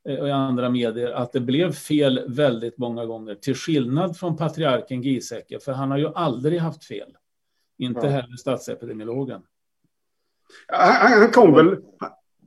eh, 0.10 0.16
och 0.20 0.28
i 0.28 0.32
andra 0.32 0.70
medier 0.70 1.12
att 1.12 1.32
det 1.34 1.40
blev 1.40 1.72
fel 1.72 2.22
väldigt 2.28 2.78
många 2.78 3.06
gånger. 3.06 3.36
Till 3.36 3.56
skillnad 3.56 4.18
från 4.18 4.38
patriarken 4.38 5.02
Giesecke, 5.02 5.60
för 5.60 5.72
han 5.72 5.92
har 5.92 5.98
ju 5.98 6.08
aldrig 6.16 6.60
haft 6.60 6.86
fel. 6.86 7.10
Inte 7.78 8.00
Ja. 8.08 8.10
heller 8.12 8.36
statsepidemiologen. 8.38 9.42
Han, 10.68 11.22
han, 11.22 11.32
kom 11.32 11.54
väl, 11.54 11.78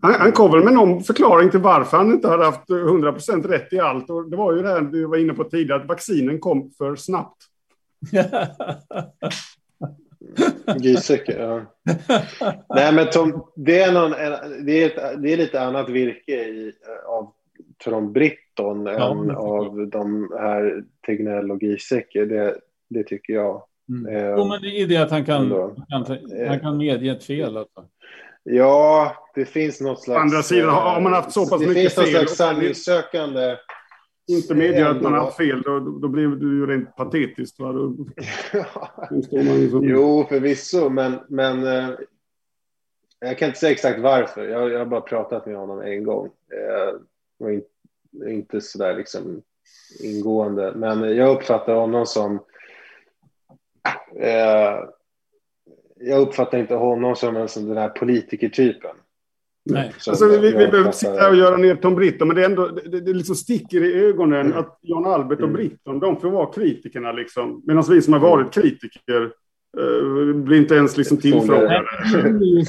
han, 0.00 0.14
han 0.14 0.32
kom 0.32 0.52
väl 0.52 0.64
med 0.64 0.72
någon 0.72 1.04
förklaring 1.04 1.50
till 1.50 1.60
varför 1.60 1.96
han 1.96 2.12
inte 2.12 2.28
hade 2.28 2.44
haft 2.44 2.70
100 2.70 3.12
procent 3.12 3.46
rätt 3.46 3.72
i 3.72 3.78
allt. 3.78 4.10
Och 4.10 4.30
det 4.30 4.36
var 4.36 4.52
ju 4.52 4.62
det 4.62 4.68
här 4.68 4.80
vi 4.80 5.04
var 5.04 5.16
inne 5.16 5.34
på 5.34 5.44
tidigare, 5.44 5.80
att 5.80 5.88
vaccinen 5.88 6.40
kom 6.40 6.70
för 6.78 6.96
snabbt. 6.96 7.36
Giesecke, 10.78 11.38
ja. 11.38 11.62
Nej, 12.68 12.92
men 12.92 13.10
Tom, 13.10 13.46
det 13.56 13.80
är, 13.80 13.92
någon, 13.92 14.10
det, 14.64 14.82
är 14.82 14.86
ett, 14.86 15.22
det 15.22 15.32
är 15.32 15.36
lite 15.36 15.60
annat 15.60 15.88
virke 15.88 16.32
i, 16.32 16.72
av 17.06 17.32
Tom 17.84 18.12
Britton 18.12 18.86
Ja, 18.86 19.10
än 19.10 19.30
av 19.30 19.88
de 19.88 20.32
här 20.38 20.84
Tegnell 21.06 21.50
och 21.50 21.62
Giesecke. 21.62 22.24
Det, 22.24 22.56
det 22.88 23.04
tycker 23.04 23.32
jag. 23.32 23.62
Mm. 23.88 24.16
Eh, 24.16 24.28
Jo, 24.36 24.44
men 24.48 24.60
det 24.62 24.80
är 24.82 24.86
det 24.86 24.96
att 24.96 25.10
han 25.10 25.24
kan, 25.24 25.52
han 25.88 26.04
kan, 26.04 26.18
han 26.48 26.60
kan 26.60 26.76
medge 26.76 27.10
ett 27.10 27.24
fel. 27.24 27.56
Alltså. 27.56 27.84
Ja, 28.42 29.12
det 29.34 29.44
finns 29.44 29.80
något 29.80 30.02
slags... 30.02 30.18
Å 30.18 30.20
andra 30.20 30.42
sidan, 30.42 30.68
har- 30.68 31.00
man 31.00 31.12
haft 31.12 31.32
så 31.32 31.46
pass 31.46 31.60
det 31.60 31.66
mycket 31.66 31.82
finns 31.82 31.96
något 31.96 32.06
fel 32.06 32.14
slags 32.14 32.36
sanningssökande... 32.36 33.56
Inte 34.30 34.54
medger 34.54 34.86
att 34.86 35.02
man 35.02 35.12
har 35.12 35.20
haft 35.20 35.36
fel, 35.36 35.62
då, 35.62 35.80
då 35.80 36.08
blir 36.08 36.28
det 36.28 36.46
ju 36.46 36.66
rent 36.66 36.96
patetiskt. 36.96 37.60
Va? 37.60 37.72
Då, 37.72 37.86
då 39.10 39.22
står 39.22 39.36
man 39.42 39.60
ju 39.60 39.70
som... 39.70 39.84
jo, 39.88 40.26
förvisso, 40.28 40.88
men, 40.88 41.18
men 41.28 41.66
eh, 41.66 41.90
jag 43.20 43.38
kan 43.38 43.48
inte 43.48 43.58
säga 43.60 43.72
exakt 43.72 44.00
varför. 44.00 44.48
Jag, 44.48 44.70
jag 44.70 44.78
har 44.78 44.86
bara 44.86 45.00
pratat 45.00 45.46
med 45.46 45.56
honom 45.56 45.80
en 45.80 46.04
gång. 46.04 46.26
Eh, 46.26 46.94
och 47.40 47.52
in, 47.52 47.62
inte 48.28 48.60
sådär 48.60 48.94
liksom 48.96 49.42
ingående, 50.02 50.72
men 50.76 51.16
jag 51.16 51.36
uppfattar 51.36 51.74
honom 51.74 52.06
som... 52.06 52.38
Eh, 54.20 54.84
jag 56.00 56.20
uppfattar 56.20 56.58
inte 56.58 56.74
honom 56.74 57.16
som 57.16 57.36
en 57.36 57.48
sån 57.48 57.68
den 57.68 57.76
här 57.76 57.88
politikertypen. 57.88 58.90
Nej. 59.70 59.92
Som 59.98 60.10
Alltså, 60.10 60.28
vi, 60.28 60.38
vi 60.38 60.52
behöver 60.52 60.78
inte 60.78 60.96
sitta 60.96 61.12
här 61.12 61.30
och 61.30 61.36
göra 61.36 61.56
ner 61.56 61.74
Tom 61.74 61.94
Britton, 61.94 62.28
men 62.28 62.34
det, 62.36 62.42
är 62.42 62.46
ändå, 62.50 62.66
det, 62.66 63.00
det 63.00 63.12
liksom 63.12 63.34
sticker 63.36 63.84
i 63.84 64.04
ögonen 64.04 64.46
Mm. 64.46 64.58
att 64.58 64.78
Jan 64.82 65.06
Albert 65.06 65.38
och 65.38 65.44
Mm. 65.44 65.56
Britton, 65.56 66.00
de 66.00 66.20
får 66.20 66.30
vara 66.30 66.52
kritikerna. 66.52 67.12
Liksom. 67.12 67.62
Medan 67.66 67.84
vi 67.90 68.02
som 68.02 68.12
har 68.12 68.20
varit 68.20 68.52
kritiker 68.54 69.22
eh, 69.78 70.34
blir 70.34 70.58
inte 70.58 70.74
ens 70.74 70.96
liksom 70.96 71.16
tillfrågade. 71.16 71.84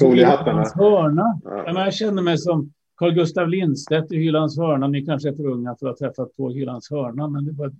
Foliehattarna. 0.00 0.64
Hörna. 0.74 1.40
Ja. 1.44 1.84
Jag 1.84 1.94
känner 1.94 2.22
mig 2.22 2.38
som 2.38 2.72
Carl 2.96 3.12
Gustav 3.14 3.48
Lindstedt 3.48 4.12
i 4.12 4.16
Hylands 4.16 4.58
hörna. 4.58 4.88
Ni 4.88 5.06
kanske 5.06 5.28
är 5.28 5.32
för 5.32 5.46
unga 5.46 5.76
för 5.80 5.88
att 5.88 6.00
ha 6.00 6.08
träffat 6.08 6.36
på 6.36 6.50
Hylands 6.50 6.90
hörna, 6.90 7.28
men 7.28 7.44
det 7.44 7.52
var 7.52 7.72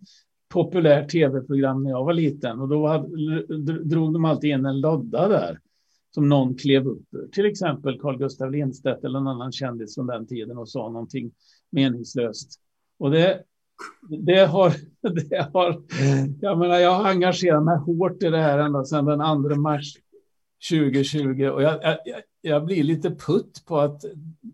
populärt 0.51 1.11
tv-program 1.11 1.82
när 1.82 1.90
jag 1.90 2.05
var 2.05 2.12
liten 2.12 2.61
och 2.61 2.68
då 2.68 2.86
hade, 2.86 3.09
drog 3.84 4.12
de 4.12 4.24
alltid 4.24 4.51
in 4.51 4.66
en 4.66 4.80
lodda 4.80 5.28
där 5.28 5.59
som 6.14 6.28
någon 6.28 6.55
klev 6.55 6.86
upp 6.86 7.07
ur. 7.12 7.28
Till 7.32 7.46
exempel 7.46 8.01
Carl 8.01 8.18
Gustav 8.18 8.51
Lindstedt 8.51 9.05
eller 9.05 9.18
en 9.18 9.26
annan 9.26 9.53
kändis 9.53 9.94
från 9.94 10.07
den 10.07 10.26
tiden 10.26 10.59
och 10.59 10.68
sa 10.68 10.88
någonting 10.88 11.30
meningslöst. 11.70 12.61
Och 12.98 13.11
det, 13.11 13.42
det 14.09 14.46
har, 14.46 14.72
det 15.30 15.51
har, 15.53 15.82
jag 16.40 16.59
menar, 16.59 16.78
jag 16.78 16.94
har 16.94 17.05
engagerat 17.05 17.64
mig 17.64 17.78
hårt 17.78 18.22
i 18.22 18.28
det 18.28 18.42
här 18.42 18.59
ända 18.59 18.84
sedan 18.84 19.05
den 19.05 19.51
2 19.51 19.61
mars 19.61 19.94
2020 20.70 21.44
och 21.44 21.62
jag, 21.62 21.82
jag, 21.82 21.98
jag 22.40 22.64
blir 22.64 22.82
lite 22.84 23.11
putt 23.11 23.62
på 23.66 23.78
att 23.78 24.05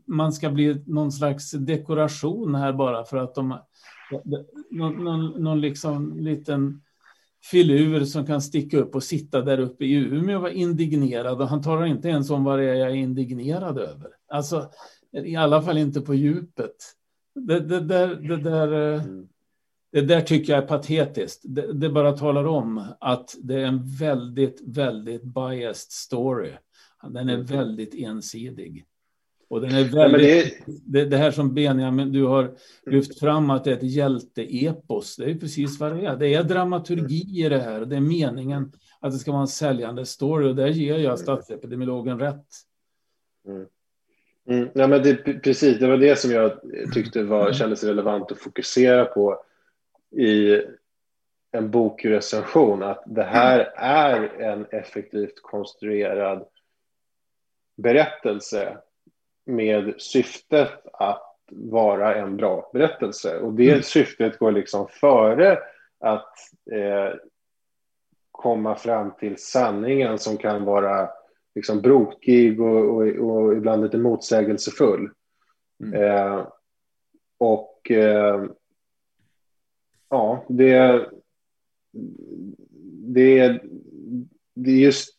man 0.07 0.33
ska 0.33 0.51
bli 0.51 0.83
någon 0.87 1.13
slags 1.13 1.51
dekoration 1.51 2.55
här 2.55 2.73
bara 2.73 3.05
för 3.05 3.17
att 3.17 3.35
de 3.35 3.59
någon, 4.71 5.05
någon, 5.05 5.43
någon 5.43 5.61
liksom 5.61 6.19
liten 6.19 6.83
filur 7.51 8.05
som 8.05 8.27
kan 8.27 8.43
sticka 8.43 8.79
upp 8.79 8.95
och 8.95 9.03
sitta 9.03 9.43
där 9.43 9.61
uppe 9.61 9.85
i 9.85 9.95
Umeå 9.95 10.37
och 10.37 10.43
vara 10.43 10.53
indignerad 10.53 11.41
och 11.41 11.49
han 11.49 11.63
talar 11.63 11.87
inte 11.87 12.09
ens 12.09 12.31
om 12.31 12.45
vad 12.45 12.59
det 12.59 12.65
är 12.65 12.75
jag 12.75 12.91
är 12.91 12.95
indignerad 12.95 13.79
över. 13.79 14.11
Alltså, 14.29 14.71
i 15.13 15.37
alla 15.37 15.63
fall 15.63 15.79
inte 15.79 16.01
på 16.01 16.15
djupet. 16.15 16.77
Det, 17.35 17.61
det, 17.61 17.81
där, 17.81 18.15
det, 18.15 18.37
där, 18.37 18.95
eh, 18.95 19.03
det 19.93 20.01
där 20.01 20.21
tycker 20.21 20.53
jag 20.53 20.63
är 20.63 20.67
patetiskt. 20.67 21.41
Det, 21.45 21.73
det 21.73 21.89
bara 21.89 22.13
talar 22.13 22.47
om 22.47 22.85
att 23.01 23.37
det 23.43 23.55
är 23.55 23.65
en 23.65 23.87
väldigt, 23.99 24.63
väldigt 24.67 25.23
biased 25.23 25.91
story. 25.91 26.53
Den 27.11 27.29
är 27.29 27.37
väldigt 27.37 27.95
ensidig. 27.95 28.85
Och 29.49 29.61
den 29.61 29.75
är 29.75 29.81
Ja, 29.81 30.09
väldigt, 30.09 30.67
det, 30.67 30.73
det, 30.87 31.05
det 31.05 31.17
här 31.17 31.31
som 31.31 31.55
Benjamin, 31.55 32.13
du 32.13 32.25
har 32.25 32.55
lyft 32.87 33.21
fram 33.21 33.51
att 33.51 33.65
det 33.65 33.71
är 33.71 33.77
ett 33.77 33.83
hjälteepos. 33.83 35.17
Det 35.17 35.31
är 35.31 35.35
precis 35.35 35.81
vad 35.81 35.97
det 35.97 36.07
är. 36.07 36.17
Det 36.17 36.35
är 36.35 36.43
dramaturgi 36.43 37.45
i 37.45 37.49
det 37.49 37.59
här. 37.59 37.81
Det 37.81 37.97
är 37.97 38.01
meningen 38.01 38.73
att 39.01 39.13
det 39.13 39.19
ska 39.19 39.33
vara 39.33 39.41
en 39.41 39.49
säljande 39.49 40.07
story 40.07 40.49
och 40.49 40.57
där 40.57 40.69
ger 40.69 40.99
jag 40.99 41.19
statsepidemiologen 41.19 42.19
rätt. 42.19 42.47
Mm, 44.49 44.69
ja, 44.75 44.87
men 44.87 45.03
det, 45.03 45.15
precis, 45.17 45.79
det 45.79 45.87
var 45.87 45.97
det 45.97 46.19
som 46.19 46.31
jag 46.31 46.61
tyckte 46.95 47.23
var, 47.23 47.53
kändes 47.53 47.85
relevant 47.85 48.33
att 48.33 48.39
fokusera 48.39 49.05
på 49.05 49.43
i 50.11 50.63
en 51.53 51.71
bokrecension. 51.71 52.83
Att 52.83 53.03
det 53.07 53.23
här 53.23 53.59
är 53.77 54.41
en 54.41 54.67
effektivt 54.71 55.43
konstruerad 55.43 56.47
berättelse 57.77 58.79
med 59.47 59.95
syftet 59.99 60.87
att 60.93 61.37
vara 61.51 62.15
en 62.15 62.37
bra 62.37 62.71
berättelse. 62.73 63.39
Och 63.39 63.53
det 63.53 63.71
Mm. 63.71 63.83
syftet 63.83 64.39
går 64.39 64.53
liksom 64.53 64.89
före 64.89 65.59
att 66.01 66.35
eh, 66.73 67.15
komma 68.31 68.77
fram 68.77 69.11
till 69.11 69.37
sanningen 69.39 70.19
som 70.19 70.37
kan 70.37 70.65
vara 70.65 71.11
liksom 71.55 71.81
brokig 71.81 72.61
och, 72.61 72.85
och, 72.85 73.07
och 73.07 73.53
ibland 73.53 73.83
lite 73.83 73.99
motsägelsefull. 73.99 75.11
Mm. 75.85 76.03
Eh, 76.03 76.47
och 77.39 77.91
eh, 77.91 78.45
ja, 80.09 80.45
det, 80.49 81.07
det, 83.15 83.61
det 84.55 84.71
är 84.71 84.81
just 84.81 85.19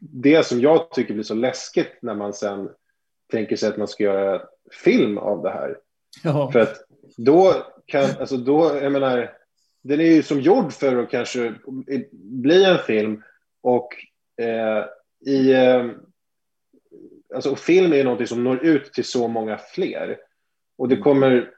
det 0.00 0.46
som 0.46 0.60
jag 0.60 0.90
tycker 0.90 1.14
blir 1.14 1.24
så 1.24 1.34
läskigt 1.34 1.92
när 2.02 2.14
man 2.14 2.32
sen 2.32 2.68
tänker 3.32 3.56
sig 3.56 3.68
att 3.68 3.76
man 3.76 3.88
ska 3.88 4.04
göra 4.04 4.42
film 4.84 5.18
av 5.18 5.42
det 5.42 5.50
här. 5.50 5.78
Ja. 6.24 6.50
För 6.52 6.60
att 6.60 6.76
då 7.16 7.66
kan, 7.86 8.04
alltså 8.20 8.36
då, 8.36 8.78
jag 8.82 8.92
menar, 8.92 9.32
den 9.82 10.00
är 10.00 10.04
ju 10.04 10.22
som 10.22 10.40
gjord 10.40 10.72
för 10.72 10.96
att 10.96 11.10
kanske 11.10 11.54
bli 12.12 12.64
en 12.64 12.78
film 12.78 13.22
och 13.62 13.88
eh, 14.44 14.84
i, 15.26 15.52
eh, 15.52 15.90
alltså 17.34 17.56
film 17.56 17.92
är 17.92 17.96
ju 17.96 18.04
någonting 18.04 18.26
som 18.26 18.44
når 18.44 18.64
ut 18.64 18.92
till 18.92 19.04
så 19.04 19.28
många 19.28 19.58
fler. 19.58 20.18
Och 20.78 20.88
det 20.88 20.96
kommer, 20.96 21.50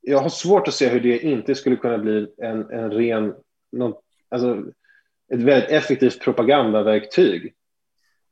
jag 0.00 0.18
har 0.18 0.28
svårt 0.28 0.68
att 0.68 0.74
se 0.74 0.88
hur 0.88 1.00
det 1.00 1.18
inte 1.18 1.54
skulle 1.54 1.76
kunna 1.76 1.98
bli 1.98 2.26
en, 2.38 2.70
en 2.70 2.90
ren, 2.90 3.34
någon, 3.72 3.94
alltså 4.28 4.64
ett 5.32 5.40
väldigt 5.40 5.70
effektivt 5.70 6.20
propagandaverktyg. 6.20 7.54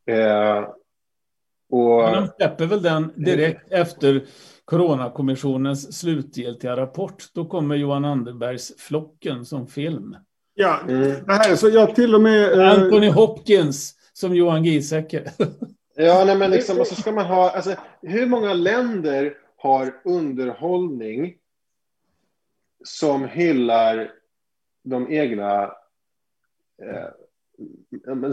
Eh, 0.06 0.68
och... 1.70 2.02
Men 2.02 2.12
de 2.12 2.28
släpper 2.36 2.66
väl 2.66 2.82
den 2.82 3.12
direkt 3.16 3.72
efter 3.72 4.24
Coronakommissionens 4.64 5.98
slutgiltiga 5.98 6.76
rapport. 6.76 7.24
Då 7.34 7.44
kommer 7.44 7.76
Johan 7.76 8.04
Anderbergs 8.04 8.72
Flocken 8.78 9.44
som 9.44 9.66
film. 9.66 10.16
Ja, 10.54 10.80
mm. 10.88 11.14
det 11.26 11.32
här 11.32 11.56
så 11.56 11.68
jag 11.68 11.94
till 11.94 12.14
och 12.14 12.20
med... 12.20 12.58
Uh... 12.58 12.68
Anthony 12.68 13.10
Hopkins 13.10 13.94
som 14.12 14.34
Johan 14.34 14.64
Giesecke. 14.64 15.32
ja, 15.96 16.24
nej, 16.26 16.36
men 16.36 16.50
liksom, 16.50 16.80
och 16.80 16.86
så 16.86 16.94
ska 16.94 17.12
man 17.12 17.26
ha... 17.26 17.50
Alltså, 17.50 17.74
hur 18.02 18.26
många 18.26 18.54
länder 18.54 19.34
har 19.56 20.00
underhållning 20.04 21.34
som 22.84 23.24
hyllar 23.24 24.12
de 24.84 25.12
egna 25.12 25.62
eh, 26.82 27.08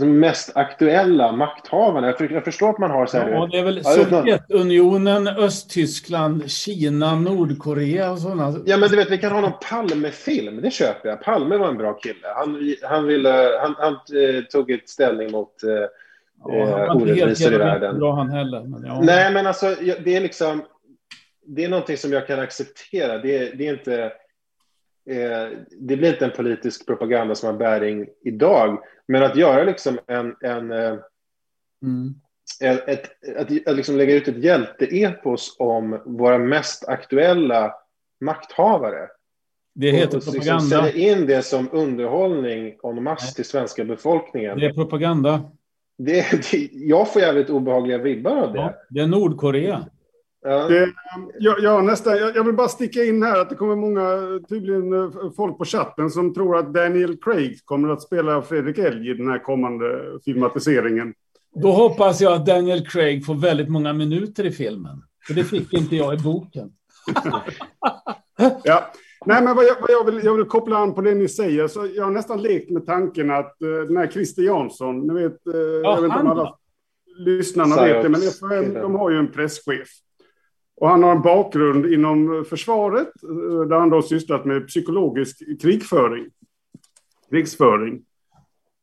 mest 0.05 0.57
aktuella 0.57 1.31
makthavarna. 1.31 2.15
Jag 2.19 2.43
förstår 2.43 2.69
att 2.69 2.77
man 2.77 2.91
har 2.91 3.05
så 3.05 3.17
här... 3.17 3.29
Ja, 3.29 3.49
det 3.51 3.59
är 3.59 3.63
väl 3.63 3.83
Sovjetunionen, 3.83 5.27
Östtyskland, 5.27 6.51
Kina, 6.51 7.15
Nordkorea 7.15 8.11
och 8.11 8.19
sådana. 8.19 8.55
Ja, 8.65 8.77
men 8.77 8.89
du 8.89 8.95
vet, 8.95 9.11
vi 9.11 9.17
kan 9.17 9.31
ha 9.31 9.41
någon 9.41 9.59
Palme-film. 9.69 10.61
Det 10.61 10.71
köper 10.71 11.09
jag. 11.09 11.21
Palme 11.21 11.57
var 11.57 11.67
en 11.67 11.77
bra 11.77 11.93
kille. 11.93 12.27
Han, 12.35 12.75
han, 12.81 13.07
ville, 13.07 13.59
han, 13.61 13.75
han 13.77 13.93
eh, 13.93 14.43
tog 14.43 14.71
ett 14.71 14.89
ställning 14.89 15.31
mot 15.31 15.63
eh, 15.63 15.69
ja, 16.45 16.93
orättvisor 16.93 17.53
i 17.53 17.57
världen. 17.57 17.99
Bra 17.99 18.15
han 18.15 18.29
heller. 18.29 18.61
Men 18.63 18.83
ja. 18.85 19.01
Nej, 19.03 19.33
men 19.33 19.47
alltså, 19.47 19.75
det 20.03 20.15
är 20.15 20.21
liksom... 20.21 20.63
Det 21.45 21.63
är 21.63 21.69
någonting 21.69 21.97
som 21.97 22.13
jag 22.13 22.27
kan 22.27 22.39
acceptera. 22.39 23.17
Det, 23.17 23.57
det 23.57 23.67
är 23.67 23.73
inte... 23.73 24.11
Eh, 25.09 25.57
det 25.79 25.97
blir 25.97 26.13
inte 26.13 26.25
en 26.25 26.31
politisk 26.31 26.85
propaganda 26.85 27.35
som 27.35 27.47
har 27.47 27.57
bäring 27.57 28.07
idag. 28.25 28.83
Men 29.07 29.23
att 29.23 29.35
göra 29.35 29.63
liksom 29.63 29.99
en, 30.07 30.35
en 30.41 30.71
eh, 30.71 30.95
mm. 31.83 32.15
ett, 32.61 32.87
ett, 32.87 33.37
att, 33.37 33.67
att 33.67 33.75
liksom 33.75 33.97
lägga 33.97 34.15
ut 34.15 34.27
ett 34.27 34.43
hjälteepos 34.43 35.55
om 35.59 36.01
våra 36.05 36.37
mest 36.37 36.87
aktuella 36.87 37.73
makthavare. 38.21 39.07
Det 39.75 39.91
heter 39.91 40.17
och, 40.17 40.23
propaganda. 40.23 40.53
Liksom 40.53 40.69
sälja 40.69 41.11
in 41.11 41.25
det 41.25 41.41
som 41.41 41.69
underhållning 41.71 42.75
en 42.83 43.03
masse 43.03 43.35
till 43.35 43.45
svenska 43.45 43.85
befolkningen. 43.85 44.59
Det 44.59 44.65
är 44.65 44.73
propaganda. 44.73 45.51
Det, 45.97 46.51
det, 46.51 46.69
jag 46.71 47.13
får 47.13 47.21
jävligt 47.21 47.49
obehagliga 47.49 47.97
vibbar 47.97 48.37
av 48.37 48.53
det. 48.53 48.59
Ja, 48.59 48.73
det 48.89 48.99
är 48.99 49.07
Nordkorea. 49.07 49.85
Ja. 50.43 50.67
Det, 50.67 50.93
jag, 51.39 51.59
jag, 51.59 51.85
nästan, 51.85 52.17
jag, 52.17 52.35
jag, 52.35 52.43
vill 52.43 52.55
bara 52.55 52.67
sticka 52.67 53.03
in 53.03 53.23
här 53.23 53.39
att 53.39 53.49
det 53.49 53.55
kommer 53.55 53.75
många, 53.75 54.39
tydligen 54.49 54.93
eh, 54.93 55.31
folk 55.35 55.57
på 55.57 55.65
chatten 55.65 56.09
som 56.09 56.33
tror 56.33 56.57
att 56.57 56.73
Daniel 56.73 57.17
Craig 57.17 57.65
kommer 57.65 57.89
att 57.89 58.01
spela 58.01 58.41
Fredrik 58.41 58.77
Elg 58.77 59.11
i 59.11 59.13
den 59.13 59.27
här 59.27 59.39
kommande 59.39 60.01
filmatiseringen. 60.25 61.13
Då 61.55 61.71
hoppas 61.71 62.21
jag 62.21 62.33
att 62.33 62.45
Daniel 62.45 62.87
Craig 62.87 63.25
får 63.25 63.35
väldigt 63.35 63.69
många 63.69 63.93
minuter 63.93 64.45
i 64.45 64.51
filmen. 64.51 65.03
För 65.27 65.33
det 65.33 65.43
fick 65.43 65.73
inte 65.73 65.95
jag 65.95 66.13
i 66.13 66.23
boken. 66.23 66.71
ja. 68.63 68.91
Nej, 69.25 69.43
men 69.43 69.55
vad 69.55 69.65
jag, 69.65 69.75
vad 69.81 69.91
jag, 69.91 70.05
vill, 70.05 70.25
jag 70.25 70.33
vill 70.33 70.45
koppla 70.45 70.77
an 70.77 70.93
på 70.93 71.01
det 71.01 71.15
ni 71.15 71.27
säger. 71.27 71.67
Så 71.67 71.87
jag 71.95 72.03
har 72.03 72.11
nästan 72.11 72.41
lekt 72.41 72.69
med 72.69 72.85
tanken 72.85 73.31
att 73.31 73.57
uh, 73.63 73.81
den 73.87 73.97
här 73.97 74.07
Christer 74.07 74.41
Jansson, 74.41 75.07
ni 75.07 75.13
vet, 75.13 75.47
uh, 75.47 75.61
ja, 75.83 75.95
jag 75.95 76.01
vet 76.01 76.11
inte 76.11 76.19
om 76.19 76.27
alla 76.27 76.55
lyssnarna 77.17 77.83
vet 77.83 78.03
det, 78.03 78.09
men 78.09 78.21
FHM, 78.21 78.73
de 78.73 78.95
har 78.95 79.09
ju 79.09 79.17
en 79.17 79.31
presschef. 79.31 79.87
Och 80.81 80.89
han 80.89 81.03
har 81.03 81.11
en 81.11 81.21
bakgrund 81.21 81.85
inom 81.85 82.45
försvaret 82.49 83.11
eh, 83.23 83.67
där 83.67 83.79
han 83.79 83.89
då 83.89 84.01
sysslat 84.01 84.45
med 84.45 84.67
psykologisk 84.67 85.61
krigföring. 85.61 86.25
Krigsföring. 87.29 88.01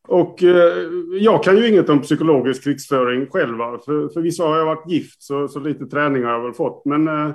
Och 0.08 0.42
eh, 0.42 0.88
jag 1.20 1.44
kan 1.44 1.56
ju 1.56 1.68
inget 1.68 1.88
om 1.88 2.02
psykologisk 2.02 2.64
krigsföring 2.64 3.26
själv. 3.26 3.58
För, 3.58 4.08
för 4.08 4.20
vissa 4.20 4.44
har 4.44 4.58
jag 4.58 4.66
varit 4.66 4.90
gift 4.90 5.22
så, 5.22 5.48
så 5.48 5.60
lite 5.60 5.86
träning 5.86 6.24
har 6.24 6.32
jag 6.32 6.42
väl 6.42 6.54
fått. 6.54 6.84
Men, 6.84 7.08
eh, 7.08 7.30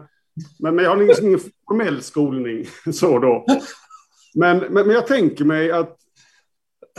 men, 0.60 0.76
men 0.76 0.86
jag 0.86 0.92
har 0.92 0.98
liksom 0.98 1.28
ingen 1.28 1.40
formell 1.68 2.02
skolning 2.02 2.66
så 2.94 3.20
då. 3.20 3.46
Men, 4.36 4.58
men, 4.58 4.88
men 4.88 4.90
jag 4.90 5.08
tänker 5.08 5.46
mig 5.46 5.72
att 5.72 5.98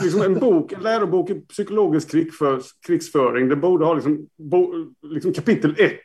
liksom 0.03 0.21
en 0.21 0.39
bok, 0.39 0.71
en 0.71 0.81
lärobok 0.81 1.29
i 1.29 1.33
psykologisk 1.33 2.11
krigför, 2.11 2.61
krigsföring, 2.87 3.49
det 3.49 3.55
borde 3.55 3.85
ha 3.85 3.93
liksom, 3.93 4.27
bo, 4.37 4.73
liksom 5.01 5.33
kapitel 5.33 5.75
1 5.77 5.99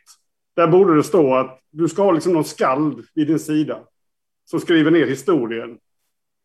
där 0.57 0.67
borde 0.67 0.95
det 0.95 1.03
stå 1.03 1.35
att 1.35 1.59
du 1.71 1.87
ska 1.87 2.03
ha 2.03 2.11
liksom 2.11 2.33
någon 2.33 2.43
skald 2.43 3.05
vid 3.15 3.27
din 3.27 3.39
sida 3.39 3.79
som 4.45 4.59
skriver 4.59 4.91
ner 4.91 5.07
historien 5.07 5.77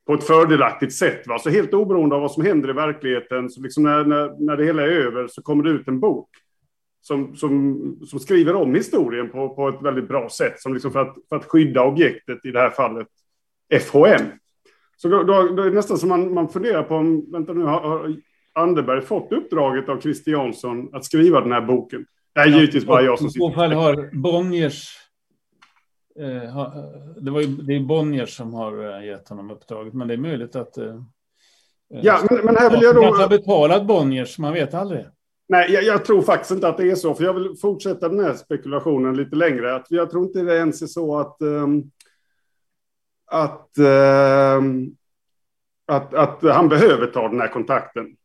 på 0.07 0.15
ett 0.15 0.25
fördelaktigt 0.25 0.95
sätt. 0.95 1.27
Va? 1.27 1.39
Så 1.39 1.51
helt 1.51 1.75
oberoende 1.75 2.15
av 2.15 2.21
vad 2.21 2.33
som 2.33 2.45
händer 2.45 2.71
i 2.71 2.73
verkligheten, 2.73 3.51
så 3.51 3.61
liksom 3.63 3.83
när, 3.83 4.05
när, 4.05 4.47
när 4.47 4.57
det 4.57 4.65
hela 4.65 4.83
är 4.83 4.89
över 4.89 5.27
så 5.27 5.43
kommer 5.43 5.65
det 5.65 5.71
ut 5.71 5.89
en 5.89 6.01
bok 6.01 6.29
som, 7.01 7.37
som, 7.37 7.99
som 8.07 8.19
skriver 8.19 8.55
om 8.55 8.75
historien 8.75 9.31
på, 9.31 9.49
på 9.49 9.69
ett 9.69 9.83
väldigt 9.83 10.09
bra 10.09 10.29
sätt, 10.29 10.61
som 10.61 10.75
liksom 10.75 10.93
för, 10.93 11.01
att, 11.01 11.17
för 11.29 11.37
att 11.37 11.45
skydda 11.45 11.85
objektet, 11.85 12.45
i 12.45 12.51
det 12.51 12.61
här 12.61 12.71
fallet 12.71 13.09
FHM. 13.81 14.27
Så 14.97 15.09
då, 15.09 15.23
då, 15.23 15.49
då 15.49 15.63
är 15.63 15.69
det 15.69 15.77
nästan 15.77 15.99
som 15.99 16.09
man, 16.09 16.35
man 16.35 16.49
funderar 16.49 16.83
på 16.83 16.95
om, 16.95 17.33
vänta 17.33 17.53
nu, 17.53 17.65
har, 17.65 17.81
har 17.81 18.17
Anderberg 18.53 19.01
fått 19.01 19.33
uppdraget 19.33 19.89
av 19.89 20.01
Christiansson 20.01 20.95
att 20.95 21.05
skriva 21.05 21.41
den 21.41 21.53
här 21.53 21.61
boken? 21.61 22.07
Det 22.35 22.41
är 22.41 22.47
givetvis 22.47 22.87
bara 22.87 23.03
jag 23.03 23.19
som 23.19 23.31
sitter. 23.31 23.47
I 23.47 23.51
så 23.51 23.55
fall 23.55 23.73
har 23.73 24.11
Bonniers... 24.23 24.99
Eh, 26.19 26.75
det, 27.21 27.31
var 27.31 27.41
ju, 27.41 27.47
det 27.47 27.77
är 27.77 27.81
Bonniers 27.81 28.37
som 28.37 28.55
har 28.55 28.99
eh, 28.99 29.07
gett 29.07 29.29
honom 29.29 29.51
uppdraget, 29.51 29.95
men 29.95 30.09
det 30.09 30.15
är 30.15 30.19
möjligt 30.19 30.57
att... 30.57 30.79
Eh, 30.79 31.03
ja, 31.89 32.21
men, 32.31 32.45
men 32.45 32.57
här 32.57 32.71
vill 32.71 32.83
jag 32.83 32.95
då... 32.95 33.05
Han 33.05 33.21
har 33.21 33.29
betalat 33.29 33.87
Bonniers, 33.87 34.39
man 34.39 34.53
vet 34.53 34.75
aldrig. 34.75 35.07
Nej, 35.49 35.73
jag, 35.73 35.85
jag, 35.85 36.05
tror 36.05 36.23
faktiskt 36.23 36.51
inte 36.51 36.69
att 36.69 36.77
det 36.77 36.91
är 36.91 36.95
så, 36.95 37.15
för 37.15 37.25
jag 37.25 37.35
vill 37.35 37.57
fortsätta 37.61 38.09
den 38.09 38.25
här 38.25 38.35
spekulationen 38.35 39.17
lite 39.17 39.37
längre. 39.37 39.75
Att 39.75 39.87
jag 39.89 40.11
tror 40.11 40.25
inte 40.25 40.43
det 40.43 40.57
ens 40.57 40.83
är 40.83 40.87
så 40.87 41.19
att... 41.19 41.37
Um, 41.41 41.91
att, 43.27 43.71
um, 44.59 44.97
att, 45.87 46.15
att 46.15 46.43
han 46.43 46.69
behöver 46.69 47.07
ta 47.07 47.29
den 47.29 47.41
här 47.41 47.49
kontakten. 47.49 48.17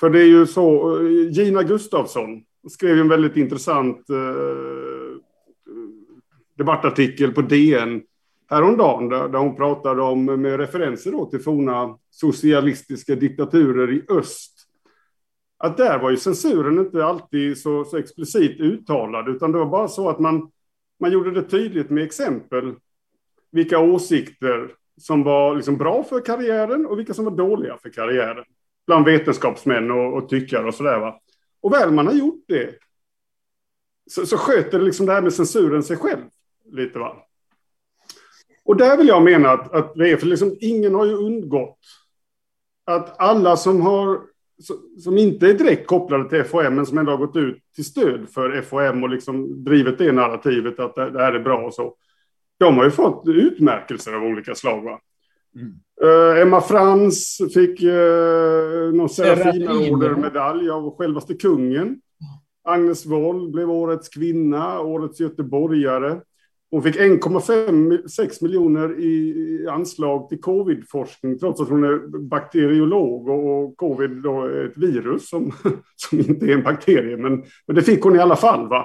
För 0.00 0.10
det 0.10 0.20
är 0.20 0.26
ju 0.26 0.46
så, 0.46 0.98
Gina 1.30 1.62
Gustafsson, 1.62 2.44
skrev 2.70 2.98
en 2.98 3.08
väldigt 3.08 3.36
intressant 3.36 4.10
eh, 4.10 5.16
debattartikel 6.56 7.32
på 7.32 7.42
DN 7.42 8.02
häromdagen 8.50 9.08
där, 9.08 9.28
där 9.28 9.38
hon 9.38 9.56
pratade 9.56 10.02
om, 10.02 10.24
med 10.24 10.60
referenser 10.60 11.12
då 11.12 11.26
till 11.26 11.40
forna 11.40 11.98
socialistiska 12.10 13.14
diktaturer 13.14 13.92
i 13.92 14.02
öst, 14.08 14.54
att 15.58 15.76
där 15.76 15.98
var 15.98 16.10
ju 16.10 16.16
censuren 16.16 16.78
inte 16.78 17.04
alltid 17.04 17.58
så, 17.58 17.84
så 17.84 17.96
explicit 17.96 18.60
uttalad, 18.60 19.28
utan 19.28 19.52
det 19.52 19.58
var 19.58 19.66
bara 19.66 19.88
så 19.88 20.08
att 20.08 20.18
man, 20.18 20.50
man 21.00 21.12
gjorde 21.12 21.30
det 21.30 21.42
tydligt 21.42 21.90
med 21.90 22.04
exempel 22.04 22.74
vilka 23.52 23.78
åsikter 23.78 24.70
som 25.00 25.22
var 25.22 25.54
liksom 25.54 25.76
bra 25.76 26.02
för 26.02 26.20
karriären 26.20 26.86
och 26.86 26.98
vilka 26.98 27.14
som 27.14 27.24
var 27.24 27.32
dåliga 27.32 27.76
för 27.82 27.90
karriären. 27.90 28.44
Bland 28.86 29.04
vetenskapsmän 29.04 29.90
och, 29.90 30.16
och 30.16 30.28
tyckare 30.28 30.66
och 30.66 30.74
sådär. 30.74 30.98
Va? 30.98 31.20
Och 31.64 31.72
väl 31.72 31.90
man 31.90 32.06
har 32.06 32.14
gjort 32.14 32.44
det 32.48 32.74
så, 34.10 34.26
så 34.26 34.36
sköter 34.36 34.78
det 34.78 34.84
liksom 34.84 35.06
det 35.06 35.12
här 35.12 35.22
med 35.22 35.32
censuren 35.32 35.82
sig 35.82 35.96
själv 35.96 36.24
lite. 36.72 36.98
va. 36.98 37.16
Och 38.64 38.76
där 38.76 38.96
vill 38.96 39.08
jag 39.08 39.22
mena 39.22 39.50
att, 39.50 39.72
att 39.72 39.94
det 39.94 40.10
är, 40.10 40.16
för 40.16 40.26
liksom 40.26 40.56
ingen 40.60 40.94
har 40.94 41.06
ju 41.06 41.12
undgått 41.12 41.78
att 42.84 43.20
alla 43.20 43.56
som 43.56 43.80
har 43.80 44.20
som 44.98 45.18
inte 45.18 45.46
är 45.46 45.54
direkt 45.54 45.86
kopplade 45.86 46.28
till 46.28 46.44
FHM, 46.44 46.74
men 46.74 46.86
som 46.86 46.98
ändå 46.98 47.12
har 47.12 47.18
gått 47.18 47.36
ut 47.36 47.58
till 47.74 47.84
stöd 47.84 48.28
för 48.30 48.62
FHM 48.62 49.02
och 49.02 49.08
liksom 49.08 49.64
drivit 49.64 49.98
det 49.98 50.12
narrativet 50.12 50.80
att 50.80 50.94
det 50.94 51.22
här 51.22 51.32
är 51.32 51.40
bra 51.40 51.66
och 51.66 51.74
så. 51.74 51.96
De 52.58 52.76
har 52.76 52.84
ju 52.84 52.90
fått 52.90 53.28
utmärkelser 53.28 54.12
av 54.12 54.22
olika 54.22 54.54
slag. 54.54 54.84
Va? 54.84 55.00
Mm. 55.56 55.74
Uh, 56.02 56.40
Emma 56.40 56.60
Frans 56.60 57.40
fick 57.54 57.82
uh, 57.82 58.94
någon 58.94 59.08
Serafina-order-medalj 59.08 60.70
av 60.70 60.96
självaste 60.96 61.34
kungen. 61.34 62.00
Agnes 62.68 63.06
Wold 63.06 63.50
blev 63.50 63.70
årets 63.70 64.08
kvinna, 64.08 64.80
årets 64.80 65.20
göteborgare. 65.20 66.20
Hon 66.70 66.82
fick 66.82 66.96
1,6 66.96 68.42
miljoner 68.42 69.00
i 69.00 69.66
anslag 69.70 70.28
till 70.28 70.40
covidforskning 70.40 71.38
trots 71.38 71.60
att 71.60 71.68
hon 71.68 71.84
är 71.84 72.18
bakteriolog 72.28 73.28
och 73.28 73.76
covid 73.76 74.10
då 74.10 74.42
är 74.42 74.64
ett 74.64 74.76
virus 74.76 75.28
som, 75.28 75.52
som 75.96 76.18
inte 76.18 76.46
är 76.46 76.54
en 76.54 76.62
bakterie. 76.62 77.16
Men, 77.16 77.44
men 77.66 77.76
det 77.76 77.82
fick 77.82 78.02
hon 78.02 78.16
i 78.16 78.18
alla 78.18 78.36
fall. 78.36 78.68
va? 78.68 78.84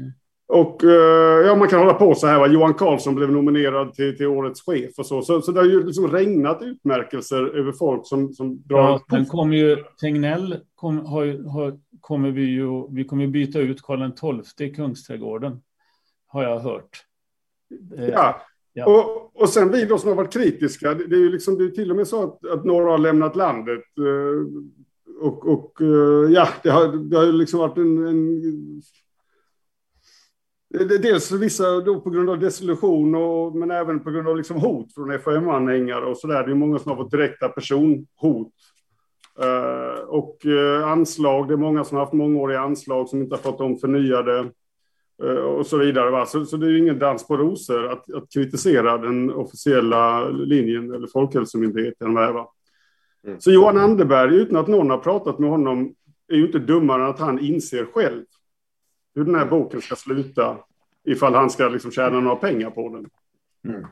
Mm. 0.00 0.12
Och 0.48 0.84
eh, 0.84 1.46
ja, 1.46 1.56
man 1.56 1.68
kan 1.68 1.78
hålla 1.78 1.94
på 1.94 2.14
så 2.14 2.26
här. 2.26 2.38
Va? 2.38 2.46
Johan 2.46 2.74
Carlsson 2.74 3.14
blev 3.14 3.32
nominerad 3.32 3.94
till, 3.94 4.16
till 4.16 4.26
årets 4.26 4.62
chef 4.62 4.90
och 4.98 5.06
så. 5.06 5.22
Så, 5.22 5.42
så 5.42 5.52
det 5.52 5.60
har 5.60 5.66
ju 5.66 5.84
liksom 5.84 6.08
regnat 6.08 6.62
utmärkelser 6.62 7.56
över 7.56 7.72
folk 7.72 8.06
som, 8.06 8.32
som 8.32 8.62
drar... 8.62 8.78
Ja, 8.78 9.04
sen 9.10 9.26
kommer 9.26 9.56
ju 9.56 9.76
Tegnell, 10.00 10.56
kom, 10.74 11.06
har, 11.06 11.50
har, 11.50 11.78
kommer 12.00 12.30
vi 12.30 12.42
ju, 12.42 12.88
vi 12.90 13.04
kommer 13.04 13.26
byta 13.26 13.58
ut 13.58 13.82
Karl 13.82 14.42
XII 14.44 14.66
i 14.66 14.74
Kungsträdgården. 14.74 15.60
Har 16.26 16.42
jag 16.42 16.60
hört. 16.60 17.04
Eh, 17.98 18.08
ja. 18.08 18.40
ja. 18.72 18.86
Och, 18.86 19.42
och 19.42 19.48
sen 19.48 19.72
vi 19.72 19.84
då 19.84 19.98
som 19.98 20.08
har 20.08 20.16
varit 20.16 20.32
kritiska. 20.32 20.94
Det, 20.94 21.06
det 21.06 21.16
är 21.16 21.20
ju 21.20 21.32
liksom, 21.32 21.58
det 21.58 21.64
är 21.64 21.68
till 21.68 21.90
och 21.90 21.96
med 21.96 22.08
så 22.08 22.24
att, 22.24 22.46
att 22.46 22.64
några 22.64 22.90
har 22.90 22.98
lämnat 22.98 23.36
landet. 23.36 23.82
Eh, 23.98 25.26
och, 25.26 25.48
och 25.48 25.72
ja, 26.30 26.48
det 26.62 26.70
har, 26.70 27.10
det 27.10 27.16
har 27.16 27.26
liksom 27.32 27.60
varit 27.60 27.78
en, 27.78 28.06
en 28.06 28.42
Dels 30.70 31.32
vissa 31.32 31.80
då 31.80 32.00
på 32.00 32.10
grund 32.10 32.30
av 32.30 32.38
desillusion, 32.38 33.14
och, 33.14 33.56
men 33.56 33.70
även 33.70 34.00
på 34.00 34.10
grund 34.10 34.28
av 34.28 34.36
liksom 34.36 34.56
hot 34.56 34.94
från 34.94 35.18
FHM-anhängare 35.18 36.04
och 36.04 36.16
så 36.16 36.26
där. 36.26 36.46
Det 36.46 36.50
är 36.50 36.54
många 36.54 36.78
som 36.78 36.90
har 36.90 36.96
fått 36.96 37.10
direkta 37.10 37.48
personhot. 37.48 38.52
Uh, 39.44 40.00
och 40.08 40.36
uh, 40.46 40.88
anslag, 40.88 41.48
det 41.48 41.54
är 41.54 41.58
många 41.58 41.84
som 41.84 41.96
har 41.96 42.04
haft 42.04 42.14
mångåriga 42.14 42.60
anslag 42.60 43.08
som 43.08 43.22
inte 43.22 43.34
har 43.34 43.42
fått 43.42 43.58
dem 43.58 43.76
förnyade. 43.76 44.50
Uh, 45.24 45.30
och 45.30 45.66
så 45.66 45.76
vidare. 45.76 46.10
Va? 46.10 46.26
Så, 46.26 46.44
så 46.44 46.56
det 46.56 46.66
är 46.66 46.70
ju 46.70 46.78
ingen 46.78 46.98
dans 46.98 47.26
på 47.26 47.36
rosor 47.36 47.86
att, 47.86 48.14
att 48.14 48.32
kritisera 48.34 48.98
den 48.98 49.30
officiella 49.30 50.28
linjen 50.28 50.94
eller 50.94 51.06
Folkhälsomyndigheten. 51.06 52.14
Va? 52.14 52.48
Mm. 53.26 53.40
Så 53.40 53.50
Johan 53.50 53.78
Anderberg, 53.78 54.36
utan 54.36 54.56
att 54.56 54.68
någon 54.68 54.90
har 54.90 54.98
pratat 54.98 55.38
med 55.38 55.50
honom, 55.50 55.94
är 56.32 56.36
ju 56.36 56.46
inte 56.46 56.58
dummare 56.58 57.02
än 57.02 57.10
att 57.10 57.20
han 57.20 57.38
inser 57.38 57.84
själv 57.84 58.24
hur 59.18 59.24
den 59.24 59.34
här 59.34 59.46
boken 59.46 59.80
ska 59.80 59.96
sluta 59.96 60.58
ifall 61.04 61.34
han 61.34 61.50
ska 61.50 61.68
liksom 61.68 61.90
tjäna 61.90 62.20
några 62.20 62.36
pengar 62.36 62.70
på 62.70 62.88
den. 62.88 63.10
Mm. 63.74 63.88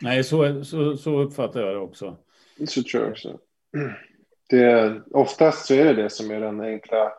Nej, 0.00 0.24
så, 0.24 0.64
så, 0.64 0.96
så 0.96 1.20
uppfattar 1.20 1.60
jag 1.60 1.74
det 1.74 1.78
också. 1.78 2.16
Så 2.68 2.82
tror 2.82 3.02
jag 3.02 3.12
också. 3.12 3.38
Det, 4.48 5.00
oftast 5.10 5.66
så 5.66 5.74
är 5.74 5.84
det 5.84 6.02
det 6.02 6.10
som 6.10 6.30
är 6.30 6.40
den 6.40 6.60
enkla, 6.60 7.12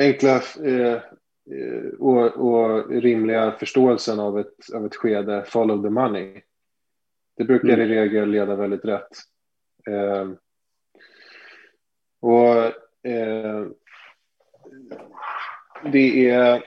enkla 0.00 0.42
eh, 0.64 0.92
eh, 0.92 1.88
och, 1.98 2.26
och, 2.26 2.90
rimliga 2.90 3.52
förståelsen 3.52 4.20
av 4.20 4.38
ett, 4.38 4.74
av 4.74 4.86
ett 4.86 4.96
skede, 4.96 5.44
follow 5.46 5.82
the 5.82 5.90
money. 5.90 6.40
Det 7.36 7.44
brukar 7.44 7.68
mm. 7.68 7.80
i 7.80 7.94
regel 7.94 8.30
leda 8.30 8.56
väldigt 8.56 8.84
rätt. 8.84 9.10
Eh, 9.90 10.30
och 12.20 12.56
eh, 13.10 13.66
det 15.92 16.28
är 16.28 16.62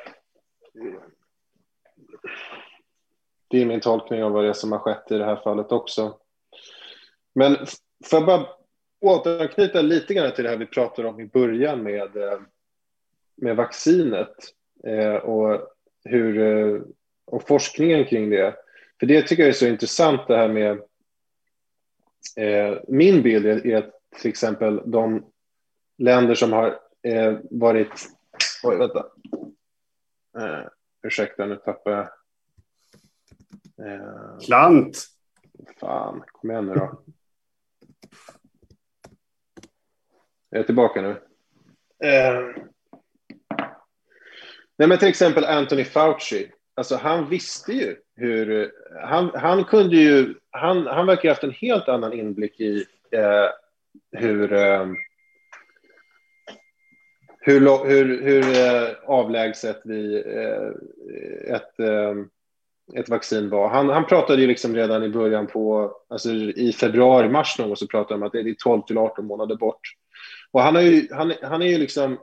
det 3.49 3.61
är 3.61 3.65
min 3.65 3.79
tolkning 3.79 4.23
av 4.23 4.31
vad 4.31 4.43
det 4.43 4.49
är 4.49 4.53
som 4.53 4.71
har 4.71 4.79
skett 4.79 5.11
i 5.11 5.17
det 5.17 5.25
här 5.25 5.35
fallet 5.35 5.71
också. 5.71 6.17
Men 7.35 7.57
för 8.05 8.17
att 8.17 8.25
bara 8.25 8.47
återanknyta 9.01 9.81
lite 9.81 10.13
grann 10.13 10.33
till 10.33 10.43
det 10.43 10.49
här 10.49 10.57
vi 10.57 10.65
pratade 10.65 11.07
om 11.07 11.19
i 11.19 11.25
början 11.25 11.83
med, 11.83 12.17
eh, 12.17 12.39
med 13.35 13.55
vaccinet 13.55 14.35
eh, 14.83 15.15
och, 15.15 15.67
hur, 16.03 16.39
eh, 16.39 16.81
och 17.25 17.47
forskningen 17.47 18.05
kring 18.05 18.29
det. 18.29 18.55
För 18.99 19.05
det 19.05 19.21
tycker 19.21 19.43
jag 19.43 19.49
är 19.49 19.53
så 19.53 19.67
intressant 19.67 20.27
det 20.27 20.37
här 20.37 20.47
med 20.47 20.81
min 22.87 23.21
bild 23.21 23.45
är 23.45 23.75
att 23.75 23.91
till 24.21 24.29
exempel 24.29 24.81
de 24.85 25.25
länder 25.97 26.35
som 26.35 26.53
har 26.53 26.79
varit 27.49 28.16
Oj, 28.63 28.77
vänta. 28.77 29.05
Eh, 30.37 30.67
ursäkta, 31.03 31.45
nu 31.45 31.55
tappar 31.55 31.91
jag. 31.91 32.09
Eh, 33.87 34.39
Klant! 34.45 35.07
Fan, 35.79 36.23
kom 36.31 36.51
igen 36.51 36.65
nu 36.65 36.73
då. 36.73 37.03
Jag 40.49 40.59
är 40.59 40.63
tillbaka 40.63 41.01
nu. 41.01 41.09
Eh, 42.09 42.41
nej, 44.77 44.87
men 44.87 44.97
till 44.97 45.07
exempel 45.07 45.45
Anthony 45.45 45.83
Fauci. 45.83 46.51
Alltså, 46.75 46.95
han 46.95 47.29
visste 47.29 47.73
ju 47.73 47.97
hur... 48.15 48.71
Han, 49.01 49.31
han 49.35 49.63
kunde 49.63 49.95
ju... 49.95 50.35
Han, 50.49 50.87
han 50.87 51.05
verkar 51.07 51.23
ha 51.23 51.31
haft 51.31 51.43
en 51.43 51.51
helt 51.51 51.87
annan 51.87 52.13
inblick 52.13 52.59
i 52.59 52.85
eh, 53.11 53.49
hur... 54.11 54.53
Hur, 57.47 57.87
hur, 57.87 58.21
hur 58.21 58.43
eh, 58.43 58.89
avlägset 59.05 59.81
vi, 59.83 60.15
eh, 60.15 61.55
ett, 61.55 61.79
eh, 61.79 62.15
ett 62.99 63.09
vaccin 63.09 63.49
var. 63.49 63.69
Han, 63.69 63.89
han 63.89 64.05
pratade 64.05 64.41
ju 64.41 64.47
liksom 64.47 64.75
redan 64.75 65.03
i 65.03 65.09
början 65.09 65.47
på, 65.47 65.91
alltså 66.09 66.29
i 66.33 66.73
februari, 66.73 67.29
mars 67.29 67.59
någon 67.59 67.67
gång 67.67 67.75
så 67.75 67.87
pratade 67.87 68.13
han 68.13 68.21
om 68.21 68.27
att 68.27 68.33
det 68.33 68.39
är 68.39 68.55
12 68.63 68.81
till 68.81 68.97
18 68.97 69.25
månader 69.25 69.55
bort. 69.55 69.79
Och 70.51 70.61
han 70.61 70.75
har 70.75 70.81
ju, 70.81 71.07
han, 71.11 71.33
han 71.41 71.61
är 71.61 71.67
ju 71.67 71.77
liksom, 71.77 72.17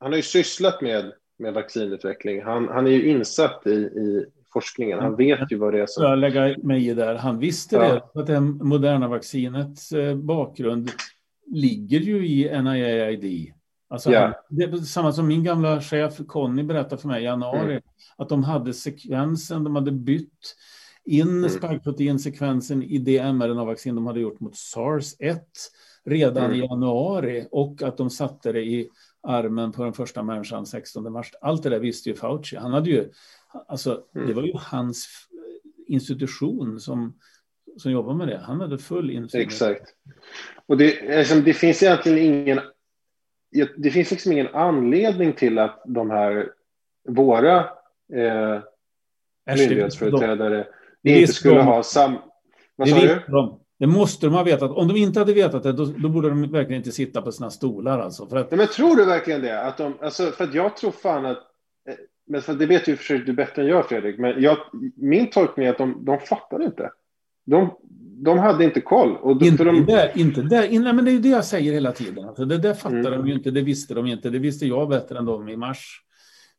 han 0.00 0.12
har 0.12 0.16
ju 0.16 0.22
sysslat 0.22 0.80
med, 0.80 1.12
med 1.38 1.54
vaccinutveckling. 1.54 2.42
Han, 2.42 2.68
han 2.68 2.86
är 2.86 2.90
ju 2.90 3.08
insatt 3.08 3.66
i, 3.66 3.70
i 3.70 4.26
forskningen. 4.52 4.98
Han 4.98 5.16
vet 5.16 5.52
ju 5.52 5.56
vad 5.56 5.72
det 5.72 5.80
är 5.80 5.86
som... 5.86 6.04
Jag 6.04 6.18
lägga 6.18 6.56
mig 6.62 6.88
i 6.88 6.94
där. 6.94 7.14
Han 7.14 7.38
visste 7.38 7.76
ja. 7.76 7.82
det, 7.82 8.20
att 8.20 8.26
det 8.26 8.40
moderna 8.40 9.08
vaccinets 9.08 9.92
bakgrund 10.14 10.90
ligger 11.46 12.00
ju 12.00 12.26
i 12.26 12.62
NIAID. 12.62 13.54
Alltså, 13.90 14.10
yeah. 14.10 14.34
det 14.48 14.82
samma 14.82 15.12
som 15.12 15.26
min 15.26 15.44
gamla 15.44 15.80
chef 15.80 16.20
Conny 16.26 16.62
berättade 16.62 17.00
för 17.00 17.08
mig 17.08 17.22
i 17.22 17.24
januari, 17.24 17.72
mm. 17.72 17.82
att 18.16 18.28
de 18.28 18.44
hade 18.44 18.74
sekvensen, 18.74 19.64
de 19.64 19.76
hade 19.76 19.92
bytt 19.92 20.54
in 21.04 21.28
mm. 21.28 21.50
spikeproteinsekvensen 21.50 22.82
i 22.82 22.98
det 22.98 23.32
mRNA-vaccin 23.32 23.94
de 23.94 24.06
hade 24.06 24.20
gjort 24.20 24.40
mot 24.40 24.54
sars-1 24.54 25.40
redan 26.04 26.44
mm. 26.44 26.56
i 26.56 26.60
januari 26.60 27.46
och 27.50 27.82
att 27.82 27.96
de 27.96 28.10
satte 28.10 28.52
det 28.52 28.62
i 28.62 28.88
armen 29.22 29.72
på 29.72 29.84
den 29.84 29.92
första 29.92 30.22
människan 30.22 30.66
16 30.66 31.12
mars. 31.12 31.32
Allt 31.40 31.62
det 31.62 31.68
där 31.68 31.80
visste 31.80 32.08
ju 32.08 32.16
Fauci. 32.16 32.56
Han 32.56 32.72
hade 32.72 32.90
ju, 32.90 33.10
alltså, 33.68 34.02
mm. 34.14 34.28
det 34.28 34.34
var 34.34 34.42
ju 34.42 34.52
hans 34.54 35.08
institution 35.86 36.80
som, 36.80 37.18
som 37.76 37.92
jobbade 37.92 38.18
med 38.18 38.28
det. 38.28 38.38
Han 38.38 38.60
hade 38.60 38.78
full 38.78 39.10
insyn. 39.10 39.40
Exakt. 39.40 39.94
Och 40.66 40.76
det, 40.76 41.18
alltså, 41.18 41.34
det 41.34 41.54
finns 41.54 41.82
egentligen 41.82 42.18
ingen 42.18 42.60
det 43.76 43.90
finns 43.90 44.10
liksom 44.10 44.32
ingen 44.32 44.48
anledning 44.48 45.32
till 45.32 45.58
att 45.58 45.82
de 45.84 46.10
här, 46.10 46.52
våra 47.08 47.58
eh, 48.14 48.60
myndighetsföreträdare 49.56 50.66
de, 51.02 51.10
inte 51.10 51.32
skulle 51.32 51.56
de, 51.56 51.66
ha 51.66 51.82
sam... 51.82 52.16
Vad 52.76 52.88
sa 52.88 52.96
du? 53.00 53.22
De. 53.28 53.60
Det 53.78 53.86
måste 53.86 54.26
de 54.26 54.34
ha 54.34 54.42
vetat. 54.42 54.70
Om 54.70 54.88
de 54.88 54.96
inte 54.96 55.18
hade 55.18 55.32
vetat 55.32 55.62
det, 55.62 55.72
då, 55.72 55.84
då 55.84 56.08
borde 56.08 56.28
de 56.28 56.52
verkligen 56.52 56.80
inte 56.80 56.92
sitta 56.92 57.22
på 57.22 57.32
sina 57.32 57.50
stolar. 57.50 58.00
Alltså, 58.00 58.26
för 58.26 58.36
att... 58.36 58.50
men 58.50 58.66
tror 58.66 58.96
du 58.96 59.04
verkligen 59.04 59.42
det? 59.42 59.62
Att 59.62 59.76
de, 59.76 59.94
alltså, 60.00 60.30
för 60.30 60.44
att 60.44 60.54
jag 60.54 60.76
tror 60.76 60.90
fan 60.90 61.26
att... 61.26 61.38
Eh, 61.88 61.94
men 62.26 62.42
för 62.42 62.54
det 62.54 62.66
vet 62.66 62.88
ju 62.88 62.96
för 62.96 63.18
du 63.18 63.32
bättre 63.32 63.62
än 63.62 63.68
jag, 63.68 63.88
Fredrik. 63.88 64.18
Men 64.18 64.42
jag, 64.42 64.56
min 64.96 65.30
tolkning 65.30 65.66
är 65.66 65.70
att 65.70 65.78
de, 65.78 66.04
de 66.04 66.18
fattar 66.20 66.62
inte. 66.62 66.90
De, 67.46 67.70
de 68.24 68.38
hade 68.38 68.64
inte 68.64 68.80
koll. 68.80 69.16
Och 69.16 69.42
inte, 69.42 69.64
de... 69.64 69.86
där, 69.86 70.12
inte 70.14 70.42
där. 70.42 70.80
Nej, 70.80 70.92
men 70.92 71.04
det 71.04 71.12
är 71.12 71.18
det 71.18 71.28
jag 71.28 71.44
säger 71.44 71.72
hela 71.72 71.92
tiden. 71.92 72.28
Alltså, 72.28 72.44
det 72.44 72.58
där 72.58 72.74
fattar 72.74 72.96
mm. 72.96 73.12
de 73.12 73.28
ju 73.28 73.34
inte, 73.34 73.50
det 73.50 73.62
visste 73.62 73.94
de 73.94 74.06
inte. 74.06 74.30
Det 74.30 74.38
visste 74.38 74.66
jag 74.66 74.88
bättre 74.88 75.18
än 75.18 75.24
dem 75.24 75.48
i 75.48 75.56
mars. 75.56 76.02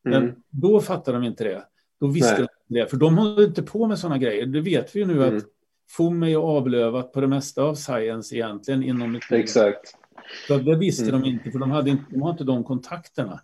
Men 0.03 0.23
mm. 0.23 0.35
då 0.49 0.81
fattade 0.81 1.17
de 1.17 1.23
inte 1.23 1.43
det. 1.43 1.63
Då 1.99 2.07
visste 2.07 2.37
Nej. 2.37 2.47
de 2.67 2.79
det. 2.79 2.89
För 2.89 2.97
de 2.97 3.17
håller 3.17 3.45
inte 3.45 3.63
på 3.63 3.87
med 3.87 3.99
sådana 3.99 4.17
grejer. 4.17 4.45
Det 4.45 4.61
vet 4.61 4.95
vi 4.95 4.99
ju 4.99 5.05
nu 5.05 5.23
mm. 5.23 5.37
att 5.37 5.43
FOM 5.91 6.23
är 6.23 6.35
avlövat 6.35 7.13
på 7.13 7.21
det 7.21 7.27
mesta 7.27 7.63
av 7.63 7.75
science 7.75 8.35
egentligen 8.35 8.83
inom 8.83 9.19
Exakt. 9.31 9.95
Så 10.47 10.57
det 10.57 10.75
visste 10.75 11.09
mm. 11.09 11.21
de 11.21 11.29
inte, 11.29 11.51
för 11.51 11.59
de, 11.59 11.71
hade 11.71 11.89
inte, 11.89 12.03
de 12.09 12.21
har 12.21 12.31
inte 12.31 12.43
de 12.43 12.63
kontakterna. 12.63 13.41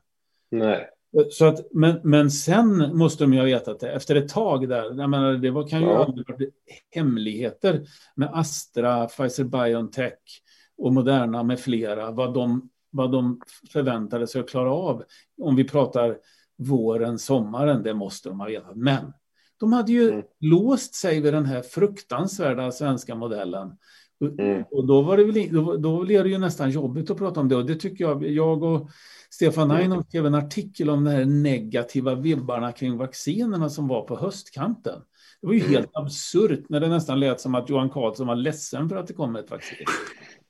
Nej. 0.51 0.89
Så 1.32 1.45
att, 1.45 1.59
men, 1.72 1.99
men 2.03 2.32
sen 2.32 2.97
måste 2.97 3.24
de 3.24 3.34
ju 3.34 3.39
ha 3.39 3.45
vetat 3.45 3.80
det. 3.80 3.91
Efter 3.91 4.16
ett 4.16 4.30
tag 4.30 4.70
där, 4.70 4.84
jag 4.84 5.09
menar, 5.09 5.34
det 5.34 5.51
var, 5.51 5.68
kan 5.68 5.82
ju 5.82 5.88
ja. 5.88 6.13
varit 6.28 6.53
hemligheter 6.91 7.86
med 8.16 8.30
Astra, 8.34 9.07
Pfizer 9.07 9.43
Biontech 9.43 10.41
och 10.78 10.93
Moderna 10.93 11.43
med 11.43 11.59
flera, 11.59 12.11
vad 12.11 12.34
de, 12.34 12.70
vad 12.91 13.11
de 13.11 13.41
förväntade 13.74 14.28
sig 14.28 14.41
att 14.41 14.49
klara 14.49 14.74
av. 14.74 15.03
Om 15.41 15.55
vi 15.55 15.63
pratar 15.63 16.18
våren, 16.57 17.20
sommaren, 17.20 17.84
det 17.84 17.93
måste 17.93 18.30
de 18.30 18.39
ha 18.39 18.47
vetat. 18.47 18.76
Men 18.76 19.13
De 19.59 19.74
hade 19.74 19.91
ju 19.91 20.11
mm. 20.11 20.26
låst 20.39 20.95
sig 20.95 21.22
vid 21.22 21.34
den 21.34 21.45
här 21.45 21.61
fruktansvärda 21.61 22.72
svenska 22.72 23.16
modellen. 23.16 23.78
Mm. 24.22 24.63
Och 24.72 24.88
då, 24.88 25.01
var 25.01 25.18
det 25.18 25.24
väl, 25.24 25.53
då, 25.53 25.78
då 25.78 26.03
blev 26.03 26.24
det 26.24 26.30
ju 26.30 26.38
nästan 26.38 26.72
jobbigt 26.72 27.09
att 27.09 27.18
prata 27.18 27.39
om 27.39 27.49
det. 27.49 27.55
Och 27.55 27.66
det 27.66 27.76
tycker 27.76 28.03
jag, 28.03 28.28
jag 28.28 28.63
och 28.63 28.89
Stefan 29.30 29.72
Einhoff 29.72 29.93
mm. 29.93 30.03
skrev 30.03 30.26
en 30.26 30.36
artikel 30.36 30.89
om 30.89 31.03
de 31.03 31.11
här 31.11 31.26
negativa 31.26 32.16
vibbarna 32.16 32.72
kring 32.72 32.97
vaccinerna 32.97 33.70
som 33.70 33.88
var 33.88 34.01
på 34.01 34.18
höstkanten. 34.18 35.01
Det 35.41 35.47
var 35.47 35.53
ju 35.53 35.59
mm. 35.59 35.72
helt 35.72 35.89
absurt 35.93 36.70
när 36.70 36.80
det 36.80 36.88
nästan 36.88 37.20
lät 37.20 37.41
som 37.41 37.55
att 37.55 37.70
Johan 37.70 37.89
Carlsson 37.89 38.28
var 38.28 38.36
ledsen 38.36 38.89
för 38.89 38.95
att 38.95 39.07
det 39.07 39.13
kom 39.13 39.36
ett 39.36 39.51
vaccin. 39.51 39.86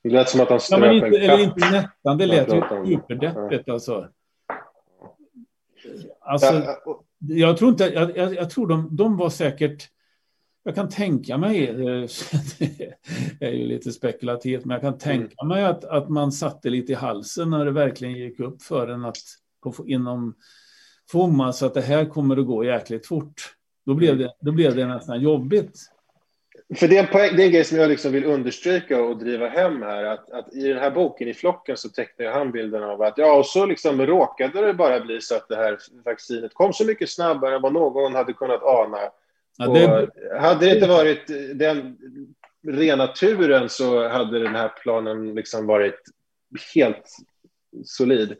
Det 0.03 0.09
lät 0.09 0.29
som 0.29 0.41
att 0.41 0.49
han 0.49 0.59
ströp 0.59 0.81
ja, 0.81 0.93
inte, 0.93 1.07
Eller 1.07 1.43
inte 1.43 1.71
nästan, 1.71 2.17
det 2.17 2.25
lät 2.25 2.53
ju 2.53 2.61
superdeppigt 2.85 3.69
alltså. 3.69 4.07
Alltså, 6.19 6.63
jag 7.19 7.57
tror 7.57 7.69
inte, 7.69 7.83
jag, 7.83 8.17
jag, 8.17 8.35
jag 8.35 8.49
tror 8.49 8.67
de, 8.67 8.95
de 8.95 9.17
var 9.17 9.29
säkert 9.29 9.89
jag 10.65 10.75
kan 10.75 10.89
tänka 10.89 11.37
mig, 11.37 11.67
det 13.39 13.45
är 13.45 13.51
ju 13.51 13.65
lite 13.65 13.91
spekulativt, 13.91 14.65
men 14.65 14.73
jag 14.73 14.81
kan 14.81 14.97
tänka 14.97 15.35
mm. 15.41 15.47
mig 15.47 15.65
att, 15.65 15.83
att 15.85 16.09
man 16.09 16.31
satte 16.31 16.69
lite 16.69 16.91
i 16.91 16.95
halsen 16.95 17.49
när 17.49 17.65
det 17.65 17.71
verkligen 17.71 18.13
gick 18.13 18.39
upp 18.39 18.61
för 18.61 18.87
en 18.87 19.05
att 19.05 19.17
inom 19.85 20.35
FOMA 21.11 21.53
så 21.53 21.65
att 21.65 21.73
det 21.73 21.81
här 21.81 22.05
kommer 22.05 22.37
att 22.37 22.45
gå 22.45 22.63
jäkligt 22.63 23.07
fort. 23.07 23.55
Då 23.85 23.93
blev 23.93 24.09
mm. 24.09 24.21
det, 24.21 24.33
då 24.39 24.51
blev 24.51 24.75
det 24.75 24.85
nästan 24.85 25.21
jobbigt. 25.21 25.79
För 26.75 26.87
det 26.87 26.97
är, 26.97 27.03
en 27.03 27.11
poäng, 27.11 27.35
det 27.35 27.43
är 27.43 27.45
en 27.45 27.51
grej 27.51 27.63
som 27.63 27.77
jag 27.77 27.89
liksom 27.89 28.11
vill 28.11 28.25
understryka 28.25 29.03
och 29.03 29.17
driva 29.17 29.47
hem 29.47 29.81
här. 29.81 30.03
Att, 30.03 30.31
att 30.31 30.53
I 30.53 30.67
den 30.67 30.77
här 30.77 30.91
boken, 30.91 31.27
i 31.27 31.33
flocken, 31.33 31.77
så 31.77 31.89
tecknar 31.89 32.31
han 32.31 32.51
bilden 32.51 32.83
av 32.83 33.01
att 33.01 33.17
ja, 33.17 33.37
och 33.37 33.45
så 33.45 33.65
liksom 33.65 34.01
råkade 34.01 34.65
det 34.65 34.73
bara 34.73 34.99
bli 34.99 35.21
så 35.21 35.35
att 35.35 35.47
det 35.47 35.55
här 35.55 35.77
vaccinet 36.05 36.53
kom 36.53 36.73
så 36.73 36.85
mycket 36.85 37.09
snabbare 37.09 37.55
än 37.55 37.61
vad 37.61 37.73
någon 37.73 38.15
hade 38.15 38.33
kunnat 38.33 38.63
ana. 38.63 38.99
Ja, 39.57 39.67
det... 39.67 40.09
Hade 40.39 40.65
det 40.65 40.75
inte 40.75 40.87
varit 40.87 41.27
den 41.55 41.97
rena 42.67 43.07
turen 43.07 43.69
så 43.69 44.07
hade 44.07 44.39
den 44.39 44.55
här 44.55 44.69
planen 44.69 45.35
liksom 45.35 45.65
varit 45.67 46.01
helt 46.75 47.09
solid. 47.83 48.35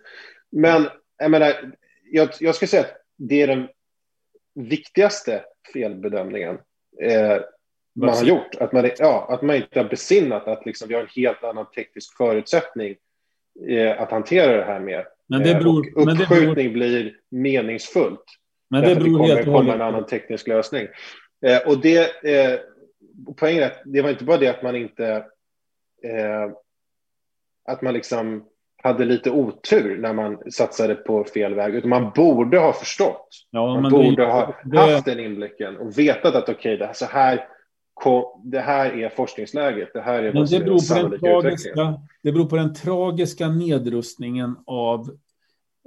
Men 0.52 0.88
jag 1.18 1.32
menar, 1.32 1.74
jag, 2.12 2.30
jag 2.40 2.56
ska 2.56 2.68
säga 2.68 2.84
att 2.84 2.98
det 3.18 3.42
är 3.42 3.48
den 3.48 3.68
viktigaste 4.56 5.44
felbedömningen 5.74 6.58
eh, 7.02 7.38
man 7.96 8.10
har 8.10 8.24
gjort. 8.24 8.56
Att 8.60 8.72
man, 8.72 8.90
ja, 8.98 9.28
att 9.30 9.42
man 9.42 9.56
inte 9.56 9.80
har 9.80 9.90
besinnat 9.90 10.48
att 10.48 10.66
liksom, 10.66 10.88
vi 10.88 10.94
har 10.94 11.02
en 11.02 11.08
helt 11.16 11.44
annan 11.44 11.72
teknisk 11.72 12.18
förutsättning 12.18 12.96
eh, 13.70 14.02
att 14.02 14.12
hantera 14.12 14.58
det 14.58 14.64
här 14.64 14.80
med. 14.80 15.06
Men 15.28 15.44
det 15.44 15.56
beror, 15.56 15.98
och 15.98 16.12
uppskjutning 16.12 16.46
men 16.46 16.56
det 16.56 16.64
beror... 16.64 16.74
blir 16.74 17.20
meningsfullt. 17.30 18.24
Men 18.70 18.82
det 18.82 18.96
beror 18.96 19.28
det 19.28 19.44
kommer 19.44 19.58
komma 19.58 19.74
en 19.74 19.82
annan 19.82 20.06
teknisk 20.06 20.48
lösning. 20.48 20.88
Eh, 21.46 21.68
och 21.68 21.82
det, 21.82 22.24
eh, 22.24 22.60
poängen 23.38 23.64
är 23.64 23.68
att 23.68 23.82
det 23.86 24.02
var 24.02 24.10
inte 24.10 24.24
bara 24.24 24.38
det 24.38 24.48
att 24.48 24.64
man 24.64 24.76
inte 24.76 25.26
eh, 26.04 26.52
att 27.66 27.82
man 27.82 27.94
liksom 27.94 28.46
hade 28.84 29.06
lite 29.06 29.32
otur 29.32 29.98
när 29.98 30.14
man 30.14 30.52
satsade 30.52 30.96
på 30.96 31.24
fel 31.24 31.54
väg, 31.54 31.76
utan 31.76 31.90
man 31.90 32.12
borde 32.16 32.60
ha 32.60 32.74
förstått. 32.74 33.28
Ja, 33.50 33.82
man 33.82 33.92
borde 33.92 34.16
det, 34.16 34.26
ha 34.26 34.56
det... 34.66 34.78
haft 34.80 35.06
den 35.06 35.20
inblicken 35.20 35.78
och 35.78 36.00
vetat 36.00 36.36
att 36.36 36.50
okej, 36.50 36.76
okay, 36.76 36.78
det, 36.78 37.06
här, 37.06 37.48
det 38.44 38.60
här 38.60 39.00
är 39.00 39.10
forskningsläget, 39.10 39.90
det 39.94 40.02
här 40.02 40.24
är 40.24 40.34
vad 40.34 40.50
som 40.50 40.62
är 40.62 40.78
sannolika 40.78 41.38
utvecklingen. 41.38 41.94
Det 42.24 42.32
beror 42.32 42.46
på 42.46 42.56
den 42.56 42.74
tragiska 42.74 43.48
nedrustningen 43.48 44.56
av 44.66 45.10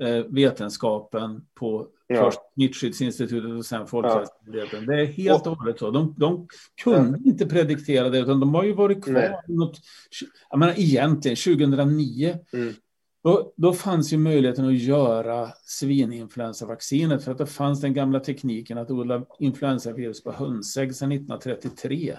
eh, 0.03 0.25
vetenskapen 0.29 1.47
på 1.55 1.87
ja. 2.09 2.25
först 2.25 2.41
Smittskyddsinstitutet 2.55 3.51
och 3.51 3.67
sen 3.67 3.87
Folkhälsomyndigheten. 3.87 4.85
Ja. 4.87 4.93
Det 4.93 5.03
är 5.03 5.07
helt 5.07 5.47
och 5.47 5.57
hållet 5.57 5.79
så. 5.79 5.91
De, 5.91 6.15
de 6.19 6.49
kunde 6.83 7.19
ja. 7.25 7.31
inte 7.31 7.47
prediktera 7.47 8.09
det, 8.09 8.19
utan 8.19 8.41
de 8.41 8.55
har 8.55 8.65
ju 8.65 8.73
varit 8.73 9.05
kvar. 9.05 9.43
Något, 9.49 9.81
jag 10.51 10.59
menar, 10.59 10.75
egentligen, 10.77 11.37
2009, 11.37 12.39
mm. 12.53 12.75
då, 13.25 13.53
då 13.57 13.73
fanns 13.73 14.13
ju 14.13 14.17
möjligheten 14.17 14.69
att 14.69 14.79
göra 14.79 15.49
svininfluensavaccinet, 15.65 17.25
för 17.25 17.33
att 17.33 17.39
det 17.39 17.47
fanns 17.47 17.81
den 17.81 17.95
gamla 17.95 18.21
tekniken 18.21 18.79
att 18.79 18.91
odla 18.91 19.25
influensavirus 19.39 20.23
på 20.23 20.33
hönsägg 20.33 20.95
sedan 20.95 21.13
1933. 21.13 22.19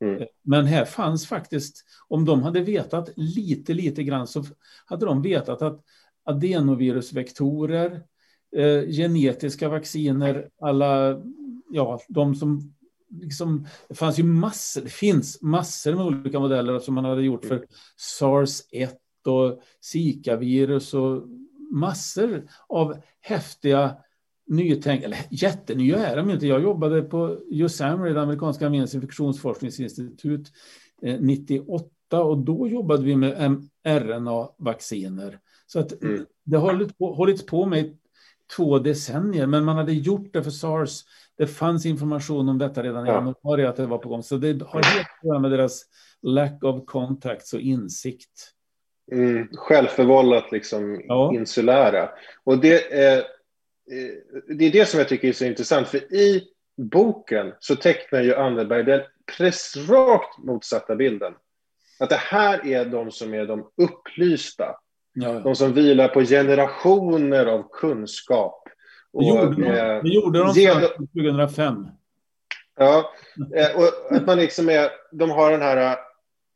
Mm. 0.00 0.22
Men 0.42 0.66
här 0.66 0.84
fanns 0.84 1.26
faktiskt, 1.26 1.84
om 2.08 2.24
de 2.24 2.42
hade 2.42 2.60
vetat 2.60 3.10
lite, 3.16 3.74
lite 3.74 4.02
grann 4.02 4.26
så 4.26 4.44
hade 4.86 5.06
de 5.06 5.22
vetat 5.22 5.62
att 5.62 5.84
adenovirusvektorer, 6.24 8.02
eh, 8.56 8.86
genetiska 8.86 9.68
vacciner, 9.68 10.48
alla, 10.60 11.22
ja, 11.70 12.00
de 12.08 12.34
som 12.34 12.74
liksom, 13.20 13.66
det 13.88 13.94
fanns 13.94 14.18
ju 14.18 14.22
massor, 14.22 14.80
det 14.80 14.88
finns 14.88 15.42
massor 15.42 15.94
med 15.94 16.06
olika 16.06 16.40
modeller 16.40 16.78
som 16.78 16.94
man 16.94 17.04
hade 17.04 17.22
gjort 17.22 17.44
för 17.44 17.66
SARS-1 18.20 18.88
och 19.26 19.60
Zika-virus 19.80 20.94
och 20.94 21.22
massor 21.70 22.48
av 22.68 22.96
häftiga 23.20 23.96
nytänk, 24.46 25.02
eller 25.02 25.18
jättenya 25.30 25.96
är 25.96 26.16
de 26.16 26.30
inte. 26.30 26.46
Jag 26.46 26.62
jobbade 26.62 27.02
på 27.02 27.38
USAMRI, 27.50 28.12
det 28.12 28.22
amerikanska 28.22 28.66
arméns 28.66 28.94
infektionsforskningsinstitut, 28.94 30.52
98 31.20 31.86
eh, 32.12 32.18
och 32.18 32.38
då 32.38 32.68
jobbade 32.68 33.02
vi 33.02 33.16
med 33.16 33.50
mRNA-vacciner. 33.84 35.38
Så 35.66 35.78
att 35.78 36.02
mm. 36.02 36.26
det 36.44 36.56
har 36.56 36.72
hållit 36.72 36.98
på, 36.98 37.12
hållits 37.12 37.46
på 37.46 37.66
med 37.66 37.96
två 38.56 38.78
decennier, 38.78 39.46
men 39.46 39.64
man 39.64 39.76
hade 39.76 39.92
gjort 39.92 40.32
det 40.32 40.42
för 40.42 40.50
sars. 40.50 41.00
Det 41.38 41.46
fanns 41.46 41.86
information 41.86 42.48
om 42.48 42.58
detta 42.58 42.82
redan 42.82 43.06
i 43.06 43.08
ja. 43.08 43.14
januari 43.14 43.66
att 43.66 43.76
det 43.76 43.86
var 43.86 43.98
på 43.98 44.08
gång, 44.08 44.22
så 44.22 44.36
det 44.36 44.62
har 44.62 44.82
helt 44.82 45.06
att 45.20 45.28
göra 45.28 45.38
med 45.38 45.50
deras 45.50 45.82
lack 46.22 46.64
of 46.64 46.84
contacts 46.86 47.52
och 47.52 47.60
insikt. 47.60 48.52
Mm, 49.12 49.48
självförvållat 49.52 50.52
liksom 50.52 51.02
ja. 51.08 51.34
insulära. 51.34 52.10
Och 52.44 52.58
det, 52.58 52.92
eh, 52.92 53.18
eh, 53.18 53.24
det 54.56 54.64
är 54.64 54.72
det 54.72 54.88
som 54.88 54.98
jag 54.98 55.08
tycker 55.08 55.28
är 55.28 55.32
så 55.32 55.44
intressant, 55.44 55.88
för 55.88 56.14
i 56.14 56.48
boken 56.76 57.52
så 57.58 57.76
tecknar 57.76 58.20
ju 58.20 58.34
Anderberg 58.34 58.84
den 58.84 59.00
precis 59.36 59.88
rakt 59.88 60.38
motsatta 60.38 60.96
bilden. 60.96 61.34
Att 62.00 62.10
det 62.10 62.16
här 62.16 62.66
är 62.66 62.84
de 62.84 63.10
som 63.10 63.34
är 63.34 63.46
de 63.46 63.70
upplysta, 63.76 64.76
Ja. 65.12 65.32
De 65.32 65.56
som 65.56 65.72
vilar 65.72 66.08
på 66.08 66.20
generationer 66.20 67.46
av 67.46 67.68
kunskap. 67.72 68.68
Och, 69.12 69.22
det 69.22 69.28
gjorde 69.28 69.62
de, 69.62 69.64
eh, 69.64 70.02
det 70.02 70.08
gjorde 70.08 70.38
de 70.38 70.52
ge, 70.52 70.70
2005. 70.70 71.86
Ja, 72.76 73.12
eh, 73.56 73.76
och 73.76 74.16
att 74.16 74.26
man 74.26 74.38
liksom 74.38 74.68
är, 74.68 74.90
de 75.12 75.30
har 75.30 75.50
den 75.50 75.62
här... 75.62 75.90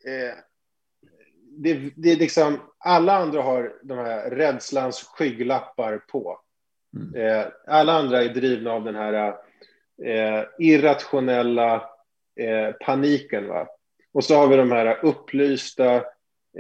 Eh, 0.05 0.35
det, 1.59 1.91
det 1.97 2.13
är 2.13 2.17
liksom, 2.17 2.61
alla 2.79 3.17
andra 3.17 3.43
har 3.43 3.73
de 3.83 3.99
här 3.99 4.31
rädslans 4.31 5.03
skygglappar 5.03 5.99
på. 5.99 6.41
Mm. 6.97 7.15
Eh, 7.15 7.47
alla 7.67 7.93
andra 7.93 8.23
är 8.23 8.29
drivna 8.29 8.73
av 8.73 8.85
den 8.85 8.95
här 8.95 9.37
eh, 10.05 10.45
irrationella 10.59 11.75
eh, 12.41 12.75
paniken. 12.81 13.49
Va? 13.49 13.69
Och 14.13 14.25
så 14.25 14.37
har 14.37 14.49
vi 14.49 14.57
de 14.57 14.73
här 14.73 15.05
upplysta, 15.05 16.05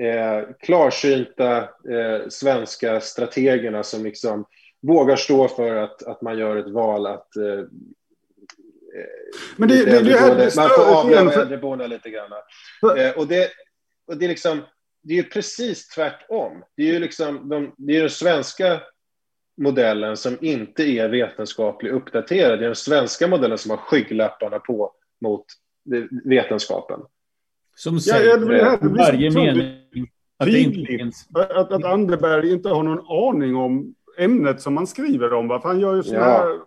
eh, 0.00 0.48
klarsynta 0.60 1.58
eh, 1.62 2.28
svenska 2.28 3.00
strategerna 3.00 3.82
som 3.82 4.04
liksom 4.04 4.44
vågar 4.82 5.16
stå 5.16 5.48
för 5.48 5.76
att, 5.76 6.02
att 6.02 6.22
man 6.22 6.38
gör 6.38 6.56
ett 6.56 6.72
val 6.72 7.06
att 7.06 7.36
eh, 7.36 7.64
men 9.56 9.68
det, 9.68 9.84
det, 9.84 10.02
det, 10.02 10.18
här, 10.18 10.56
man 10.56 10.68
får 10.68 10.94
avlöva 10.94 11.32
äldreboende 11.32 11.86
lite 11.86 12.10
grann. 12.10 12.32
Eh, 12.98 13.18
och 13.18 13.26
det, 13.26 13.50
och 14.06 14.16
det, 14.16 14.24
är 14.24 14.28
liksom, 14.28 14.62
det 15.02 15.12
är 15.12 15.16
ju 15.16 15.22
precis 15.22 15.88
tvärtom. 15.88 16.64
Det 16.76 16.82
är 16.82 16.92
ju 16.92 16.98
liksom 16.98 17.48
de, 17.48 17.74
det 17.78 17.96
är 17.96 18.00
den 18.00 18.10
svenska 18.10 18.80
modellen 19.56 20.16
som 20.16 20.38
inte 20.40 20.82
är 20.82 21.08
vetenskapligt 21.08 21.92
uppdaterad. 21.92 22.58
Det 22.58 22.64
är 22.64 22.68
den 22.68 22.76
svenska 22.76 23.28
modellen 23.28 23.58
som 23.58 23.70
har 23.70 23.78
skygglapparna 23.78 24.58
på 24.58 24.92
mot 25.20 25.44
vetenskapen. 26.24 27.00
Som 27.78 28.00
säger 28.00 28.28
ja, 28.28 28.36
det 28.36 28.64
här, 28.64 28.78
det 28.80 28.88
varje 28.88 29.30
mening 29.30 30.08
att, 30.38 30.46
det 30.46 30.60
inte 30.60 30.86
finns. 30.86 31.28
Att, 31.34 31.72
att 31.72 31.84
Anderberg 31.84 32.52
inte 32.52 32.68
har 32.68 32.82
någon 32.82 33.34
aning 33.34 33.56
om 33.56 33.94
ämnet 34.18 34.60
som 34.60 34.76
han 34.76 34.86
skriver 34.86 35.32
om. 35.32 35.48
Va? 35.48 35.60
För 35.60 35.68
han 35.68 35.80
gör 35.80 35.94
ju 35.94 36.02
sådana 36.02 36.26
ja. 36.26 36.38
här 36.38 36.58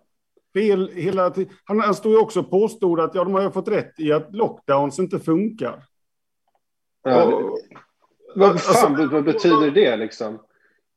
fel 0.53 0.91
hela 0.93 1.29
tiden. 1.29 1.53
Han, 1.63 1.79
han 1.79 1.95
står 1.95 2.11
ju 2.11 2.19
också 2.19 2.39
och 2.39 2.49
påstod 2.49 2.99
att 2.99 3.15
ja, 3.15 3.23
de 3.23 3.33
har 3.33 3.41
ju 3.41 3.51
fått 3.51 3.67
rätt 3.67 3.99
i 3.99 4.11
att 4.11 4.35
lockdowns 4.35 4.99
inte 4.99 5.19
funkar. 5.19 5.83
Ja, 7.03 7.23
och, 7.23 7.59
vad 8.35 8.49
alltså- 8.49 8.73
fan 8.73 9.09
vad 9.11 9.23
betyder 9.23 9.71
det 9.71 9.97
liksom? 9.97 10.39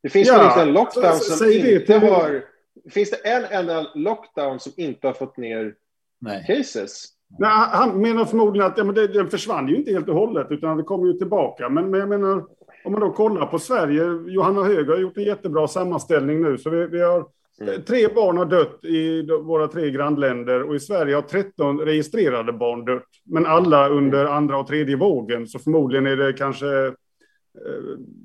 Det 0.03 0.09
finns 0.09 0.29
ja, 0.29 0.39
väl 0.39 0.47
inte 0.47 0.61
en 0.63 0.73
lockdown 0.73 1.21
som 1.21 1.51
inte 1.51 1.95
har... 1.95 2.45
Finns 2.91 3.11
det 3.11 3.17
en 3.17 3.45
enda 3.45 3.87
lockdown 3.95 4.61
som 4.61 4.73
inte 4.77 5.07
har 5.07 5.15
fått 5.15 5.37
ner 5.37 5.75
Nej. 6.21 6.45
cases? 6.47 7.09
Nej, 7.39 7.51
han 7.73 8.01
menar 8.01 8.25
förmodligen 8.25 8.67
att 8.67 8.79
ja, 8.79 8.85
men 8.85 8.95
det, 8.95 9.07
den 9.07 9.31
försvann 9.31 9.69
ju 9.69 9.77
inte 9.77 9.93
helt 9.93 10.09
och 10.09 10.15
hållet, 10.15 10.47
utan 10.51 10.77
det 10.77 10.83
kommer 10.83 11.07
ju 11.07 11.13
tillbaka. 11.13 11.69
Men, 11.69 11.91
men 11.91 12.01
jag 12.01 12.09
menar, 12.09 12.45
om 12.85 12.93
man 12.93 13.01
då 13.01 13.13
kollar 13.13 13.47
på 13.47 13.59
Sverige, 13.59 14.05
Johanna 14.27 14.65
Hög 14.65 14.89
har 14.89 14.97
gjort 14.97 15.17
en 15.17 15.23
jättebra 15.23 15.69
sammanställning 15.69 16.43
nu, 16.43 16.59
så 16.59 16.71
vi, 16.71 16.87
vi 16.87 17.03
har 17.03 17.25
Mm. 17.61 17.83
Tre 17.83 18.09
barn 18.15 18.37
har 18.39 18.45
dött 18.45 18.85
i 18.85 19.23
våra 19.23 19.69
tre 19.69 19.91
grannländer 19.91 20.63
och 20.63 20.75
i 20.75 20.81
Sverige 20.81 21.15
har 21.15 21.23
13 21.23 21.81
registrerade 21.81 22.53
barn 22.53 22.85
dött. 22.85 23.09
Men 23.25 23.47
alla 23.47 23.89
under 23.89 24.27
andra 24.27 24.59
och 24.59 24.67
tredje 24.67 24.97
vågen, 24.97 25.47
så 25.47 25.59
förmodligen 25.59 26.07
är 26.07 26.17
det 26.17 26.33
kanske 26.33 26.87
eh, 26.87 26.93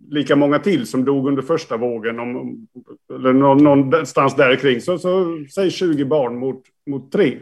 lika 0.10 0.36
många 0.36 0.60
till 0.60 0.88
som 0.88 1.06
dog 1.06 1.28
under 1.28 1.42
första 1.42 1.78
vågen, 1.78 2.20
om, 2.20 2.68
eller 3.14 3.34
någonstans 3.34 4.36
där 4.36 4.56
kring. 4.56 4.82
Så, 4.82 4.98
så 4.98 5.26
säg 5.56 5.72
20 5.72 6.06
barn 6.06 6.38
mot, 6.38 6.62
mot 6.90 7.12
tre. 7.12 7.38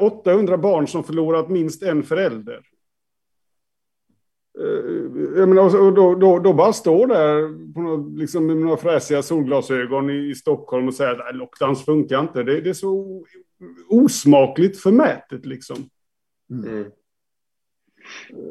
800 0.00 0.54
eh, 0.54 0.60
barn 0.60 0.88
som 0.88 1.04
förlorat 1.04 1.48
minst 1.48 1.82
en 1.82 2.02
förälder. 2.02 2.60
Eh, 4.58 5.38
jag 5.38 5.48
menar, 5.48 5.80
och 5.80 5.94
då, 5.94 6.14
då, 6.14 6.38
då 6.38 6.52
bara 6.52 6.72
står 6.72 7.06
där 7.06 7.72
på 7.74 7.80
något, 7.80 8.18
liksom, 8.18 8.46
med 8.46 8.56
några 8.56 8.76
fräsiga 8.76 9.22
solglasögon 9.22 10.10
i, 10.10 10.30
i 10.30 10.34
Stockholm 10.34 10.88
och 10.88 10.94
säger 10.94 11.28
att 11.28 11.36
lockdowns 11.36 11.84
funkar 11.84 12.20
inte. 12.20 12.42
Det, 12.42 12.60
det 12.60 12.70
är 12.70 12.74
så 12.74 13.24
osmakligt 13.88 14.80
förmätet 14.80 15.46
liksom. 15.46 15.76
Mm. 16.50 16.68
mm. 16.68 16.90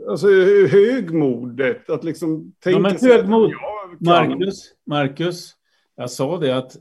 Alltså 0.09 0.27
högmodet, 0.71 1.89
att 1.89 2.03
liksom 2.03 2.53
tänka 2.59 2.79
ja, 2.79 2.95
men 3.01 3.11
högmod. 3.11 3.53
Marcus, 3.99 4.73
Marcus, 4.85 5.55
jag 5.95 6.11
sa 6.11 6.37
det 6.37 6.57
att 6.57 6.77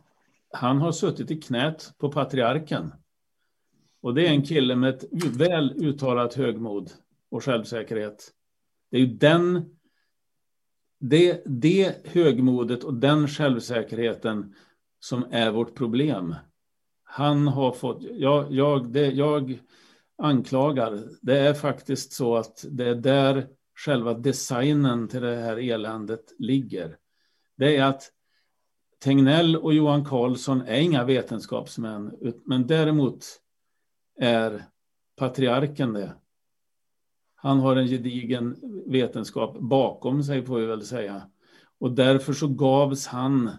han 0.50 0.78
har 0.78 0.92
suttit 0.92 1.30
i 1.30 1.40
knät 1.40 1.92
på 1.98 2.12
patriarken. 2.12 2.92
Och 4.06 4.14
det 4.14 4.26
är 4.26 4.30
en 4.30 4.42
kille 4.42 4.76
med 4.76 4.90
ett 4.90 5.04
väl 5.36 5.84
uttalat 5.84 6.34
högmod 6.34 6.90
och 7.30 7.44
självsäkerhet. 7.44 8.30
Det 8.90 8.96
är 8.96 9.00
ju 9.00 9.06
den, 9.06 9.76
det, 11.00 11.42
det 11.46 12.06
högmodet 12.06 12.84
och 12.84 12.94
den 12.94 13.28
självsäkerheten 13.28 14.54
som 15.00 15.26
är 15.30 15.50
vårt 15.50 15.74
problem. 15.74 16.34
Han 17.04 17.48
har 17.48 17.72
fått, 17.72 18.02
jag, 18.02 18.52
jag, 18.52 18.92
det, 18.92 19.06
jag 19.06 19.58
anklagar, 20.18 21.00
det 21.22 21.38
är 21.38 21.54
faktiskt 21.54 22.12
så 22.12 22.36
att 22.36 22.64
det 22.70 22.88
är 22.88 22.94
där 22.94 23.46
själva 23.74 24.14
designen 24.14 25.08
till 25.08 25.22
det 25.22 25.36
här 25.36 25.70
eländet 25.70 26.34
ligger. 26.38 26.96
Det 27.56 27.76
är 27.76 27.84
att 27.84 28.10
Tegnell 29.04 29.56
och 29.56 29.74
Johan 29.74 30.04
Carlsson 30.04 30.60
är 30.60 30.80
inga 30.80 31.04
vetenskapsmän, 31.04 32.12
men 32.44 32.66
däremot 32.66 33.42
är 34.20 34.64
patriarken 35.16 35.92
det. 35.92 36.12
Han 37.34 37.60
har 37.60 37.76
en 37.76 37.86
gedigen 37.86 38.56
vetenskap 38.86 39.58
bakom 39.58 40.22
sig, 40.22 40.42
får 40.42 40.58
vi 40.58 40.66
väl 40.66 40.82
säga. 40.82 41.22
Och 41.78 41.92
därför 41.92 42.32
så 42.32 42.48
gavs 42.48 43.06
han 43.06 43.50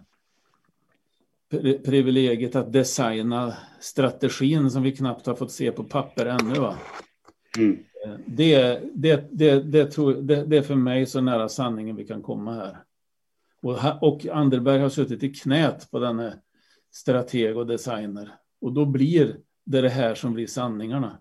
privilegiet 1.86 2.56
att 2.56 2.74
designa 2.74 3.54
strategin 3.80 4.72
som 4.72 4.84
vi 4.84 4.92
knappt 4.92 5.26
har 5.26 5.36
fått 5.36 5.52
se 5.52 5.72
på 5.72 5.84
papper 5.84 6.26
ännu. 6.26 6.60
Va? 6.60 6.78
Mm. 7.58 7.78
Det, 8.26 8.80
det, 8.94 9.28
det, 9.32 9.60
det, 9.60 9.86
tror, 9.86 10.14
det, 10.14 10.46
det 10.46 10.58
är 10.58 10.62
för 10.62 10.76
mig 10.76 11.06
så 11.06 11.22
nära 11.22 11.50
sanningen 11.50 11.96
vi 11.96 12.06
kan 12.06 12.22
komma 12.22 12.54
här. 12.54 12.78
Och, 13.62 13.78
och 14.02 14.26
Anderberg 14.26 14.80
har 14.80 14.90
suttit 14.90 15.24
i 15.24 15.34
knät 15.34 15.92
på 15.92 16.00
denne 16.00 16.40
strateg 16.92 17.58
och 17.58 17.68
designer. 17.68 18.36
Och 18.62 18.74
då 18.74 18.86
blir 18.86 19.38
det 19.68 19.82
det 19.82 19.90
här 19.90 20.16
som 20.16 20.34
blir 20.34 20.48
sanningarna. 20.48 21.18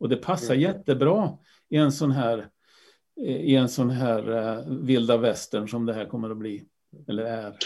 Och 0.00 0.08
det 0.08 0.16
passar 0.16 0.54
mm. 0.54 0.60
jättebra 0.60 1.30
i 1.68 1.76
en 1.76 1.92
sån 1.92 2.10
här, 2.10 2.48
i 3.26 3.54
en 3.54 3.68
sån 3.68 3.90
här 3.90 4.30
uh, 4.30 4.78
vilda 4.80 5.16
västern 5.16 5.68
som 5.68 5.86
det 5.86 5.94
här 5.94 6.06
kommer 6.06 6.30
att 6.30 6.36
bli, 6.36 6.64
eller 7.08 7.24
är. 7.24 7.56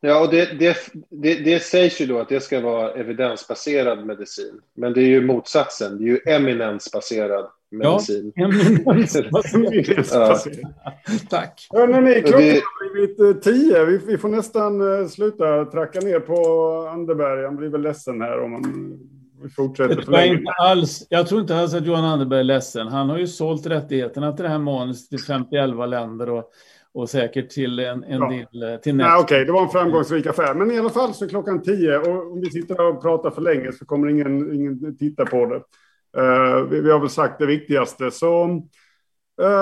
Ja, 0.00 0.24
och 0.24 0.30
det, 0.30 0.58
det, 0.58 0.76
det, 1.10 1.34
det, 1.34 1.62
sägs 1.62 2.00
ju 2.00 2.06
då 2.06 2.18
att 2.18 2.28
det 2.28 2.40
ska 2.40 2.60
vara 2.60 2.92
evidensbaserad 2.92 4.06
medicin. 4.06 4.60
Men 4.74 4.92
det 4.92 5.00
är 5.00 5.08
ju 5.08 5.26
motsatsen, 5.26 5.98
det 5.98 6.04
är 6.04 6.06
ju 6.06 6.20
eminensbaserad 6.26 7.46
medicin. 7.70 8.32
Ja, 8.34 8.44
eminensbaserad. 8.44 10.04
ja. 10.12 10.92
Tack. 11.30 11.66
Hörrni, 11.70 12.22
klockan 12.22 12.40
har 12.40 12.92
blivit 12.92 13.20
eh, 13.20 13.42
tio. 13.42 13.84
Vi, 13.84 13.98
vi, 14.06 14.18
får 14.18 14.28
nästan 14.28 15.00
eh, 15.00 15.08
sluta 15.08 15.64
tracka 15.64 16.00
ner 16.00 16.20
på 16.20 16.34
Anderberg. 16.92 17.44
Han 17.44 17.56
blir 17.56 17.68
väl 17.68 17.82
ledsen 17.82 18.20
här 18.20 18.40
om 18.40 18.52
man 18.52 18.98
vi 19.42 19.48
fortsätter 19.48 20.02
för 20.02 20.12
länge. 20.12 20.34
Inte 20.34 20.52
alls, 20.52 21.06
jag 21.10 21.26
tror 21.26 21.40
inte 21.40 21.56
alls 21.56 21.74
att 21.74 21.86
Johan 21.86 22.04
Anderberg 22.04 22.40
är 22.40 22.44
ledsen. 22.44 22.88
Han 22.88 23.10
har 23.10 23.18
ju 23.18 23.26
sålt 23.26 23.66
rättigheterna 23.66 24.32
till 24.32 24.42
det 24.42 24.48
här 24.48 24.58
manuset 24.58 25.08
till 25.08 25.24
51 25.24 25.68
länder 25.88 26.30
och, 26.30 26.50
och 26.94 27.10
säkert 27.10 27.50
till 27.50 27.78
en, 27.78 28.04
en 28.04 28.20
ja. 28.20 28.28
del 28.28 28.72
eh, 28.72 28.80
till 28.80 29.00
Okej, 29.00 29.22
okay, 29.22 29.44
det 29.44 29.52
var 29.52 29.62
en 29.62 29.68
framgångsrik 29.68 30.26
affär. 30.26 30.54
Men 30.54 30.70
i 30.70 30.78
alla 30.78 30.90
fall 30.90 31.14
så 31.14 31.24
är 31.24 31.28
klockan 31.28 31.62
tio 31.62 31.98
och 31.98 32.32
om 32.32 32.40
vi 32.40 32.50
sitter 32.50 32.88
och 32.88 33.02
pratar 33.02 33.30
för 33.30 33.42
länge 33.42 33.72
så 33.72 33.84
kommer 33.84 34.08
ingen, 34.08 34.54
ingen 34.54 34.96
titta 34.96 35.24
på 35.24 35.46
det. 35.46 35.62
Uh, 36.22 36.68
vi, 36.70 36.80
vi, 36.80 36.90
har 36.90 37.00
väl 37.00 37.10
sagt 37.10 37.38
det 37.38 37.46
viktigaste. 37.46 38.10
Så, 38.10 38.44
uh, 38.44 38.60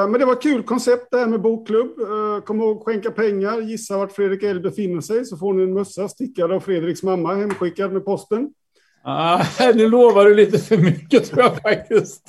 men 0.08 0.12
det 0.12 0.24
var 0.24 0.32
ett 0.32 0.42
kul 0.42 0.62
koncept 0.62 1.08
det 1.10 1.18
här 1.18 1.26
med 1.26 1.40
bokklubb. 1.40 2.00
Uh, 2.00 2.40
kom 2.40 2.60
ihåg 2.60 2.84
skänka 2.84 3.10
pengar, 3.10 3.60
gissa 3.60 3.96
vart 3.96 4.12
Fredrik 4.12 4.42
L 4.42 4.60
befinner 4.60 5.00
sig 5.00 5.24
så 5.24 5.36
får 5.36 5.52
ni 5.52 5.62
en 5.62 5.74
mössa 5.74 6.08
stickad 6.08 6.52
av 6.52 6.60
Fredriks 6.60 7.02
mamma 7.02 7.34
hemskickad 7.34 7.92
med 7.92 8.04
posten. 8.04 8.50
Ah, 9.06 9.44
nu 9.74 9.88
lovar 9.88 10.24
du 10.24 10.34
lite 10.34 10.58
för 10.58 10.78
mycket 10.78 11.24
tror 11.24 11.42
jag 11.42 11.62
faktiskt. 11.62 12.28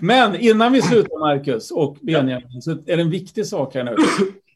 Men 0.00 0.36
innan 0.36 0.72
vi 0.72 0.82
slutar, 0.82 1.20
Marcus 1.20 1.70
och 1.70 1.96
Benjamin, 2.00 2.62
så 2.62 2.70
är 2.70 2.96
det 2.96 3.02
en 3.02 3.10
viktig 3.10 3.46
sak 3.46 3.74
här 3.74 3.84
nu. 3.84 3.96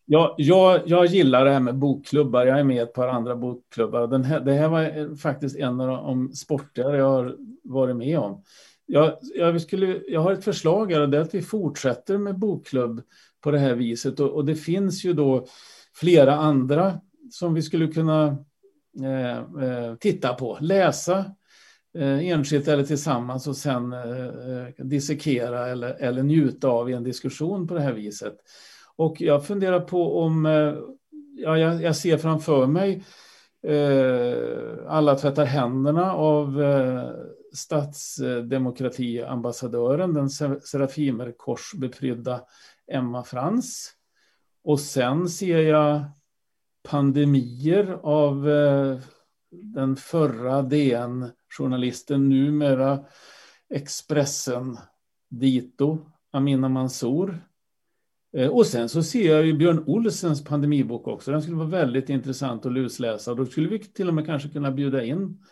Jag, 0.04 0.34
jag, 0.36 0.80
jag 0.86 1.06
gillar 1.06 1.44
det 1.44 1.50
här 1.50 1.60
med 1.60 1.74
bokklubbar. 1.74 2.46
Jag 2.46 2.58
är 2.58 2.64
med 2.64 2.76
i 2.76 2.80
ett 2.80 2.92
par 2.92 3.08
andra 3.08 3.36
bokklubbar. 3.36 4.06
Den 4.06 4.24
här, 4.24 4.40
det 4.40 4.52
här 4.52 4.68
var 4.68 5.16
faktiskt 5.16 5.56
en 5.56 5.80
av 5.80 5.88
de 5.88 6.32
sporter 6.32 6.94
jag 6.94 7.10
har 7.10 7.36
varit 7.64 7.96
med 7.96 8.18
om. 8.18 8.42
Jag, 8.86 9.12
jag, 9.34 9.60
skulle, 9.60 10.00
jag 10.08 10.20
har 10.20 10.32
ett 10.32 10.44
förslag 10.44 10.92
här 10.92 11.00
och 11.00 11.08
det 11.08 11.16
är 11.16 11.20
att 11.20 11.34
vi 11.34 11.42
fortsätter 11.42 12.18
med 12.18 12.38
bokklubb 12.38 13.02
på 13.40 13.50
det 13.50 13.58
här 13.58 13.74
viset. 13.74 14.20
Och, 14.20 14.30
och 14.30 14.44
det 14.44 14.54
finns 14.54 15.04
ju 15.04 15.12
då 15.12 15.46
flera 15.94 16.34
andra 16.34 17.00
som 17.30 17.54
vi 17.54 17.62
skulle 17.62 17.86
kunna 17.86 18.36
Eh, 19.02 19.38
eh, 19.38 19.94
titta 20.00 20.34
på, 20.34 20.58
läsa 20.60 21.18
eh, 21.98 22.28
enskilt 22.28 22.68
eller 22.68 22.84
tillsammans 22.84 23.46
och 23.46 23.56
sen 23.56 23.94
dissekera 24.78 25.68
eller, 25.68 25.94
eller 25.94 26.22
njuta 26.22 26.68
av 26.68 26.90
i 26.90 26.92
en 26.92 27.04
diskussion 27.04 27.66
på 27.66 27.74
det 27.74 27.80
här 27.80 27.92
viset. 27.92 28.36
Och 28.96 29.20
jag 29.20 29.46
funderar 29.46 29.80
på 29.80 30.20
om, 30.20 30.44
ja, 31.36 31.58
jag, 31.58 31.82
jag 31.82 31.96
ser 31.96 32.16
framför 32.16 32.66
mig 32.66 33.04
alla 34.86 35.14
tvättar 35.14 35.44
händerna 35.44 36.12
av 36.12 36.62
statsdemokratiambassadören, 37.52 40.14
den 40.14 40.28
Serafimer-korsbeprydda 40.60 42.40
Emma 42.92 43.24
Frans. 43.24 43.92
Och 44.64 44.80
sen 44.80 45.28
ser 45.28 45.58
jag 45.58 46.04
pandemier 46.86 47.98
av 48.02 48.50
eh, 48.50 48.98
den 49.50 49.96
förra 49.96 50.62
DN-journalisten, 50.62 52.28
numera 52.28 53.04
Expressen 53.74 54.78
Dito, 55.30 55.98
Amina 56.32 56.68
Mansour. 56.68 57.40
Eh, 58.36 58.48
och 58.48 58.66
sen 58.66 58.88
så 58.88 59.02
ser 59.02 59.32
jag 59.32 59.46
ju 59.46 59.52
Björn 59.52 59.84
Olsens 59.86 60.44
pandemibok 60.44 61.08
också. 61.08 61.30
Den 61.30 61.42
skulle 61.42 61.56
vara 61.56 61.68
väldigt 61.68 62.08
intressant 62.08 62.66
att 62.66 62.72
lusläsa. 62.72 63.34
Då 63.34 63.46
skulle 63.46 63.68
vi 63.68 63.78
till 63.78 64.08
och 64.08 64.14
med 64.14 64.26
kanske 64.26 64.48
kunna 64.48 64.70
bjuda 64.70 65.04
in 65.04 65.42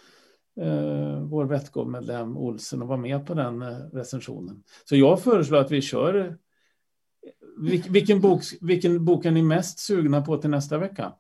eh, 0.61 1.21
vår 1.21 1.45
Vettgov-medlem 1.45 2.37
Olsen 2.37 2.83
och 2.83 2.89
vara 2.89 2.99
med 2.99 3.27
på 3.27 3.35
den 3.35 3.63
eh, 3.63 3.77
recensionen. 3.93 4.63
Så 4.85 4.97
jag 4.97 5.23
föreslår 5.23 5.59
att 5.59 5.71
vi 5.71 5.81
kör. 5.81 6.15
Eh, 6.19 6.33
vil, 7.59 7.83
vilken, 7.91 8.21
bok, 8.21 8.43
vilken 8.61 9.05
bok 9.05 9.25
är 9.25 9.31
ni 9.31 9.43
mest 9.43 9.79
sugna 9.79 10.23
på 10.23 10.37
till 10.37 10.51
nästa 10.51 10.79
vecka? 10.79 11.13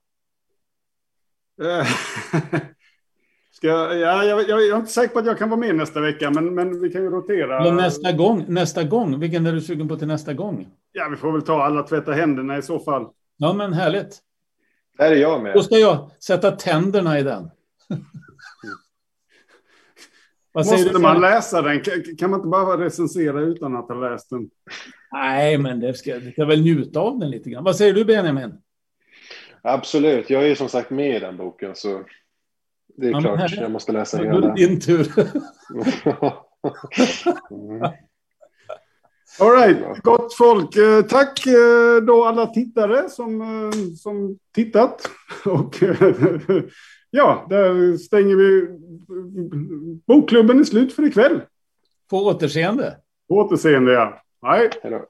Ska 3.52 3.66
jag, 3.66 3.98
ja, 3.98 4.24
jag, 4.24 4.48
jag, 4.48 4.66
är 4.66 4.76
inte 4.76 4.92
säker 4.92 5.12
på 5.12 5.18
att 5.18 5.26
jag 5.26 5.38
kan 5.38 5.50
vara 5.50 5.60
med 5.60 5.74
nästa 5.74 6.00
vecka, 6.00 6.30
men, 6.30 6.54
men 6.54 6.80
vi 6.80 6.90
kan 6.90 7.02
ju 7.02 7.10
rotera. 7.10 7.64
Men 7.64 7.76
nästa 7.76 8.12
gång, 8.12 8.44
nästa 8.48 8.84
gång, 8.84 9.20
vilken 9.20 9.46
är 9.46 9.52
du 9.52 9.60
sugen 9.60 9.88
på 9.88 9.96
till 9.96 10.06
nästa 10.06 10.34
gång? 10.34 10.68
Ja, 10.92 11.08
vi 11.10 11.16
får 11.16 11.32
väl 11.32 11.42
ta 11.42 11.62
alla 11.62 11.82
tvätta 11.82 12.12
händerna 12.12 12.58
i 12.58 12.62
så 12.62 12.78
fall. 12.78 13.06
Ja, 13.36 13.52
men 13.52 13.72
härligt. 13.72 14.20
Där 14.98 15.10
är 15.10 15.16
jag 15.16 15.42
med. 15.42 15.54
Då 15.54 15.62
ska 15.62 15.76
jag 15.76 16.10
sätta 16.20 16.50
tänderna 16.50 17.18
i 17.18 17.22
den. 17.22 17.50
Måste 20.54 20.98
man 20.98 21.20
läsa 21.20 21.62
den? 21.62 21.80
Kan 22.18 22.30
man 22.30 22.40
inte 22.40 22.48
bara 22.48 22.84
recensera 22.84 23.40
utan 23.40 23.76
att 23.76 23.88
ha 23.88 23.94
läst 23.94 24.30
den? 24.30 24.50
Nej, 25.12 25.58
men 25.58 25.80
det 25.80 25.94
ska, 25.94 26.18
det 26.18 26.32
ska 26.32 26.44
väl 26.44 26.60
njuta 26.60 27.00
av 27.00 27.18
den 27.18 27.30
lite 27.30 27.50
grann. 27.50 27.64
Vad 27.64 27.76
säger 27.76 27.94
du, 27.94 28.04
Benjamin? 28.04 28.52
Absolut, 29.66 30.30
jag 30.30 30.42
är 30.42 30.46
ju 30.46 30.56
som 30.56 30.68
sagt 30.68 30.90
med 30.90 31.16
i 31.16 31.20
den 31.20 31.36
boken 31.36 31.74
så 31.74 32.04
det 32.96 33.06
är 33.06 33.10
ja, 33.10 33.20
klart 33.20 33.40
här, 33.40 33.62
jag 33.62 33.70
måste 33.70 33.92
läsa 33.92 34.16
hela. 34.16 34.30
Då 34.30 34.38
är 34.38 34.42
det 34.42 34.54
din 34.66 34.80
tur. 34.80 35.12
mm. 37.50 37.92
All 39.40 39.50
right, 39.50 40.02
gott 40.02 40.34
folk. 40.34 40.76
Eh, 40.76 41.02
tack 41.02 41.46
eh, 41.46 42.02
då 42.06 42.24
alla 42.24 42.46
tittare 42.46 43.08
som, 43.08 43.40
eh, 43.40 43.70
som 43.96 44.38
tittat. 44.54 45.10
Och 45.44 45.82
ja, 47.10 47.46
där 47.50 47.96
stänger 47.96 48.36
vi. 48.36 48.68
Bokklubben 50.06 50.60
är 50.60 50.64
slut 50.64 50.92
för 50.92 51.06
ikväll. 51.06 51.40
På 52.10 52.16
återseende. 52.16 52.96
På 53.28 53.34
återseende, 53.34 53.92
ja. 53.92 54.22
Hej. 54.46 54.70
Hej. 54.82 55.02